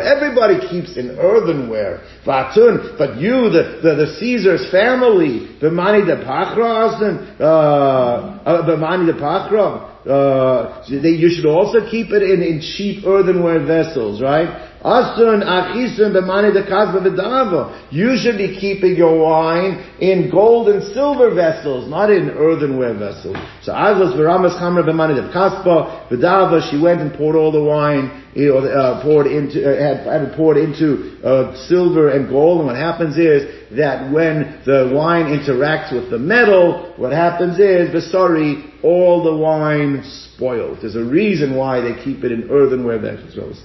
Everybody 0.00 0.68
keeps 0.68 0.96
in 0.96 1.18
earthenware. 1.18 2.00
Vatun, 2.26 2.96
but 2.96 3.16
you, 3.18 3.50
the, 3.50 3.80
the, 3.82 3.94
the 3.94 4.06
Caesar's 4.18 4.70
family, 4.70 5.48
b'mani 5.60 6.06
de 6.06 6.16
pachra, 6.24 6.92
uh, 7.40 7.44
uh, 7.44 8.66
b'mani 8.66 9.06
de 9.06 9.18
pachra, 9.20 9.92
uh, 10.06 10.82
they, 10.88 11.10
you 11.10 11.28
should 11.28 11.46
also 11.46 11.88
keep 11.88 12.10
it 12.10 12.22
in, 12.22 12.42
in 12.42 12.60
cheap 12.60 13.04
earthenware 13.06 13.64
vessels, 13.64 14.20
right? 14.20 14.71
Asun 14.84 15.44
achisun 15.44 16.12
b'mani 16.12 16.50
dekazba 16.50 17.06
v'dava. 17.06 17.92
You 17.92 18.16
should 18.16 18.36
be 18.36 18.58
keeping 18.58 18.96
your 18.96 19.16
wine 19.16 19.78
in 20.00 20.28
gold 20.28 20.68
and 20.68 20.82
silver 20.92 21.32
vessels, 21.32 21.88
not 21.88 22.10
in 22.10 22.30
earthenware 22.30 22.94
vessels. 22.94 23.36
So 23.62 23.72
Azlas 23.72 24.16
v'ramas 24.16 24.58
chamra 24.58 24.82
b'mani 24.84 25.30
dekazba. 25.32 26.70
She 26.70 26.80
went 26.80 27.00
and 27.00 27.14
poured 27.14 27.36
all 27.36 27.52
the 27.52 27.62
wine, 27.62 28.10
uh, 28.36 29.02
poured 29.02 29.28
into, 29.28 29.62
uh, 29.62 29.96
had, 29.96 30.20
had 30.20 30.36
poured 30.36 30.56
into 30.56 31.16
uh, 31.24 31.54
silver 31.68 32.10
and 32.10 32.28
gold. 32.28 32.58
And 32.58 32.66
what 32.66 32.76
happens 32.76 33.16
is 33.18 33.48
that 33.76 34.10
when 34.12 34.60
the 34.66 34.92
wine 34.92 35.26
interacts 35.26 35.92
with 35.92 36.10
the 36.10 36.18
metal, 36.18 36.92
what 36.96 37.12
happens 37.12 37.58
is, 37.60 38.10
sorry, 38.10 38.72
all 38.82 39.22
the 39.22 39.36
wine 39.36 40.02
spoiled. 40.04 40.78
There's 40.80 40.96
a 40.96 41.04
reason 41.04 41.54
why 41.54 41.80
they 41.80 42.02
keep 42.02 42.24
it 42.24 42.32
in 42.32 42.50
earthenware 42.50 42.98
vessels. 42.98 43.62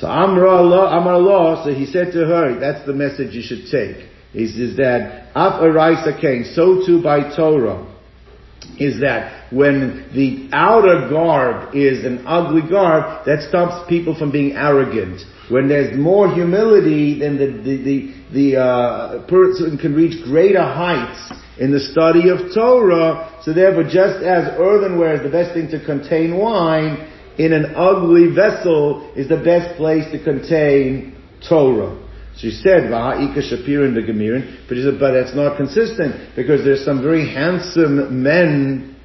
So 0.00 0.06
Amra 0.06 0.50
Allah, 0.50 0.98
Amar 0.98 1.14
Allah, 1.14 1.62
so 1.64 1.74
he 1.74 1.86
said 1.86 2.12
to 2.12 2.24
her, 2.24 2.58
that's 2.58 2.86
the 2.86 2.94
message 2.94 3.34
you 3.34 3.42
should 3.42 3.70
take. 3.70 4.08
Is, 4.32 4.56
is 4.56 4.76
that, 4.78 5.28
Af 5.34 5.60
Araisa 5.60 6.18
came, 6.18 6.44
so 6.44 6.86
too 6.86 7.02
by 7.02 7.36
Torah, 7.36 7.86
is 8.78 9.00
that 9.00 9.52
when 9.52 10.08
the 10.14 10.48
outer 10.56 11.10
garb 11.10 11.74
is 11.74 12.06
an 12.06 12.24
ugly 12.26 12.62
garb, 12.68 13.26
that 13.26 13.46
stops 13.48 13.86
people 13.88 14.18
from 14.18 14.32
being 14.32 14.52
arrogant. 14.52 15.20
When 15.50 15.68
there's 15.68 15.98
more 15.98 16.32
humility, 16.32 17.18
then 17.18 17.36
the, 17.36 17.46
the, 17.46 17.76
the, 17.82 18.14
the 18.32 18.60
uh, 18.60 19.26
person 19.26 19.76
can 19.76 19.94
reach 19.94 20.24
greater 20.24 20.62
heights 20.62 21.32
in 21.58 21.70
the 21.70 21.80
study 21.80 22.30
of 22.30 22.54
Torah. 22.54 23.38
So 23.44 23.52
therefore, 23.52 23.84
just 23.84 24.24
as 24.24 24.56
earthenware 24.58 25.16
is 25.16 25.22
the 25.22 25.30
best 25.30 25.52
thing 25.52 25.68
to 25.68 25.84
contain 25.84 26.38
wine, 26.38 27.10
in 27.38 27.52
an 27.52 27.74
ugly 27.76 28.34
vessel 28.34 29.12
is 29.16 29.28
the 29.28 29.36
best 29.36 29.76
place 29.76 30.04
to 30.12 30.22
contain 30.22 31.16
Torah. 31.48 31.98
She 32.36 32.50
said, 32.50 32.84
Vaha'ika 32.90 33.38
Shapirin 33.38 33.94
the 33.94 34.00
Gemirin, 34.00 34.66
but 34.68 34.76
said, 34.76 34.98
but 34.98 35.12
that's 35.12 35.34
not 35.34 35.56
consistent 35.56 36.34
because 36.34 36.64
there's 36.64 36.84
some 36.84 37.02
very 37.02 37.28
handsome 37.28 38.22
men 38.22 38.96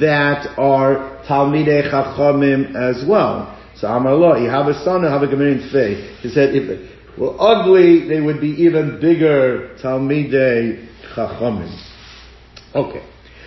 that 0.00 0.58
are 0.58 1.22
Talmidei 1.28 1.90
Chachamim 1.90 2.74
as 2.74 3.06
well. 3.06 3.52
So 3.76 3.88
Amar 3.88 4.38
you 4.38 4.48
have 4.48 4.68
a 4.68 4.84
son, 4.84 5.02
you 5.02 5.08
have 5.08 5.22
a 5.22 5.26
Gemirin 5.26 5.70
Fei. 5.70 6.16
He 6.20 6.30
said, 6.30 6.54
if 6.54 6.92
ugly, 7.18 8.08
they 8.08 8.20
would 8.20 8.40
be 8.40 8.48
even 8.48 9.00
bigger 9.00 9.76
Talmidei 9.82 10.88
Chachamim. 11.14 11.94
Okay. 12.74 13.02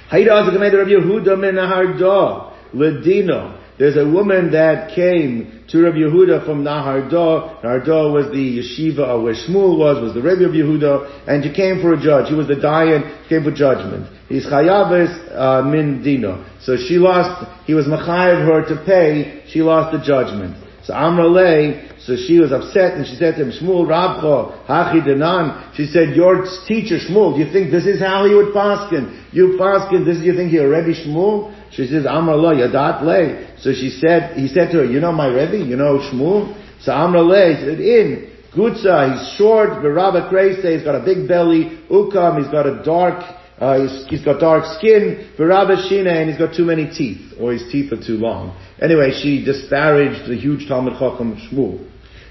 Haida 0.10 0.32
Azakamed 0.32 0.74
Rabbi 0.74 0.92
Yehuda 0.92 1.40
min 1.40 1.56
Nehardea, 1.56 2.54
Ledino. 2.74 3.60
There's 3.80 3.96
a 3.96 4.04
woman 4.06 4.52
that 4.52 4.94
came 4.94 5.64
to 5.70 5.82
Rabbi 5.82 6.00
Yehuda 6.00 6.46
from 6.46 6.66
Nehardea. 6.66 7.64
Nahar 7.64 7.86
Do 7.86 8.12
was 8.12 8.26
the 8.26 8.60
yeshiva 8.60 9.24
where 9.24 9.34
Shmuel 9.34 9.80
was, 9.80 10.04
was 10.04 10.14
the 10.14 10.22
Rabbi 10.22 10.44
of 10.44 10.52
Yehuda, 10.52 11.28
and 11.30 11.42
she 11.46 11.54
came 11.54 11.82
for 11.82 11.94
a 11.94 12.02
judge. 12.02 12.28
He 12.28 12.36
was 12.36 12.48
the 12.48 12.56
Dayan, 12.56 13.30
came 13.30 13.46
for 13.46 13.52
judgment. 13.52 14.06
He's 14.28 14.46
chayaves 14.46 15.16
uh, 15.32 15.62
min 15.64 16.04
dino. 16.04 16.46
So 16.60 16.76
she 16.76 16.98
lost, 16.98 17.50
he 17.66 17.74
was 17.74 17.86
machayev 17.86 18.46
her 18.46 18.76
to 18.76 18.84
pay, 18.86 19.46
she 19.48 19.62
lost 19.62 19.96
the 19.98 20.04
judgment. 20.06 20.58
So 20.84 20.94
Amra 20.94 21.30
lay, 21.30 21.90
so 22.00 22.18
she 22.18 22.40
was 22.40 22.52
upset 22.52 22.96
and 22.96 23.08
she 23.08 23.16
said 23.16 23.36
to 23.36 23.44
him, 23.44 23.52
Shmuel 23.52 23.88
Rabcho, 23.88 24.66
Hachi 24.66 25.08
Danan. 25.08 25.74
She 25.76 25.86
said, 25.86 26.16
your 26.16 26.44
teacher 26.68 26.98
Shmuel, 26.98 27.38
do 27.38 27.46
you 27.46 27.54
think 27.54 27.72
this 27.72 27.86
is 27.86 28.02
how 28.02 28.26
he 28.26 28.36
would 28.36 28.54
paskin? 28.54 29.32
You 29.32 29.56
paskin, 29.58 30.04
this 30.04 30.18
is, 30.18 30.24
you 30.24 30.36
think 30.36 30.52
you're 30.52 30.68
Rebbe 30.68 30.92
Shmuel? 30.92 31.56
She 31.72 31.88
says, 31.88 32.06
Amr 32.06 32.36
lo, 32.36 32.54
yadat 32.54 33.04
le. 33.04 33.60
So 33.60 33.74
she 33.74 33.90
said, 33.90 34.38
he 34.38 34.48
said 34.48 34.72
to 34.72 34.80
her, 34.80 34.86
you 34.86 35.00
know 35.00 35.12
my 35.12 35.28
Rebbe, 35.28 35.58
you 35.58 35.76
know 35.76 36.00
Shmuel? 36.00 36.56
So 36.82 36.92
Amr 36.92 37.22
le 37.22 37.56
said, 37.60 37.80
in, 37.80 38.30
Gutza, 38.56 39.14
he's 39.14 39.38
short, 39.38 39.82
Barabba 39.84 40.30
Kreise, 40.32 40.64
he's 40.74 40.84
got 40.84 40.96
a 40.96 41.06
big 41.06 41.28
belly, 41.28 41.80
Ukam, 41.92 42.42
he's 42.42 42.52
got 42.52 42.66
a 42.66 42.82
dark, 42.84 43.24
uh, 43.60 43.80
he's, 43.82 44.08
he's 44.08 44.26
got 44.26 44.40
dark 44.40 44.66
skin, 44.78 45.30
Barabba 45.38 45.88
Shina, 45.88 46.22
and 46.22 46.30
he's 46.30 46.40
got 46.40 46.56
too 46.56 46.66
many 46.66 46.90
teeth, 46.90 47.34
or 47.40 47.54
his 47.54 47.72
teeth 47.72 47.92
are 47.94 48.04
too 48.04 48.18
long. 48.18 48.58
Anyway, 48.82 49.12
she 49.22 49.46
disparaged 49.46 50.28
the 50.28 50.36
huge 50.36 50.68
Talmid 50.68 50.98
Chacham 50.98 51.36
Shmuel. 51.36 51.86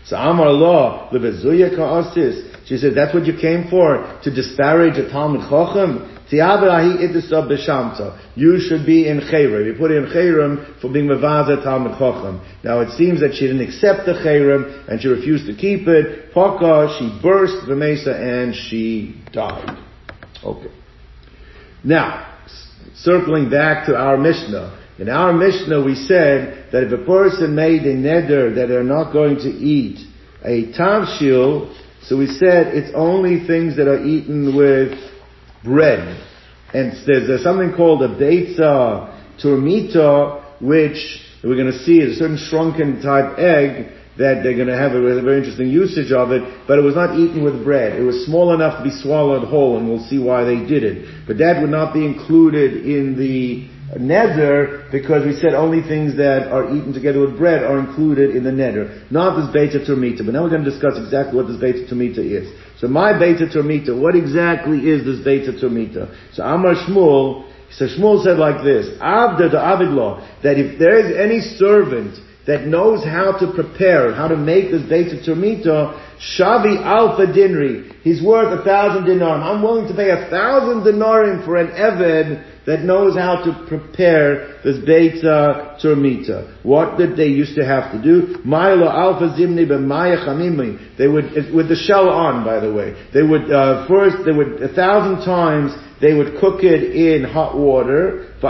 So 0.04 0.16
Amar 0.16 0.48
Allah, 0.48 1.10
she 2.64 2.78
said, 2.78 2.94
that's 2.96 3.14
what 3.14 3.26
you 3.26 3.36
came 3.38 3.68
for, 3.68 4.18
to 4.24 4.34
disparage 4.34 4.98
a 4.98 5.08
Talmid 5.08 5.48
Chacham? 5.48 6.17
You 6.30 6.42
should 8.60 8.84
be 8.84 9.08
in 9.08 9.20
Chayrim. 9.20 9.66
You 9.66 9.74
put 9.78 9.90
in 9.90 10.06
Chayrim 10.06 10.80
for 10.80 10.92
being 10.92 11.06
Mavaza 11.06 11.64
Talmid 11.64 11.98
Chacham. 11.98 12.40
Now 12.62 12.80
it 12.80 12.90
seems 12.98 13.20
that 13.20 13.34
she 13.34 13.46
didn't 13.46 13.62
accept 13.62 14.04
the 14.04 14.12
Chayrim 14.12 14.88
and 14.88 15.00
she 15.00 15.08
refused 15.08 15.46
to 15.46 15.54
keep 15.54 15.88
it. 15.88 16.34
Paka, 16.34 16.96
she 16.98 17.18
burst 17.22 17.66
the 17.66 17.74
Mesa 17.74 18.14
and 18.14 18.54
she 18.54 19.22
died. 19.32 19.78
Okay. 20.44 20.70
Now, 21.82 22.38
circling 22.94 23.48
back 23.48 23.86
to 23.86 23.96
our 23.96 24.18
Mishnah. 24.18 24.84
In 24.98 25.08
our 25.08 25.32
Mishnah 25.32 25.82
we 25.82 25.94
said 25.94 26.66
that 26.72 26.82
if 26.82 26.92
a 26.92 27.04
person 27.06 27.54
made 27.54 27.84
a 27.84 27.94
neder 27.94 28.54
that 28.54 28.66
they're 28.66 28.82
not 28.84 29.12
going 29.12 29.36
to 29.36 29.48
eat 29.48 30.06
a 30.44 30.72
tavshil, 30.72 31.74
so 32.02 32.18
we 32.18 32.26
said 32.26 32.74
it's 32.74 32.92
only 32.94 33.46
things 33.46 33.76
that 33.76 33.88
are 33.88 34.04
eaten 34.04 34.54
with 34.56 34.92
bread. 35.64 36.24
And 36.74 36.92
there's, 37.06 37.26
there's 37.26 37.42
something 37.42 37.72
called 37.74 38.02
a 38.02 38.08
beitza 38.08 39.40
turmita, 39.42 40.60
which 40.60 40.98
we're 41.42 41.56
going 41.56 41.72
to 41.72 41.78
see 41.84 41.98
is 41.98 42.16
a 42.16 42.18
certain 42.18 42.36
shrunken 42.36 43.00
type 43.02 43.38
egg 43.38 43.92
that 44.18 44.42
they're 44.42 44.56
going 44.56 44.68
to 44.68 44.76
have 44.76 44.92
a, 44.92 44.98
a 44.98 45.22
very 45.22 45.38
interesting 45.38 45.68
usage 45.68 46.10
of 46.10 46.32
it, 46.32 46.42
but 46.66 46.78
it 46.78 46.82
was 46.82 46.96
not 46.96 47.16
eaten 47.16 47.44
with 47.44 47.62
bread. 47.62 47.98
It 47.98 48.02
was 48.02 48.26
small 48.26 48.52
enough 48.52 48.78
to 48.78 48.84
be 48.84 48.90
swallowed 48.90 49.46
whole, 49.46 49.78
and 49.78 49.88
we'll 49.88 50.06
see 50.08 50.18
why 50.18 50.42
they 50.44 50.66
did 50.66 50.82
it. 50.82 51.26
But 51.26 51.38
that 51.38 51.60
would 51.60 51.70
not 51.70 51.94
be 51.94 52.04
included 52.04 52.84
in 52.84 53.16
the 53.16 53.70
neder 53.96 54.90
because 54.92 55.24
we 55.24 55.32
said 55.32 55.54
only 55.54 55.80
things 55.86 56.16
that 56.16 56.48
are 56.52 56.74
eaten 56.74 56.92
together 56.92 57.20
with 57.20 57.38
bread 57.38 57.62
are 57.62 57.78
included 57.78 58.36
in 58.36 58.44
the 58.44 58.50
neder, 58.50 59.10
not 59.10 59.36
this 59.36 59.54
beitza 59.54 59.86
turmita. 59.86 60.24
But 60.24 60.34
now 60.34 60.42
we're 60.42 60.50
going 60.50 60.64
to 60.64 60.70
discuss 60.70 60.98
exactly 60.98 61.36
what 61.36 61.48
this 61.48 61.56
beitza 61.56 61.88
turmita 61.88 62.20
is. 62.20 62.52
So 62.80 62.88
my 62.88 63.12
beitza 63.12 63.52
turmita, 63.52 63.98
what 63.98 64.14
exactly 64.14 64.88
is 64.88 65.04
this 65.04 65.24
beta 65.24 65.52
termita? 65.52 66.34
So 66.34 66.42
Amar 66.42 66.74
Shmuel, 66.74 67.50
so 67.70 67.86
Shmuel 67.86 68.22
said 68.22 68.38
like 68.38 68.62
this, 68.62 68.86
Avda 69.00 69.50
the 69.50 69.58
Avidlaw, 69.58 70.42
that 70.42 70.58
if 70.58 70.78
there 70.78 70.98
is 70.98 71.16
any 71.16 71.40
servant 71.40 72.18
that 72.48 72.66
knows 72.66 73.04
how 73.04 73.36
to 73.38 73.52
prepare, 73.52 74.14
how 74.14 74.26
to 74.26 74.36
make 74.36 74.70
this 74.70 74.80
beitza 74.80 75.22
turmita, 75.22 75.92
Shavi 76.18 76.82
Alpha 76.82 77.26
Dinri, 77.26 78.00
he's 78.00 78.22
worth 78.22 78.58
a 78.58 78.64
thousand 78.64 79.04
dinarim. 79.04 79.42
I'm 79.42 79.62
willing 79.62 79.86
to 79.86 79.94
pay 79.94 80.08
a 80.08 80.30
thousand 80.30 80.82
dinarim 80.82 81.44
for 81.44 81.58
an 81.58 81.68
Eved 81.68 82.64
that 82.64 82.84
knows 82.84 83.16
how 83.16 83.44
to 83.44 83.66
prepare 83.68 84.60
this 84.64 84.76
Beitza 84.78 85.78
Turmita. 85.80 86.58
What 86.62 86.98
did 86.98 87.16
they 87.16 87.28
used 87.28 87.54
to 87.56 87.64
have 87.64 87.92
to 87.92 88.02
do? 88.02 88.38
Milo 88.44 88.88
Alpha 88.88 89.36
Zimni 89.38 89.66
B'maya 89.66 90.26
Chamimi. 90.26 90.96
They 90.96 91.06
would, 91.06 91.32
with 91.54 91.68
the 91.68 91.76
shell 91.76 92.08
on, 92.08 92.44
by 92.44 92.60
the 92.60 92.72
way. 92.72 92.94
They 93.12 93.22
would, 93.22 93.50
uh, 93.50 93.86
first, 93.88 94.24
they 94.24 94.32
would, 94.32 94.62
a 94.62 94.72
thousand 94.74 95.24
times, 95.24 95.72
they 96.00 96.14
would 96.14 96.38
cook 96.40 96.62
it 96.62 96.94
in 96.94 97.24
hot 97.24 97.56
water. 97.56 98.34
For 98.40 98.48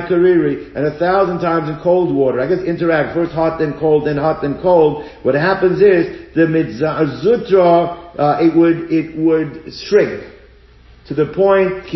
Kariri, 0.00 0.74
and 0.74 0.86
a 0.86 0.98
thousand 0.98 1.40
times 1.40 1.68
in 1.68 1.78
cold 1.82 2.14
water. 2.14 2.40
I 2.40 2.48
guess 2.48 2.64
interact, 2.64 3.14
first 3.14 3.32
hot, 3.32 3.58
then 3.58 3.78
cold, 3.78 4.06
then 4.06 4.16
hot, 4.16 4.42
then 4.42 4.60
cold. 4.60 5.08
What 5.22 5.34
happens 5.34 5.80
is, 5.80 6.34
the 6.34 6.46
Mitzah, 6.46 7.14
uh, 8.18 8.38
it 8.40 8.56
would, 8.56 8.90
it 8.90 9.16
would 9.16 9.72
shrink 9.88 10.37
to 11.08 11.14
the 11.14 11.32
point 11.32 11.88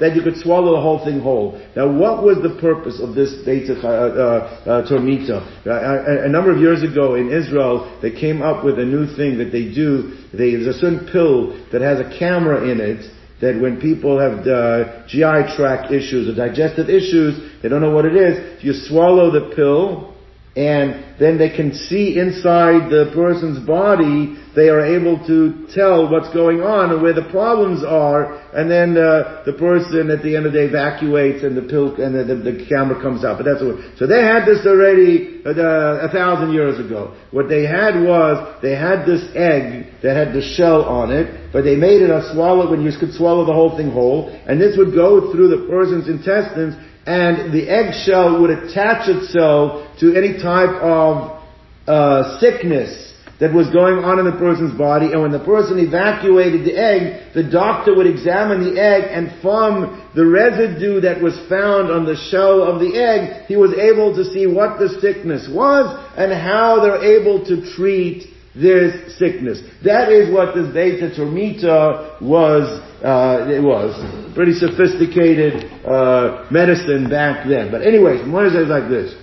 that 0.00 0.12
you 0.14 0.22
could 0.22 0.36
swallow 0.36 0.74
the 0.76 0.80
whole 0.80 1.02
thing 1.02 1.20
whole. 1.20 1.58
Now, 1.74 1.88
what 1.90 2.22
was 2.22 2.42
the 2.42 2.60
purpose 2.60 3.00
of 3.00 3.14
this 3.14 3.34
beta 3.46 3.80
uh, 3.80 3.88
uh, 3.88 4.70
uh 4.70 4.86
tormita? 4.86 5.40
A, 5.64 6.26
a, 6.26 6.28
number 6.28 6.52
of 6.52 6.60
years 6.60 6.82
ago 6.82 7.14
in 7.14 7.32
Israel, 7.32 7.98
they 8.02 8.10
came 8.10 8.42
up 8.42 8.62
with 8.62 8.78
a 8.78 8.84
new 8.84 9.06
thing 9.16 9.38
that 9.38 9.50
they 9.50 9.72
do. 9.72 10.12
They, 10.32 10.52
there's 10.52 10.76
a 10.76 10.78
certain 10.78 11.08
pill 11.10 11.56
that 11.72 11.80
has 11.80 11.98
a 11.98 12.18
camera 12.18 12.68
in 12.68 12.78
it 12.78 13.10
that 13.40 13.58
when 13.60 13.80
people 13.80 14.20
have 14.20 14.46
uh, 14.46 15.06
GI 15.08 15.56
tract 15.56 15.92
issues 15.92 16.28
or 16.28 16.34
digestive 16.34 16.90
issues, 16.90 17.40
they 17.62 17.68
don't 17.68 17.80
know 17.80 17.90
what 17.90 18.04
it 18.04 18.16
is. 18.16 18.62
You 18.62 18.74
swallow 18.74 19.30
the 19.30 19.54
pill, 19.56 20.13
and 20.56 21.18
then 21.18 21.36
they 21.36 21.50
can 21.50 21.74
see 21.74 22.16
inside 22.18 22.86
the 22.86 23.10
person's 23.12 23.58
body, 23.66 24.38
they 24.54 24.68
are 24.68 24.86
able 24.86 25.18
to 25.26 25.66
tell 25.74 26.08
what's 26.08 26.32
going 26.32 26.60
on 26.60 26.92
and 26.92 27.02
where 27.02 27.12
the 27.12 27.26
problems 27.30 27.82
are, 27.82 28.38
and 28.54 28.70
then 28.70 28.96
uh, 28.96 29.42
the 29.44 29.54
person 29.58 30.10
at 30.10 30.22
the 30.22 30.36
end 30.36 30.46
of 30.46 30.52
the 30.52 30.62
day 30.62 30.70
evacuates 30.70 31.42
and 31.42 31.56
the 31.58 31.66
pill 31.66 31.98
and 31.98 32.14
the, 32.14 32.22
the, 32.22 32.38
the 32.38 32.66
camera 32.70 32.94
comes 33.02 33.24
out. 33.24 33.38
But 33.38 33.50
that's 33.50 33.62
what. 33.66 33.98
So 33.98 34.06
they 34.06 34.22
had 34.22 34.46
this 34.46 34.62
already 34.64 35.42
uh, 35.42 36.06
a 36.06 36.10
thousand 36.14 36.54
years 36.54 36.78
ago. 36.78 37.18
What 37.32 37.48
they 37.48 37.66
had 37.66 37.98
was 37.98 38.38
they 38.62 38.78
had 38.78 39.06
this 39.06 39.26
egg 39.34 39.90
that 40.06 40.14
had 40.14 40.30
the 40.34 40.42
shell 40.54 40.86
on 40.86 41.10
it, 41.10 41.50
but 41.50 41.62
they 41.66 41.74
made 41.74 41.98
it 41.98 42.10
a 42.10 42.30
swallow 42.30 42.70
when 42.70 42.82
you 42.82 42.94
could 42.94 43.12
swallow 43.12 43.44
the 43.44 43.52
whole 43.52 43.76
thing 43.76 43.90
whole, 43.90 44.30
and 44.46 44.60
this 44.60 44.78
would 44.78 44.94
go 44.94 45.34
through 45.34 45.50
the 45.50 45.66
person's 45.66 46.06
intestines 46.06 46.78
and 47.06 47.52
the 47.52 47.68
eggshell 47.68 48.40
would 48.40 48.50
attach 48.50 49.08
itself 49.08 49.98
to 50.00 50.14
any 50.14 50.40
type 50.40 50.74
of 50.80 51.42
uh, 51.86 52.38
sickness 52.40 53.12
that 53.40 53.52
was 53.52 53.68
going 53.70 53.98
on 53.98 54.18
in 54.18 54.24
the 54.24 54.38
person's 54.38 54.76
body, 54.78 55.12
and 55.12 55.20
when 55.20 55.32
the 55.32 55.44
person 55.44 55.78
evacuated 55.78 56.64
the 56.64 56.78
egg, 56.78 57.34
the 57.34 57.42
doctor 57.42 57.94
would 57.94 58.06
examine 58.06 58.62
the 58.62 58.80
egg, 58.80 59.04
and 59.10 59.42
from 59.42 60.08
the 60.14 60.24
residue 60.24 61.00
that 61.00 61.20
was 61.20 61.34
found 61.48 61.90
on 61.90 62.06
the 62.06 62.16
shell 62.30 62.62
of 62.62 62.80
the 62.80 62.94
egg, 62.94 63.46
he 63.46 63.56
was 63.56 63.74
able 63.74 64.14
to 64.14 64.24
see 64.24 64.46
what 64.46 64.78
the 64.78 64.88
sickness 65.00 65.48
was 65.50 65.84
and 66.16 66.32
how 66.32 66.80
they're 66.80 67.02
able 67.02 67.44
to 67.44 67.68
treat 67.74 68.32
this 68.54 69.18
sickness. 69.18 69.60
That 69.82 70.12
is 70.12 70.32
what 70.32 70.54
this 70.54 70.66
Beitza 70.66 71.16
Turmita 71.16 72.22
was, 72.22 72.80
uh, 73.04 73.46
it 73.50 73.62
was. 73.62 73.92
Pretty 74.34 74.54
sophisticated, 74.54 75.70
uh, 75.84 76.46
medicine 76.50 77.10
back 77.10 77.46
then. 77.46 77.70
But 77.70 77.82
anyways, 77.82 78.22
Gemara 78.22 78.50
says 78.50 78.68
like 78.68 78.88
this. 78.88 79.14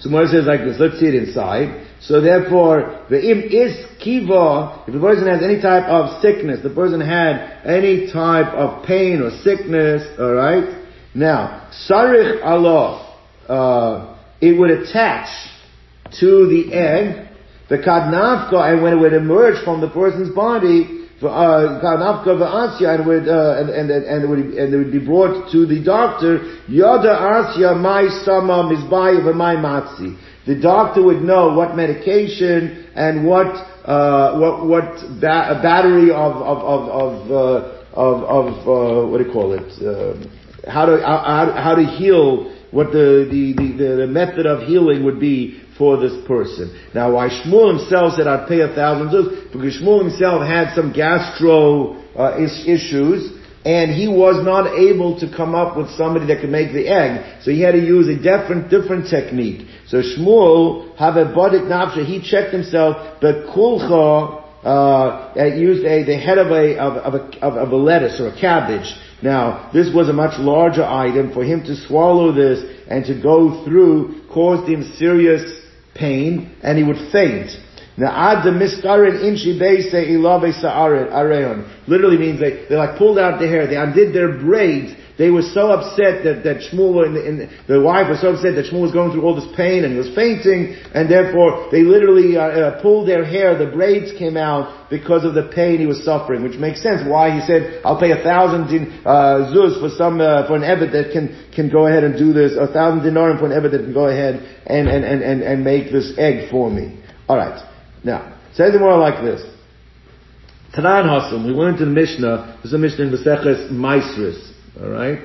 So 0.00 0.10
Gemara 0.10 0.28
says 0.28 0.44
like 0.44 0.60
this, 0.60 0.76
let's 0.78 1.00
see 1.00 1.06
it 1.06 1.14
inside. 1.14 1.86
So 2.00 2.20
therefore, 2.20 3.06
the 3.08 3.18
im 3.18 3.40
is 3.40 3.86
kiva, 3.98 4.84
if 4.86 4.92
the 4.92 5.00
person 5.00 5.26
has 5.26 5.42
any 5.42 5.60
type 5.60 5.84
of 5.84 6.20
sickness, 6.20 6.60
the 6.62 6.70
person 6.70 7.00
had 7.00 7.64
any 7.64 8.12
type 8.12 8.52
of 8.52 8.84
pain 8.86 9.22
or 9.22 9.30
sickness, 9.42 10.02
alright? 10.20 10.84
Now, 11.14 11.70
sarich 11.88 12.44
Allah, 12.44 13.16
uh, 13.48 14.18
it 14.40 14.52
would 14.52 14.70
attach 14.70 15.28
to 16.20 16.46
the 16.46 16.74
egg, 16.74 17.28
the 17.70 17.78
kadnafka, 17.78 18.72
and 18.72 18.82
when 18.82 18.92
it 18.92 19.00
would 19.00 19.14
emerge 19.14 19.64
from 19.64 19.80
the 19.80 19.88
person's 19.88 20.34
body, 20.34 20.95
and 21.22 23.06
would 23.06 23.28
uh, 23.28 23.56
and, 23.58 23.70
and 23.70 23.90
and 23.90 24.24
it 24.24 24.28
would 24.28 24.38
and 24.38 24.74
it 24.74 24.76
would 24.76 24.92
be 24.92 24.98
brought 24.98 25.50
to 25.52 25.66
the 25.66 25.82
doctor. 25.82 26.58
Yada 26.68 27.16
asya 27.16 27.78
my 27.80 28.08
sama 28.24 28.64
mizbayu 28.64 29.22
v'may 29.22 29.56
matzi. 29.56 30.16
The 30.46 30.54
doctor 30.60 31.02
would 31.02 31.22
know 31.22 31.54
what 31.54 31.74
medication 31.74 32.86
and 32.94 33.26
what 33.26 33.46
uh, 33.86 34.38
what 34.38 34.66
what 34.66 35.00
ba- 35.20 35.58
battery 35.62 36.10
of 36.10 36.36
of 36.36 36.58
of 36.58 36.88
of 36.88 37.30
uh, 37.30 37.72
of, 37.94 38.22
of 38.24 38.46
uh, 38.68 39.08
what 39.08 39.18
do 39.18 39.24
you 39.24 39.32
call 39.32 39.52
it? 39.54 39.72
Uh, 39.82 40.70
how 40.70 40.84
to 40.84 41.00
how, 41.00 41.50
how 41.56 41.74
to 41.74 41.84
heal 41.84 42.52
what 42.76 42.92
the, 42.92 43.26
the, 43.30 43.54
the, 43.56 43.96
the, 44.04 44.06
method 44.06 44.44
of 44.44 44.68
healing 44.68 45.02
would 45.06 45.18
be 45.18 45.62
for 45.78 45.96
this 45.96 46.12
person. 46.26 46.78
Now, 46.94 47.14
why 47.14 47.28
Shmuel 47.30 47.78
himself 47.78 48.16
said 48.16 48.26
I'd 48.26 48.46
pay 48.46 48.60
a 48.60 48.68
thousand 48.68 49.08
zuz? 49.08 49.50
Because 49.50 49.80
Shmuel 49.80 50.02
himself 50.02 50.46
had 50.46 50.74
some 50.74 50.92
gastro 50.92 51.96
uh, 52.14 52.36
is- 52.36 52.68
issues, 52.68 53.32
and 53.64 53.90
he 53.92 54.08
was 54.08 54.44
not 54.44 54.78
able 54.78 55.18
to 55.20 55.34
come 55.34 55.54
up 55.54 55.74
with 55.74 55.88
somebody 55.92 56.26
that 56.26 56.42
could 56.42 56.50
make 56.50 56.74
the 56.74 56.86
egg. 56.86 57.42
So 57.42 57.50
he 57.50 57.62
had 57.62 57.72
to 57.72 57.80
use 57.80 58.08
a 58.08 58.16
different, 58.16 58.68
different 58.68 59.08
technique. 59.08 59.66
So 59.86 60.02
Shmuel, 60.02 60.94
have 60.98 61.16
a 61.16 61.32
bodik 61.32 61.64
nafsha, 61.72 62.04
he 62.04 62.20
checked 62.20 62.52
himself, 62.52 63.16
but 63.22 63.46
kulcha, 63.56 64.44
uh, 64.66 65.44
used 65.56 65.84
a, 65.86 66.04
the 66.04 66.18
head 66.18 66.36
of 66.36 66.48
a, 66.48 66.76
of, 66.78 66.92
of 66.98 67.14
a, 67.14 67.38
of, 67.40 67.54
of 67.54 67.72
a 67.72 67.76
lettuce 67.76 68.20
or 68.20 68.28
a 68.28 68.38
cabbage. 68.38 68.92
Now, 69.22 69.70
this 69.72 69.92
was 69.94 70.08
a 70.08 70.12
much 70.12 70.38
larger 70.38 70.84
item. 70.84 71.32
For 71.32 71.44
him 71.44 71.62
to 71.64 71.76
swallow 71.86 72.32
this 72.32 72.62
and 72.88 73.04
to 73.06 73.20
go 73.20 73.64
through 73.64 74.22
caused 74.32 74.68
him 74.68 74.92
serious 74.96 75.62
pain 75.94 76.54
and 76.62 76.76
he 76.76 76.84
would 76.84 77.10
faint. 77.10 77.50
Literally 77.98 78.58
means 82.18 82.40
they, 82.40 82.66
they 82.68 82.76
like 82.76 82.98
pulled 82.98 83.18
out 83.18 83.40
the 83.40 83.48
hair, 83.48 83.66
they 83.66 83.76
undid 83.76 84.14
their 84.14 84.32
braids, 84.32 84.92
they 85.18 85.30
were 85.30 85.42
so 85.42 85.72
upset 85.72 86.24
that, 86.24 86.44
that 86.44 86.60
Shmuel 86.68 87.06
and 87.06 87.16
the, 87.16 87.22
and 87.24 87.36
the 87.66 87.80
wife 87.80 88.08
was 88.08 88.20
so 88.20 88.36
upset 88.36 88.54
that 88.56 88.68
Shmuel 88.68 88.82
was 88.82 88.92
going 88.92 89.12
through 89.12 89.22
all 89.22 89.34
this 89.34 89.48
pain 89.56 89.84
and 89.84 89.92
he 89.92 89.98
was 89.98 90.12
fainting, 90.14 90.76
and 90.92 91.08
therefore 91.08 91.68
they 91.72 91.82
literally 91.82 92.36
uh, 92.36 92.42
uh, 92.42 92.82
pulled 92.82 93.08
their 93.08 93.24
hair, 93.24 93.56
the 93.56 93.72
braids 93.72 94.12
came 94.18 94.36
out 94.36 94.90
because 94.90 95.24
of 95.24 95.32
the 95.32 95.48
pain 95.54 95.78
he 95.80 95.86
was 95.86 96.04
suffering, 96.04 96.44
which 96.44 96.58
makes 96.60 96.82
sense 96.82 97.00
why 97.08 97.32
he 97.32 97.40
said, 97.46 97.80
I'll 97.84 97.98
pay 97.98 98.12
a 98.12 98.22
thousand 98.22 98.68
din, 98.68 99.00
uh, 99.06 99.48
zuz 99.56 99.80
for 99.80 99.88
some, 99.96 100.20
uh, 100.20 100.46
for 100.46 100.56
an 100.56 100.62
evet 100.62 100.92
that 100.92 101.12
can, 101.12 101.32
can 101.54 101.70
go 101.70 101.86
ahead 101.86 102.04
and 102.04 102.18
do 102.18 102.32
this, 102.32 102.52
a 102.52 102.68
thousand 102.68 103.00
dinarim 103.00 103.40
for 103.40 103.46
an 103.46 103.56
evet 103.56 103.72
that 103.72 103.88
can 103.88 103.94
go 103.94 104.08
ahead 104.08 104.36
and, 104.66 104.86
and, 104.86 105.02
and, 105.02 105.22
and, 105.22 105.42
and 105.42 105.64
make 105.64 105.90
this 105.90 106.12
egg 106.18 106.50
for 106.50 106.70
me. 106.70 107.00
Alright. 107.28 107.58
Now, 108.04 108.36
says 108.52 108.74
it 108.74 108.80
more 108.80 108.98
like 108.98 109.24
this. 109.24 109.42
Tanan 110.76 111.08
Hassam, 111.08 111.46
we 111.46 111.54
went 111.54 111.80
into 111.80 111.86
the 111.86 111.90
Mishnah, 111.90 112.60
there's 112.62 112.74
a 112.74 112.78
Mishnah 112.78 113.06
in 113.06 113.12
Maseches 113.12 113.72
Maasros. 113.72 114.55
Alright? 114.80 115.18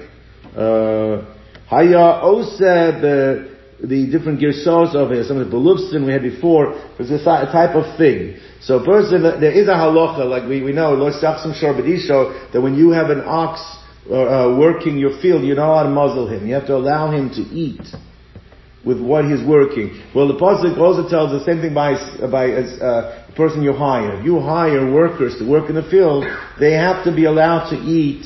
Uh, 0.55 1.25
Haya 1.67 2.21
be, 2.21 3.01
the 3.83 4.11
different 4.11 4.39
girsos 4.39 4.93
of 4.93 5.11
it, 5.11 5.25
some 5.25 5.37
of 5.37 5.49
the 5.49 5.55
belufsin 5.55 6.05
we 6.05 6.13
had 6.13 6.21
before, 6.21 6.75
was 6.99 7.09
a 7.09 7.23
type 7.23 7.75
of 7.75 7.97
fig. 7.97 8.37
So 8.61 8.77
a 8.77 8.85
person, 8.85 9.23
there 9.23 9.51
is 9.51 9.67
a 9.67 9.73
halacha, 9.73 10.29
like 10.29 10.47
we, 10.47 10.61
we 10.61 10.71
know, 10.71 10.93
Lord 10.93 11.13
Sachsum 11.13 11.59
Sharbadisho, 11.59 12.51
that 12.53 12.61
when 12.61 12.75
you 12.75 12.91
have 12.91 13.09
an 13.09 13.21
ox 13.25 13.59
uh, 14.09 14.13
uh, 14.13 14.57
working 14.57 14.97
your 14.97 15.19
field, 15.21 15.43
you're 15.43 15.55
not 15.55 15.83
to 15.83 15.89
muzzle 15.89 16.27
him. 16.27 16.47
You 16.47 16.53
have 16.55 16.67
to 16.67 16.75
allow 16.75 17.11
him 17.11 17.29
to 17.29 17.41
eat 17.41 17.81
with 18.85 18.99
what 19.01 19.25
he's 19.25 19.45
working. 19.47 20.01
Well, 20.13 20.27
the 20.27 20.39
pasuk 20.39 20.77
also 20.77 21.07
tells 21.07 21.31
the 21.31 21.45
same 21.45 21.61
thing 21.61 21.73
by 21.73 21.93
by 22.31 22.49
as, 22.49 22.81
uh, 22.81 23.25
the 23.27 23.33
person 23.33 23.61
you 23.61 23.73
hire. 23.73 24.21
You 24.21 24.39
hire 24.39 24.91
workers 24.91 25.37
to 25.37 25.47
work 25.47 25.69
in 25.69 25.75
the 25.75 25.83
field; 25.83 26.25
they 26.59 26.73
have 26.73 27.03
to 27.05 27.15
be 27.15 27.25
allowed 27.25 27.69
to 27.69 27.75
eat 27.77 28.25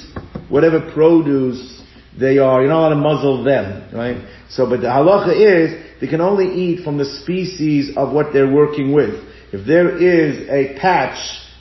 whatever 0.49 0.91
produce 0.93 1.81
they 2.19 2.37
are. 2.37 2.61
You're 2.61 2.69
not 2.69 2.87
allowed 2.87 2.89
to 2.89 2.95
muzzle 2.95 3.43
them, 3.43 3.93
right? 3.93 4.17
So, 4.49 4.69
but 4.69 4.81
the 4.81 4.87
halacha 4.87 5.35
is 5.35 5.99
they 5.99 6.07
can 6.07 6.21
only 6.21 6.47
eat 6.47 6.83
from 6.83 6.97
the 6.97 7.05
species 7.05 7.95
of 7.97 8.13
what 8.13 8.33
they're 8.33 8.51
working 8.51 8.93
with. 8.93 9.23
If 9.51 9.65
there 9.67 9.97
is 9.97 10.47
a 10.49 10.79
patch, 10.79 11.17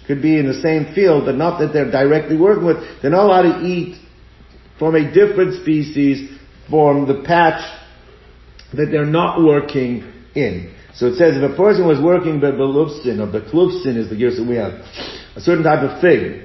could 0.06 0.20
be 0.20 0.38
in 0.38 0.46
the 0.46 0.60
same 0.60 0.94
field, 0.94 1.24
but 1.24 1.34
not 1.34 1.58
that 1.60 1.72
they're 1.72 1.90
directly 1.90 2.36
working 2.36 2.64
with, 2.64 2.76
they're 3.00 3.10
not 3.10 3.24
allowed 3.24 3.60
to 3.60 3.66
eat 3.66 3.96
from 4.78 4.94
a 4.94 5.12
different 5.12 5.62
species 5.62 6.38
from 6.68 7.06
the 7.06 7.22
patch 7.24 7.62
that 8.74 8.86
they're 8.90 9.06
not 9.06 9.42
working 9.42 10.12
in. 10.34 10.74
So 10.94 11.06
it 11.06 11.16
says 11.16 11.36
if 11.36 11.50
a 11.50 11.56
person 11.56 11.86
was 11.86 12.00
working 12.02 12.40
the 12.40 12.52
belufsin, 12.52 13.20
or 13.20 13.30
the 13.30 13.40
klufsin 13.40 13.96
is 13.96 14.10
the 14.10 14.16
gears 14.16 14.36
that 14.36 14.46
we 14.46 14.56
have, 14.56 14.72
a 15.36 15.40
certain 15.40 15.64
type 15.64 15.82
of 15.82 16.00
fig, 16.00 16.43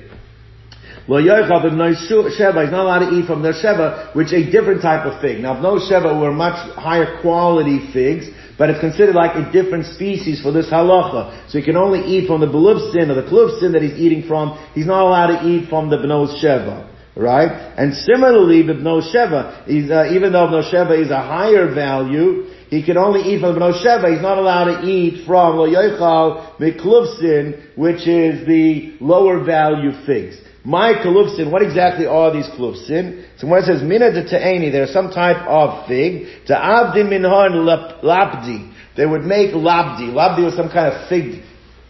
Lo 1.09 1.19
yoichav 1.19 1.73
no 1.73 1.89
sheva, 1.89 2.61
he's 2.61 2.71
not 2.71 2.85
allowed 2.85 3.09
to 3.09 3.17
eat 3.17 3.25
from 3.25 3.41
their 3.41 3.53
sheva, 3.53 4.13
which 4.15 4.31
is 4.31 4.47
a 4.47 4.51
different 4.51 4.79
type 4.83 5.07
of 5.07 5.19
fig. 5.19 5.41
Now, 5.41 5.59
no 5.59 5.79
sheva 5.79 6.21
were 6.21 6.31
much 6.31 6.53
higher 6.75 7.19
quality 7.21 7.89
figs, 7.91 8.27
but 8.59 8.69
it's 8.69 8.79
considered 8.79 9.15
like 9.15 9.33
a 9.33 9.51
different 9.51 9.87
species 9.87 10.39
for 10.39 10.51
this 10.51 10.69
halacha. 10.69 11.49
So 11.49 11.57
he 11.57 11.65
can 11.65 11.77
only 11.77 12.01
eat 12.01 12.27
from 12.27 12.41
the 12.41 12.45
belufsin 12.45 13.09
or 13.09 13.15
the 13.15 13.27
klufsin 13.27 13.73
that 13.73 13.81
he's 13.81 13.97
eating 13.97 14.27
from. 14.27 14.63
He's 14.75 14.85
not 14.85 15.01
allowed 15.01 15.39
to 15.39 15.47
eat 15.47 15.67
from 15.67 15.89
the 15.89 15.97
benos 15.97 16.43
sheva. 16.43 16.85
Right? 17.15 17.49
And 17.75 17.95
similarly, 17.95 18.61
Bibno 18.63 19.01
Sheva, 19.01 19.67
uh, 19.67 20.15
even 20.15 20.31
though 20.31 20.47
Bibno 20.47 20.71
Sheva 20.71 21.03
is 21.03 21.09
a 21.09 21.17
higher 21.17 21.73
value, 21.73 22.45
he 22.69 22.85
can 22.85 22.97
only 22.97 23.21
eat 23.21 23.41
from 23.41 23.55
the 23.55 23.59
Bibno 23.59 23.73
Sheva, 23.83 24.13
he's 24.13 24.21
not 24.21 24.37
allowed 24.37 24.81
to 24.81 24.87
eat 24.87 25.25
from 25.25 25.57
Lo 25.57 25.67
Yoichal 25.67 26.55
which 27.75 28.07
is 28.07 28.47
the 28.47 28.95
lower 29.01 29.43
value 29.43 29.91
figs. 30.05 30.37
My 30.65 30.93
kalufsin, 30.93 31.51
what 31.51 31.61
exactly 31.61 32.05
are 32.05 32.33
these 32.33 32.47
kalufsin? 32.47 33.25
So 33.37 33.47
when 33.47 33.63
it 33.63 33.65
says 33.65 33.81
mina 33.81 34.11
de 34.11 34.29
ta'eni, 34.29 34.71
there's 34.71 34.91
some 34.91 35.11
type 35.11 35.47
of 35.47 35.87
fig. 35.87 36.27
Ta'avdin 36.47 37.07
minhan 37.07 37.65
labdi. 38.03 38.73
They 38.97 39.05
would 39.05 39.23
make 39.23 39.51
labdi. 39.51 40.11
Labdi 40.11 40.43
was 40.43 40.55
some 40.55 40.69
kind 40.69 40.93
of 40.93 41.07
fig 41.07 41.43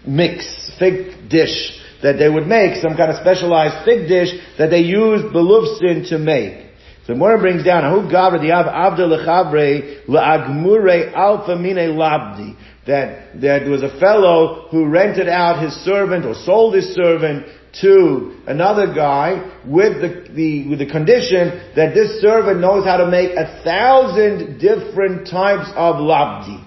mix, 0.06 0.72
fig 0.78 1.30
dish 1.30 1.80
that 2.02 2.18
they 2.18 2.30
would 2.30 2.48
make, 2.48 2.82
some 2.82 2.96
kind 2.96 3.12
of 3.12 3.18
specialized 3.18 3.86
fig 3.86 4.08
dish 4.08 4.30
that 4.58 4.70
they 4.70 4.80
used 4.82 5.26
belufsin 5.34 6.08
to 6.10 6.20
make. 6.20 6.70
So 7.06 7.14
Gemara 7.14 7.40
brings 7.40 7.64
down, 7.64 7.84
Ahu 7.86 8.08
the 8.08 8.52
Av 8.52 8.68
Avda 8.68 9.10
Lechabre 9.10 10.06
La'agmure 10.06 11.12
Alpha 11.14 11.56
Mine 11.56 11.98
Labdi. 11.98 12.56
That, 12.86 13.42
that 13.42 13.68
was 13.68 13.82
a 13.82 14.00
fellow 14.00 14.68
who 14.70 14.88
rented 14.88 15.28
out 15.28 15.64
his 15.64 15.74
servant 15.84 16.26
or 16.26 16.36
sold 16.36 16.76
his 16.76 16.94
servant 16.94 17.48
to 17.82 18.42
another 18.48 18.94
guy 18.94 19.60
with 19.66 20.02
the, 20.02 20.34
the, 20.34 20.68
with 20.68 20.80
the 20.80 20.86
condition 20.90 21.74
that 21.76 21.94
this 21.94 22.22
servant 22.22 22.60
knows 22.60 22.86
how 22.86 22.98
to 22.98 23.08
make 23.08 23.32
a 23.32 23.62
thousand 23.64 24.60
different 24.60 25.28
types 25.28 25.70
of 25.76 25.96
labdi. 25.96 26.66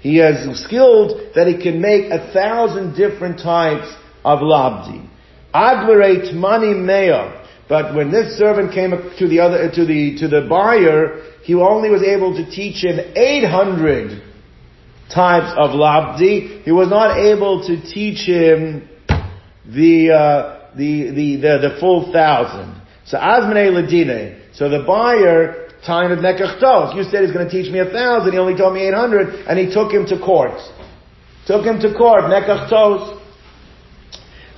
He 0.00 0.20
is 0.20 0.62
skilled 0.64 1.34
that 1.34 1.46
he 1.46 1.62
can 1.62 1.80
make 1.80 2.10
a 2.10 2.32
thousand 2.32 2.94
different 2.94 3.38
types 3.38 3.92
of 4.24 4.40
labdi. 4.40 5.08
Admirate 5.52 6.34
money 6.34 6.74
mayor. 6.74 7.40
But 7.68 7.94
when 7.94 8.10
this 8.10 8.36
servant 8.36 8.74
came 8.74 8.90
to 8.90 9.28
the 9.28 9.40
other, 9.40 9.70
to 9.70 9.86
the, 9.86 10.18
to 10.18 10.28
the 10.28 10.46
buyer, 10.48 11.22
he 11.42 11.54
only 11.54 11.90
was 11.90 12.02
able 12.02 12.36
to 12.36 12.50
teach 12.50 12.84
him 12.84 13.00
800 13.16 14.22
types 15.12 15.52
of 15.56 15.70
labdi. 15.70 16.62
He 16.62 16.72
was 16.72 16.90
not 16.90 17.16
able 17.16 17.66
to 17.66 17.80
teach 17.80 18.26
him 18.26 18.88
the, 19.66 20.10
uh, 20.10 20.70
the, 20.76 21.10
the, 21.10 21.36
the, 21.36 21.68
the, 21.68 21.76
full 21.80 22.12
thousand. 22.12 22.80
So 23.06 23.18
Azmane 23.18 23.72
Ladine. 23.72 24.54
So 24.54 24.68
the 24.68 24.84
buyer, 24.86 25.68
time 25.84 26.12
of 26.12 26.18
Nekachtos, 26.18 26.96
you 26.96 27.04
said 27.04 27.24
he's 27.24 27.32
going 27.32 27.48
to 27.48 27.50
teach 27.50 27.70
me 27.72 27.78
a 27.78 27.90
thousand, 27.90 28.32
he 28.32 28.38
only 28.38 28.56
told 28.56 28.74
me 28.74 28.86
800, 28.88 29.46
and 29.46 29.58
he 29.58 29.72
took 29.72 29.92
him 29.92 30.06
to 30.06 30.18
court. 30.18 30.58
Took 31.46 31.64
him 31.64 31.80
to 31.80 31.94
court, 31.94 32.24
Nekachtos. 32.24 33.20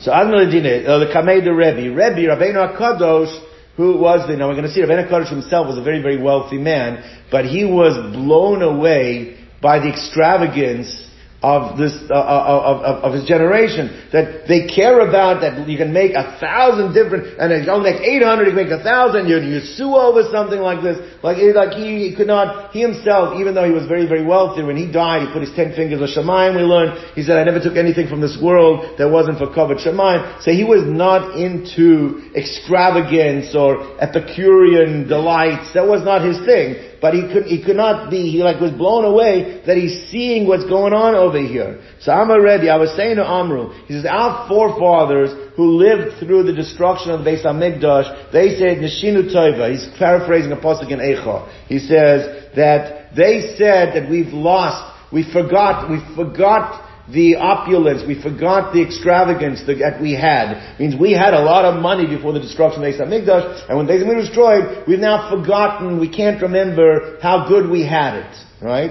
So 0.01 0.11
Azmane 0.11 0.47
Ladine, 0.47 0.87
uh, 0.87 0.99
the 0.99 1.07
Kamei 1.07 1.43
the 1.43 1.55
Rebbe. 1.55 1.95
Rebbe, 1.95 2.29
Rabbeinu 2.29 2.77
HaKadosh, 2.77 3.45
who 3.77 3.99
was 3.99 4.27
the, 4.29 4.37
now 4.37 4.49
we're 4.49 4.55
going 4.55 4.67
to 4.67 4.73
see 4.73 4.83
Rabbeinu 4.83 5.09
HaKadosh 5.09 5.31
himself 5.31 5.67
was 5.67 5.79
a 5.79 5.83
very, 5.83 6.03
very 6.03 6.21
wealthy 6.21 6.59
man, 6.59 7.23
but 7.31 7.45
he 7.45 7.65
was 7.65 7.95
blown 8.15 8.63
away 8.63 9.39
by 9.61 9.79
the 9.79 9.89
extravagance 9.89 11.06
of 11.43 11.77
this 11.77 11.93
uh, 12.09 12.17
of, 12.17 12.81
of, 12.81 13.05
of, 13.05 13.13
his 13.13 13.29
generation 13.29 14.09
that 14.11 14.49
they 14.49 14.67
care 14.67 15.05
about 15.05 15.45
that 15.45 15.69
you 15.69 15.77
can 15.77 15.93
make 15.93 16.13
a 16.17 16.39
thousand 16.41 16.95
different 16.97 17.39
and 17.39 17.53
you 17.53 17.71
only 17.71 17.93
make 17.93 18.01
eight 18.01 18.23
hundred, 18.23 18.49
you 18.49 18.57
can 18.57 18.65
make 18.65 18.73
a 18.73 18.83
thousand. 18.83 19.29
You 19.29 19.37
you 19.45 19.61
sue 19.61 19.95
over 19.95 20.25
something 20.33 20.59
like 20.59 20.83
this, 20.83 20.97
like 21.23 21.37
like 21.55 21.77
he, 21.77 22.09
he, 22.09 22.17
could 22.17 22.27
not 22.27 22.73
he 22.73 22.81
himself, 22.81 23.39
even 23.39 23.55
though 23.55 23.67
he 23.67 23.71
was 23.71 23.85
very 23.85 24.09
very 24.09 24.25
wealthy, 24.25 24.63
when 24.63 24.77
he 24.77 24.91
died, 24.91 25.29
he 25.29 25.33
put 25.33 25.43
his 25.43 25.53
ten 25.55 25.77
fingers 25.77 26.01
of 26.01 26.09
Shemayim. 26.09 26.57
We 26.57 26.63
learned 26.63 26.97
he 27.15 27.23
said, 27.23 27.37
"I 27.37 27.45
never 27.45 27.61
took 27.61 27.77
anything 27.77 28.09
from 28.09 28.23
this 28.23 28.39
world 28.41 28.97
that 28.97 29.11
wasn't 29.11 29.37
for 29.37 29.53
covered 29.53 29.79
Shemayim." 29.79 30.41
So 30.41 30.53
he 30.53 30.65
was 30.65 30.89
not 30.89 31.37
into 31.37 32.33
extravagance 32.35 33.55
or 33.55 34.01
Epicurean 34.01 35.07
delights. 35.07 35.75
That 35.75 35.87
was 35.87 36.03
not 36.03 36.25
his 36.25 36.41
thing 36.49 36.96
but 37.01 37.15
he 37.15 37.23
could 37.33 37.45
he 37.45 37.63
could 37.63 37.77
not 37.77 38.11
be 38.11 38.31
he 38.31 38.43
like 38.43 38.61
was 38.61 38.73
blown 38.73 39.05
away 39.05 39.63
that 39.67 39.77
he's 39.77 40.09
seeing 40.11 40.47
what's 40.47 40.65
going 40.65 40.93
on 40.93 41.15
over 41.15 41.39
here. 41.39 41.81
So 42.01 42.13
I'm 42.13 42.31
already 42.31 42.69
I 42.69 42.77
was 42.77 42.95
saying 42.97 43.17
to 43.17 43.27
Amru, 43.27 43.73
he 43.87 43.95
says 43.95 44.07
our 44.07 44.49
forefathers 44.49 45.31
who 45.57 45.77
lived 45.77 46.19
through 46.19 46.45
the 46.45 46.53
destruction 46.53 47.11
of 47.11 47.25
the 47.25 47.31
Beis 47.31 47.45
Hamikdash, 47.45 48.33
they 48.33 48.57
said 48.57 48.79
Neshinu 48.79 49.33
Toiva, 49.35 49.71
He's 49.71 49.89
paraphrasing 49.99 50.53
a 50.53 50.57
pasuk 50.57 50.91
in 50.91 51.01
Eicha. 51.01 51.49
He 51.67 51.79
says 51.79 52.53
that 52.57 53.15
they 53.15 53.55
said 53.57 53.95
that 53.95 54.09
we've 54.11 54.33
lost, 54.33 54.95
we 55.13 55.31
forgot, 55.33 55.91
we 55.91 55.99
forgot 56.15 56.86
the 57.13 57.37
opulence, 57.37 58.03
we 58.07 58.21
forgot 58.21 58.73
the 58.75 58.83
extravagance 58.83 59.63
that 59.67 59.99
we 60.03 60.13
had. 60.13 60.75
It 60.75 60.81
means 60.81 60.97
we 61.01 61.13
had 61.13 61.35
a 61.35 61.43
lot 61.43 61.65
of 61.65 61.81
money 61.81 62.07
before 62.07 62.33
the 62.33 62.41
destruction 62.41 62.83
of 62.83 62.89
Beis 62.93 63.01
Hamikdash, 63.01 63.69
and 63.69 63.79
when 63.79 63.87
Hamikdash 63.87 64.17
was 64.17 64.27
destroyed, 64.27 64.85
we've 64.89 64.99
now 64.99 65.31
forgotten, 65.31 66.01
we 66.01 66.09
can't 66.09 66.43
remember 66.43 67.19
how 67.23 67.47
good 67.49 67.71
we 67.71 67.87
had 67.87 68.17
it, 68.17 68.37
right? 68.61 68.91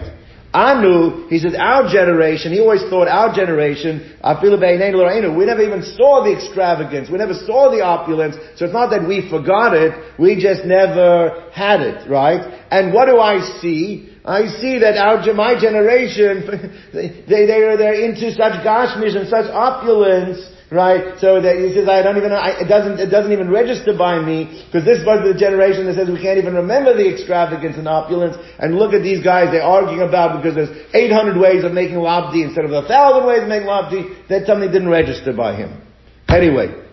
Anu, 0.54 1.28
he 1.28 1.38
says, 1.40 1.54
our 1.60 1.92
generation, 1.92 2.54
he 2.54 2.62
always 2.62 2.82
thought 2.84 3.10
our 3.10 3.36
generation, 3.36 4.16
we 4.24 5.46
never 5.46 5.62
even 5.62 5.84
saw 5.84 6.24
the 6.24 6.32
extravagance, 6.32 7.10
we 7.10 7.18
never 7.18 7.34
saw 7.34 7.70
the 7.70 7.82
opulence, 7.82 8.38
so 8.56 8.64
it's 8.64 8.74
not 8.74 8.90
that 8.92 9.06
we 9.06 9.30
forgot 9.30 9.74
it, 9.76 9.92
we 10.18 10.40
just 10.40 10.64
never 10.64 11.50
had 11.52 11.82
it, 11.82 12.10
right? 12.10 12.64
And 12.72 12.94
what 12.94 13.08
do 13.08 13.20
I 13.20 13.42
see? 13.60 14.15
I 14.26 14.48
see 14.58 14.80
that 14.80 14.98
our 14.98 15.22
my 15.34 15.54
generation 15.54 16.50
they 16.94 17.46
they 17.46 17.62
are 17.62 17.78
they're 17.78 18.02
into 18.02 18.34
such 18.34 18.58
gashmish 18.66 19.14
and 19.14 19.30
such 19.30 19.46
opulence, 19.54 20.42
right? 20.72 21.14
So 21.22 21.40
that 21.40 21.62
he 21.62 21.70
says 21.78 21.88
I 21.88 22.02
don't 22.02 22.18
even 22.18 22.32
I, 22.32 22.66
it 22.66 22.68
doesn't 22.68 23.00
it 23.00 23.14
doesn't 23.14 23.32
even 23.32 23.52
register 23.52 23.94
by 23.96 24.18
me 24.18 24.66
because 24.66 24.84
this 24.84 25.06
was 25.06 25.22
the 25.22 25.38
generation 25.38 25.86
that 25.86 25.94
says 25.94 26.10
we 26.10 26.20
can't 26.20 26.42
even 26.42 26.56
remember 26.56 26.98
the 26.98 27.06
extravagance 27.06 27.78
and 27.78 27.88
opulence. 27.88 28.36
And 28.58 28.82
look 28.82 28.98
at 28.98 29.04
these 29.04 29.24
guys 29.24 29.54
they're 29.54 29.62
arguing 29.62 30.02
about 30.02 30.42
because 30.42 30.58
there's 30.58 30.74
800 30.92 31.38
ways 31.38 31.64
of 31.64 31.74
making 31.74 32.02
labdi 32.02 32.42
instead 32.42 32.66
of 32.66 32.74
a 32.74 32.82
thousand 32.88 33.30
ways 33.30 33.46
of 33.46 33.48
making 33.48 33.70
labdi. 33.70 34.28
That 34.30 34.48
something 34.48 34.72
didn't 34.72 34.90
register 34.90 35.34
by 35.34 35.56
him. 35.56 35.86
Anyway. 36.28 36.85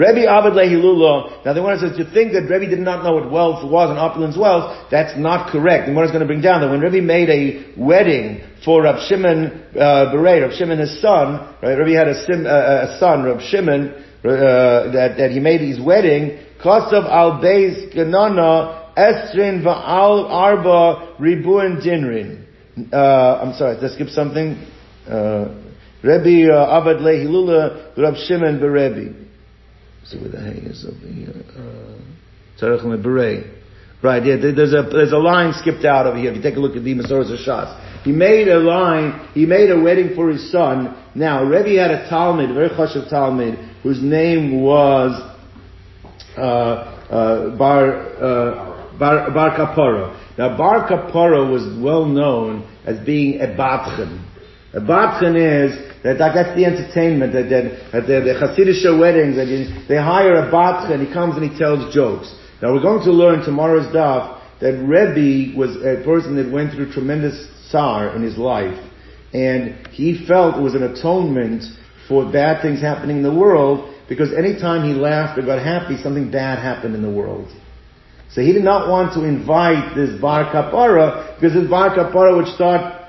Rebbe 0.00 0.24
Abed 0.24 0.54
Lehilullah, 0.54 1.44
now 1.44 1.52
the 1.52 1.60
one 1.60 1.78
says 1.78 1.94
to 1.98 2.10
think 2.10 2.32
that 2.32 2.48
Rebbe 2.48 2.70
did 2.70 2.78
not 2.78 3.04
know 3.04 3.20
what 3.20 3.30
wealth 3.30 3.70
was 3.70 3.90
and 3.90 3.98
opulence 3.98 4.34
wealth, 4.34 4.88
that's 4.90 5.18
not 5.18 5.52
correct. 5.52 5.88
The 5.88 5.92
one 5.92 6.06
is 6.06 6.10
going 6.10 6.22
to 6.22 6.26
bring 6.26 6.40
down 6.40 6.62
that 6.62 6.70
when 6.70 6.80
Rebbe 6.80 7.04
made 7.04 7.28
a 7.28 7.74
wedding 7.78 8.40
for 8.64 8.84
Rab 8.84 8.96
Shimon 9.06 9.68
uh, 9.76 10.08
Berei, 10.08 10.40
Rab 10.40 10.52
Shimon 10.52 10.78
his 10.78 11.02
son, 11.02 11.54
right, 11.62 11.74
Rebbe 11.74 11.98
had 11.98 12.08
a, 12.08 12.24
sim, 12.24 12.46
uh, 12.46 12.48
a 12.48 12.96
son, 12.98 13.24
Rab 13.24 13.40
Shimon, 13.42 13.92
uh, 14.24 14.90
that, 14.92 15.16
that 15.18 15.32
he 15.32 15.38
made 15.38 15.60
his 15.60 15.78
wedding, 15.78 16.38
Kosav 16.64 17.04
al 17.04 17.32
Beis 17.32 17.94
Ganana 17.94 18.96
Esrin 18.96 19.62
Va'al 19.62 20.30
Arba 20.30 21.16
Ribuin 21.20 21.84
Dinrin. 21.84 22.46
Uh, 22.90 23.42
I'm 23.42 23.52
sorry, 23.52 23.74
did 23.74 23.84
I 23.84 23.94
skip 23.94 24.08
something? 24.08 24.66
Uh, 25.06 25.48
Rebbe 26.02 26.50
uh, 26.50 26.80
Abed 26.80 27.02
Lehilullah, 27.02 27.98
Rab 27.98 28.14
Shimon 28.14 28.60
Berebi. 28.60 29.26
So 30.10 30.18
where 30.18 30.30
the 30.30 30.40
hay 30.40 30.58
is 30.66 30.84
over 30.84 31.06
here. 31.06 31.32
Uh, 31.56 32.00
Right, 34.02 34.24
yeah, 34.24 34.36
there's 34.36 34.72
a, 34.72 34.88
there's 34.90 35.12
a 35.12 35.18
line 35.18 35.52
skipped 35.54 35.84
out 35.84 36.06
over 36.06 36.16
here. 36.16 36.30
If 36.30 36.36
you 36.36 36.42
take 36.42 36.56
a 36.56 36.60
look 36.60 36.74
at 36.74 36.82
the 36.82 36.94
Masoros 36.94 37.30
Shas. 37.46 38.02
He 38.02 38.12
made 38.12 38.48
a 38.48 38.58
line, 38.58 39.28
he 39.34 39.44
made 39.44 39.70
a 39.70 39.78
wedding 39.78 40.14
for 40.16 40.30
his 40.30 40.50
son. 40.50 40.96
Now, 41.14 41.44
Rebbe 41.44 41.80
had 41.80 41.90
a 41.90 42.08
Talmud, 42.08 42.50
a 42.50 42.54
very 42.54 42.70
chashav 42.70 43.10
Talmud, 43.10 43.58
whose 43.82 44.02
name 44.02 44.62
was, 44.62 45.12
uh, 46.36 46.40
uh, 46.40 47.56
Bar, 47.56 48.00
uh, 48.16 48.98
Bar, 48.98 49.30
Bar 49.32 49.56
Kapara. 49.56 50.38
Now, 50.38 50.56
Bar 50.56 50.88
Kapara 50.88 51.50
was 51.50 51.78
well 51.80 52.06
known 52.06 52.66
as 52.86 52.98
being 53.04 53.40
a 53.42 53.48
Badchen. 53.48 54.24
A 54.72 54.80
Badchen 54.80 55.36
is, 55.36 55.89
that, 56.02 56.18
that's 56.18 56.56
the 56.56 56.64
entertainment, 56.64 57.32
that, 57.32 57.50
that, 57.50 57.92
that 57.92 58.06
the, 58.06 58.20
the 58.24 58.34
Hasidic 58.40 58.98
weddings, 58.98 59.36
that 59.36 59.48
you, 59.48 59.68
they 59.86 59.96
hire 59.96 60.34
a 60.34 60.50
Badchen, 60.50 61.06
he 61.06 61.12
comes 61.12 61.36
and 61.36 61.50
he 61.50 61.58
tells 61.58 61.92
jokes. 61.94 62.34
Now 62.62 62.72
we're 62.72 62.82
going 62.82 63.04
to 63.04 63.12
learn 63.12 63.40
tomorrow's 63.44 63.92
daf 63.94 64.40
that 64.60 64.76
Rebbe 64.80 65.56
was 65.56 65.76
a 65.76 66.04
person 66.04 66.36
that 66.36 66.50
went 66.52 66.74
through 66.74 66.92
tremendous 66.92 67.48
tsar 67.68 68.14
in 68.16 68.22
his 68.22 68.36
life, 68.36 68.78
and 69.32 69.86
he 69.88 70.26
felt 70.26 70.56
it 70.56 70.62
was 70.62 70.74
an 70.74 70.82
atonement 70.82 71.64
for 72.08 72.30
bad 72.30 72.62
things 72.62 72.80
happening 72.80 73.18
in 73.18 73.22
the 73.22 73.34
world, 73.34 73.94
because 74.08 74.32
anytime 74.32 74.88
he 74.88 74.94
laughed 74.94 75.38
or 75.38 75.42
got 75.42 75.62
happy, 75.62 75.96
something 76.02 76.30
bad 76.30 76.58
happened 76.58 76.94
in 76.94 77.02
the 77.02 77.10
world. 77.10 77.48
So 78.32 78.42
he 78.42 78.52
did 78.52 78.64
not 78.64 78.88
want 78.88 79.14
to 79.14 79.24
invite 79.24 79.94
this 79.94 80.20
Bar 80.20 80.52
Kapara, 80.52 81.36
because 81.36 81.54
this 81.54 81.68
Bar 81.68 81.96
Kapara 81.96 82.36
would 82.36 82.48
start 82.54 82.99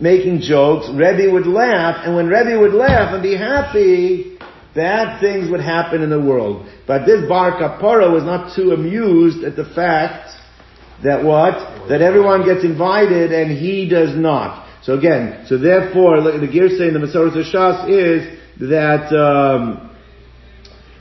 making 0.00 0.40
jokes, 0.40 0.88
Rebbe 0.88 1.30
would 1.32 1.46
laugh, 1.46 2.04
and 2.06 2.14
when 2.14 2.28
Rebbe 2.28 2.58
would 2.58 2.74
laugh 2.74 3.12
and 3.12 3.22
be 3.22 3.36
happy, 3.36 4.38
bad 4.74 5.20
things 5.20 5.50
would 5.50 5.60
happen 5.60 6.02
in 6.02 6.10
the 6.10 6.20
world. 6.20 6.66
But 6.86 7.06
this 7.06 7.28
Bar 7.28 7.60
Kapara 7.60 8.12
was 8.12 8.24
not 8.24 8.54
too 8.56 8.72
amused 8.72 9.44
at 9.44 9.56
the 9.56 9.64
fact 9.64 10.30
that 11.04 11.24
what? 11.24 11.88
That 11.88 12.02
everyone 12.02 12.44
gets 12.44 12.64
invited 12.64 13.32
and 13.32 13.56
he 13.56 13.88
does 13.88 14.16
not. 14.16 14.68
So 14.82 14.96
again, 14.96 15.44
so 15.46 15.58
therefore, 15.58 16.22
the 16.22 16.48
gear 16.50 16.68
saying 16.68 16.94
the 16.94 17.00
Masorah 17.00 17.32
Shas 17.32 17.88
is 17.90 18.38
that, 18.60 19.12
um, 19.14 19.90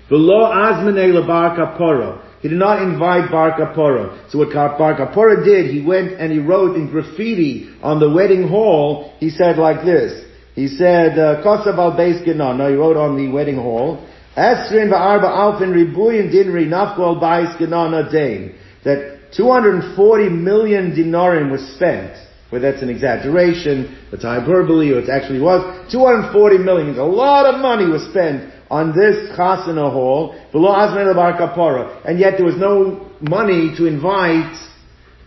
Below 0.09 0.51
Azmane 0.51 1.27
Bar 1.27 1.55
Kapara. 1.55 2.28
He 2.41 2.47
did 2.47 2.57
not 2.57 2.81
invite 2.81 3.29
Bar 3.29 3.59
Kapora. 3.59 4.31
So 4.31 4.37
what 4.39 4.53
Bar 4.53 4.97
Kapora 4.97 5.43
did, 5.43 5.71
he 5.71 5.81
went 5.85 6.13
and 6.13 6.31
he 6.31 6.39
wrote 6.39 6.75
in 6.75 6.89
graffiti 6.89 7.69
on 7.81 7.99
the 7.99 8.09
wedding 8.09 8.47
hall, 8.47 9.13
he 9.19 9.29
said 9.29 9.57
like 9.57 9.83
this. 9.83 10.25
He 10.55 10.67
said, 10.67 11.19
uh, 11.19 11.43
Kosav 11.43 11.77
al 11.77 11.93
Beis 11.93 12.25
No, 12.35 12.69
he 12.69 12.75
wrote 12.75 12.97
on 12.97 13.17
the 13.17 13.31
wedding 13.31 13.57
hall, 13.57 14.05
Esrin 14.37 14.89
va'arba 14.89 15.29
alfin 15.29 15.73
ribuyin 15.73 16.33
dinri 16.33 16.67
nafku 16.67 17.19
Beis 17.21 18.11
dain. 18.11 18.55
That 18.83 19.33
240 19.35 20.29
million 20.29 20.91
dinarim 20.91 21.51
was 21.51 21.61
spent 21.75 22.15
whether 22.49 22.71
that's 22.71 22.81
an 22.81 22.89
exaggeration, 22.89 23.95
it's 24.11 24.23
hyperbole, 24.23 24.91
or 24.91 24.99
it 24.99 25.09
actually 25.09 25.39
was, 25.39 25.61
240 25.91 26.57
million, 26.57 26.97
a 26.97 27.05
lot 27.05 27.45
of 27.45 27.61
money 27.61 27.85
was 27.85 28.01
spent 28.09 28.51
on 28.69 28.95
this 28.95 29.35
chasana 29.37 29.91
hall, 29.91 30.35
below 30.51 30.69
Azmei 30.69 31.13
Bar 31.15 31.33
Kapara, 31.37 32.01
and 32.05 32.19
yet 32.19 32.33
there 32.37 32.45
was 32.45 32.57
no 32.57 33.09
money 33.19 33.73
to 33.77 33.85
invite 33.85 34.55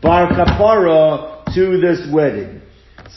Bar 0.01 0.31
Kapara 0.31 1.45
to 1.55 1.81
this 1.81 2.07
wedding. 2.13 2.63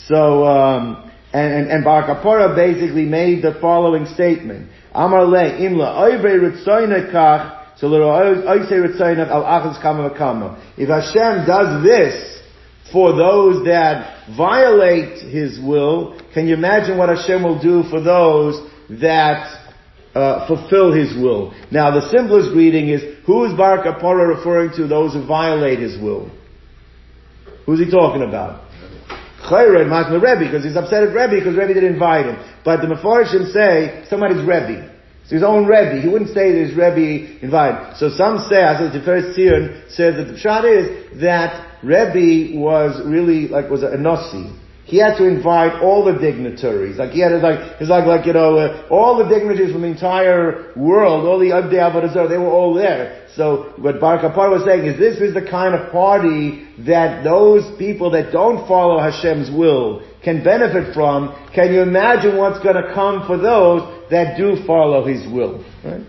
So, 0.07 0.45
um, 0.45 1.11
and, 1.33 1.53
and, 1.53 1.67
and 1.69 1.83
Bar 1.83 2.03
Kapara 2.03 2.55
basically 2.55 3.05
made 3.05 3.43
the 3.43 3.57
following 3.61 4.05
statement. 4.05 4.69
Amar 4.93 5.25
le 5.25 5.59
imla 5.59 7.11
kach, 7.11 7.77
so 7.77 7.87
al. 7.87 8.55
If 10.77 10.89
Hashem 10.89 11.45
does 11.45 11.83
this 11.83 12.41
for 12.91 13.15
those 13.15 13.65
that 13.65 14.27
violate 14.37 15.19
His 15.29 15.59
will, 15.59 16.19
can 16.33 16.47
you 16.47 16.53
imagine 16.53 16.97
what 16.97 17.09
Hashem 17.09 17.43
will 17.43 17.61
do 17.61 17.83
for 17.89 17.99
those 18.01 18.71
that 19.01 19.64
uh, 20.15 20.47
fulfill 20.47 20.93
his 20.93 21.13
will. 21.13 21.53
Now, 21.71 21.91
the 21.91 22.09
simplest 22.09 22.55
reading 22.55 22.87
is, 22.89 23.03
who 23.25 23.43
is 23.45 23.53
Bar 23.53 23.83
Kapara 23.83 24.35
referring 24.35 24.71
to? 24.77 24.87
Those 24.87 25.13
who 25.13 25.27
violate 25.27 25.79
his 25.79 25.99
will. 26.01 26.31
Who's 27.65 27.79
he 27.79 27.91
talking 27.91 28.23
about? 28.23 28.63
Chayred 29.43 29.85
Matma 29.87 30.21
Rebbe, 30.21 30.45
because 30.49 30.63
he's 30.63 30.77
upset 30.77 31.03
at 31.03 31.13
Rebbe 31.13 31.35
because 31.35 31.55
Rebbe 31.55 31.73
didn't 31.73 31.93
invite 31.93 32.25
him. 32.25 32.37
But 32.63 32.81
the 32.81 32.87
Mefarshim 32.87 33.51
say, 33.51 34.05
somebody's 34.09 34.39
Rebbe. 34.39 34.91
It's 35.23 35.31
his 35.31 35.43
own 35.43 35.65
Rebbe. 35.65 36.01
He 36.01 36.07
wouldn't 36.07 36.33
say 36.33 36.51
there's 36.51 36.71
Rebbe 36.71 37.43
invited. 37.43 37.97
So 37.97 38.09
some 38.09 38.39
say, 38.49 38.61
as 38.61 38.93
the 38.93 39.01
first 39.03 39.35
Sion 39.35 39.83
says 39.89 40.15
that 40.15 40.31
the 40.31 40.37
shot 40.37 40.65
is 40.65 41.19
that 41.21 41.83
Rebbe 41.83 42.57
was 42.57 43.01
really 43.05 43.47
like, 43.47 43.69
was 43.69 43.83
a 43.83 43.97
Nasi 43.97 44.53
he 44.85 44.97
had 44.97 45.17
to 45.17 45.25
invite 45.25 45.81
all 45.81 46.05
the 46.05 46.13
dignitaries. 46.13 46.97
Like 46.97 47.09
he 47.09 47.19
had 47.19 47.31
like, 47.41 47.81
it's 47.81 47.89
like, 47.89 48.05
like, 48.05 48.27
you 48.27 48.33
know, 48.33 48.57
uh, 48.57 48.87
all 48.91 49.17
the 49.17 49.27
dignitaries 49.27 49.73
from 49.73 49.81
the 49.81 49.87
entire 49.87 50.73
world, 50.75 51.25
all 51.25 51.39
the 51.39 51.49
Abdei 51.49 51.81
Avodah 51.81 52.29
they 52.29 52.37
were 52.37 52.51
all 52.51 52.75
there. 52.75 53.27
So 53.35 53.73
what 53.77 53.99
Bar 53.99 54.19
Kapar 54.19 54.51
was 54.51 54.63
saying 54.63 54.85
is 54.85 54.99
this 54.99 55.17
is 55.19 55.33
the 55.33 55.41
kind 55.41 55.73
of 55.73 55.91
party 55.91 56.67
that 56.85 57.23
those 57.23 57.65
people 57.79 58.11
that 58.11 58.31
don't 58.31 58.67
follow 58.67 58.99
Hashem's 58.99 59.49
will 59.49 60.05
can 60.23 60.43
benefit 60.43 60.93
from. 60.93 61.33
Can 61.55 61.73
you 61.73 61.81
imagine 61.81 62.37
what's 62.37 62.63
going 62.63 62.75
to 62.75 62.93
come 62.93 63.25
for 63.25 63.37
those 63.37 63.81
that 64.11 64.37
do 64.37 64.63
follow 64.67 65.03
His 65.03 65.25
will? 65.25 65.65
Right? 65.83 66.05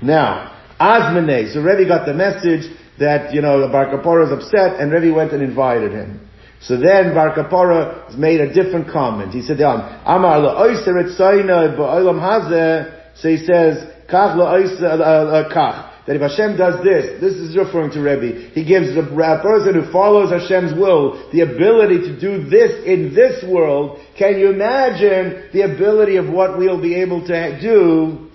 Now, 0.00 0.56
Azmane, 0.78 1.52
so 1.52 1.60
Rebbe 1.62 1.88
got 1.88 2.06
the 2.06 2.14
message 2.14 2.70
that, 3.00 3.34
you 3.34 3.42
know, 3.42 3.68
Bar 3.72 3.86
Kapar 3.86 4.24
is 4.24 4.30
upset 4.30 4.78
and 4.78 4.92
Rebbe 4.92 5.12
went 5.12 5.32
and 5.32 5.42
invited 5.42 5.90
him. 5.90 6.23
So 6.64 6.78
then 6.78 7.12
Bar 7.12 7.36
Kapara 7.36 8.16
made 8.16 8.40
a 8.40 8.52
different 8.52 8.90
comment. 8.90 9.32
He 9.32 9.42
said, 9.42 9.60
Amar 9.60 10.40
ba'olam 10.40 12.18
hazeh. 12.18 13.16
So 13.16 13.28
he 13.28 13.36
says, 13.36 13.86
kach 14.10 14.36
uh, 14.36 14.86
uh, 14.86 15.52
kach. 15.52 15.90
That 16.06 16.16
if 16.16 16.22
Hashem 16.22 16.58
does 16.58 16.84
this, 16.84 17.20
this 17.20 17.32
is 17.34 17.56
referring 17.56 17.90
to 17.92 18.00
Rebbe, 18.00 18.50
he 18.52 18.64
gives 18.64 18.94
the 18.94 19.02
person 19.42 19.74
who 19.74 19.90
follows 19.90 20.30
Hashem's 20.30 20.78
will 20.78 21.30
the 21.32 21.40
ability 21.40 22.00
to 22.08 22.20
do 22.20 22.44
this 22.44 22.84
in 22.84 23.14
this 23.14 23.42
world. 23.42 24.00
Can 24.18 24.38
you 24.38 24.50
imagine 24.50 25.48
the 25.52 25.62
ability 25.62 26.16
of 26.16 26.28
what 26.28 26.58
we'll 26.58 26.80
be 26.80 26.94
able 26.96 27.26
to 27.26 27.60
do 27.60 28.30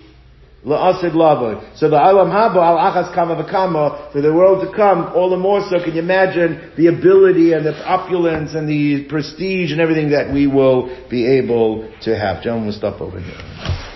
So 0.62 0.68
the 0.68 1.96
alam 1.96 2.28
haba 2.28 2.56
al 2.56 2.76
achas 2.92 3.14
kama 3.14 4.10
for 4.12 4.20
the 4.20 4.32
world 4.32 4.66
to 4.66 4.76
come, 4.76 5.10
all 5.14 5.30
the 5.30 5.38
more 5.38 5.62
so 5.62 5.82
can 5.82 5.94
you 5.94 6.02
imagine 6.02 6.72
the 6.76 6.88
ability 6.88 7.54
and 7.54 7.64
the 7.64 7.74
opulence 7.86 8.54
and 8.54 8.68
the 8.68 9.06
prestige 9.08 9.72
and 9.72 9.80
everything 9.80 10.10
that 10.10 10.30
we 10.30 10.46
will 10.46 11.08
be 11.08 11.26
able 11.38 11.90
to 12.02 12.14
have. 12.14 12.42
Gentlemen, 12.42 12.66
we'll 12.66 12.76
stop 12.76 13.00
over 13.00 13.20
here. 13.20 13.89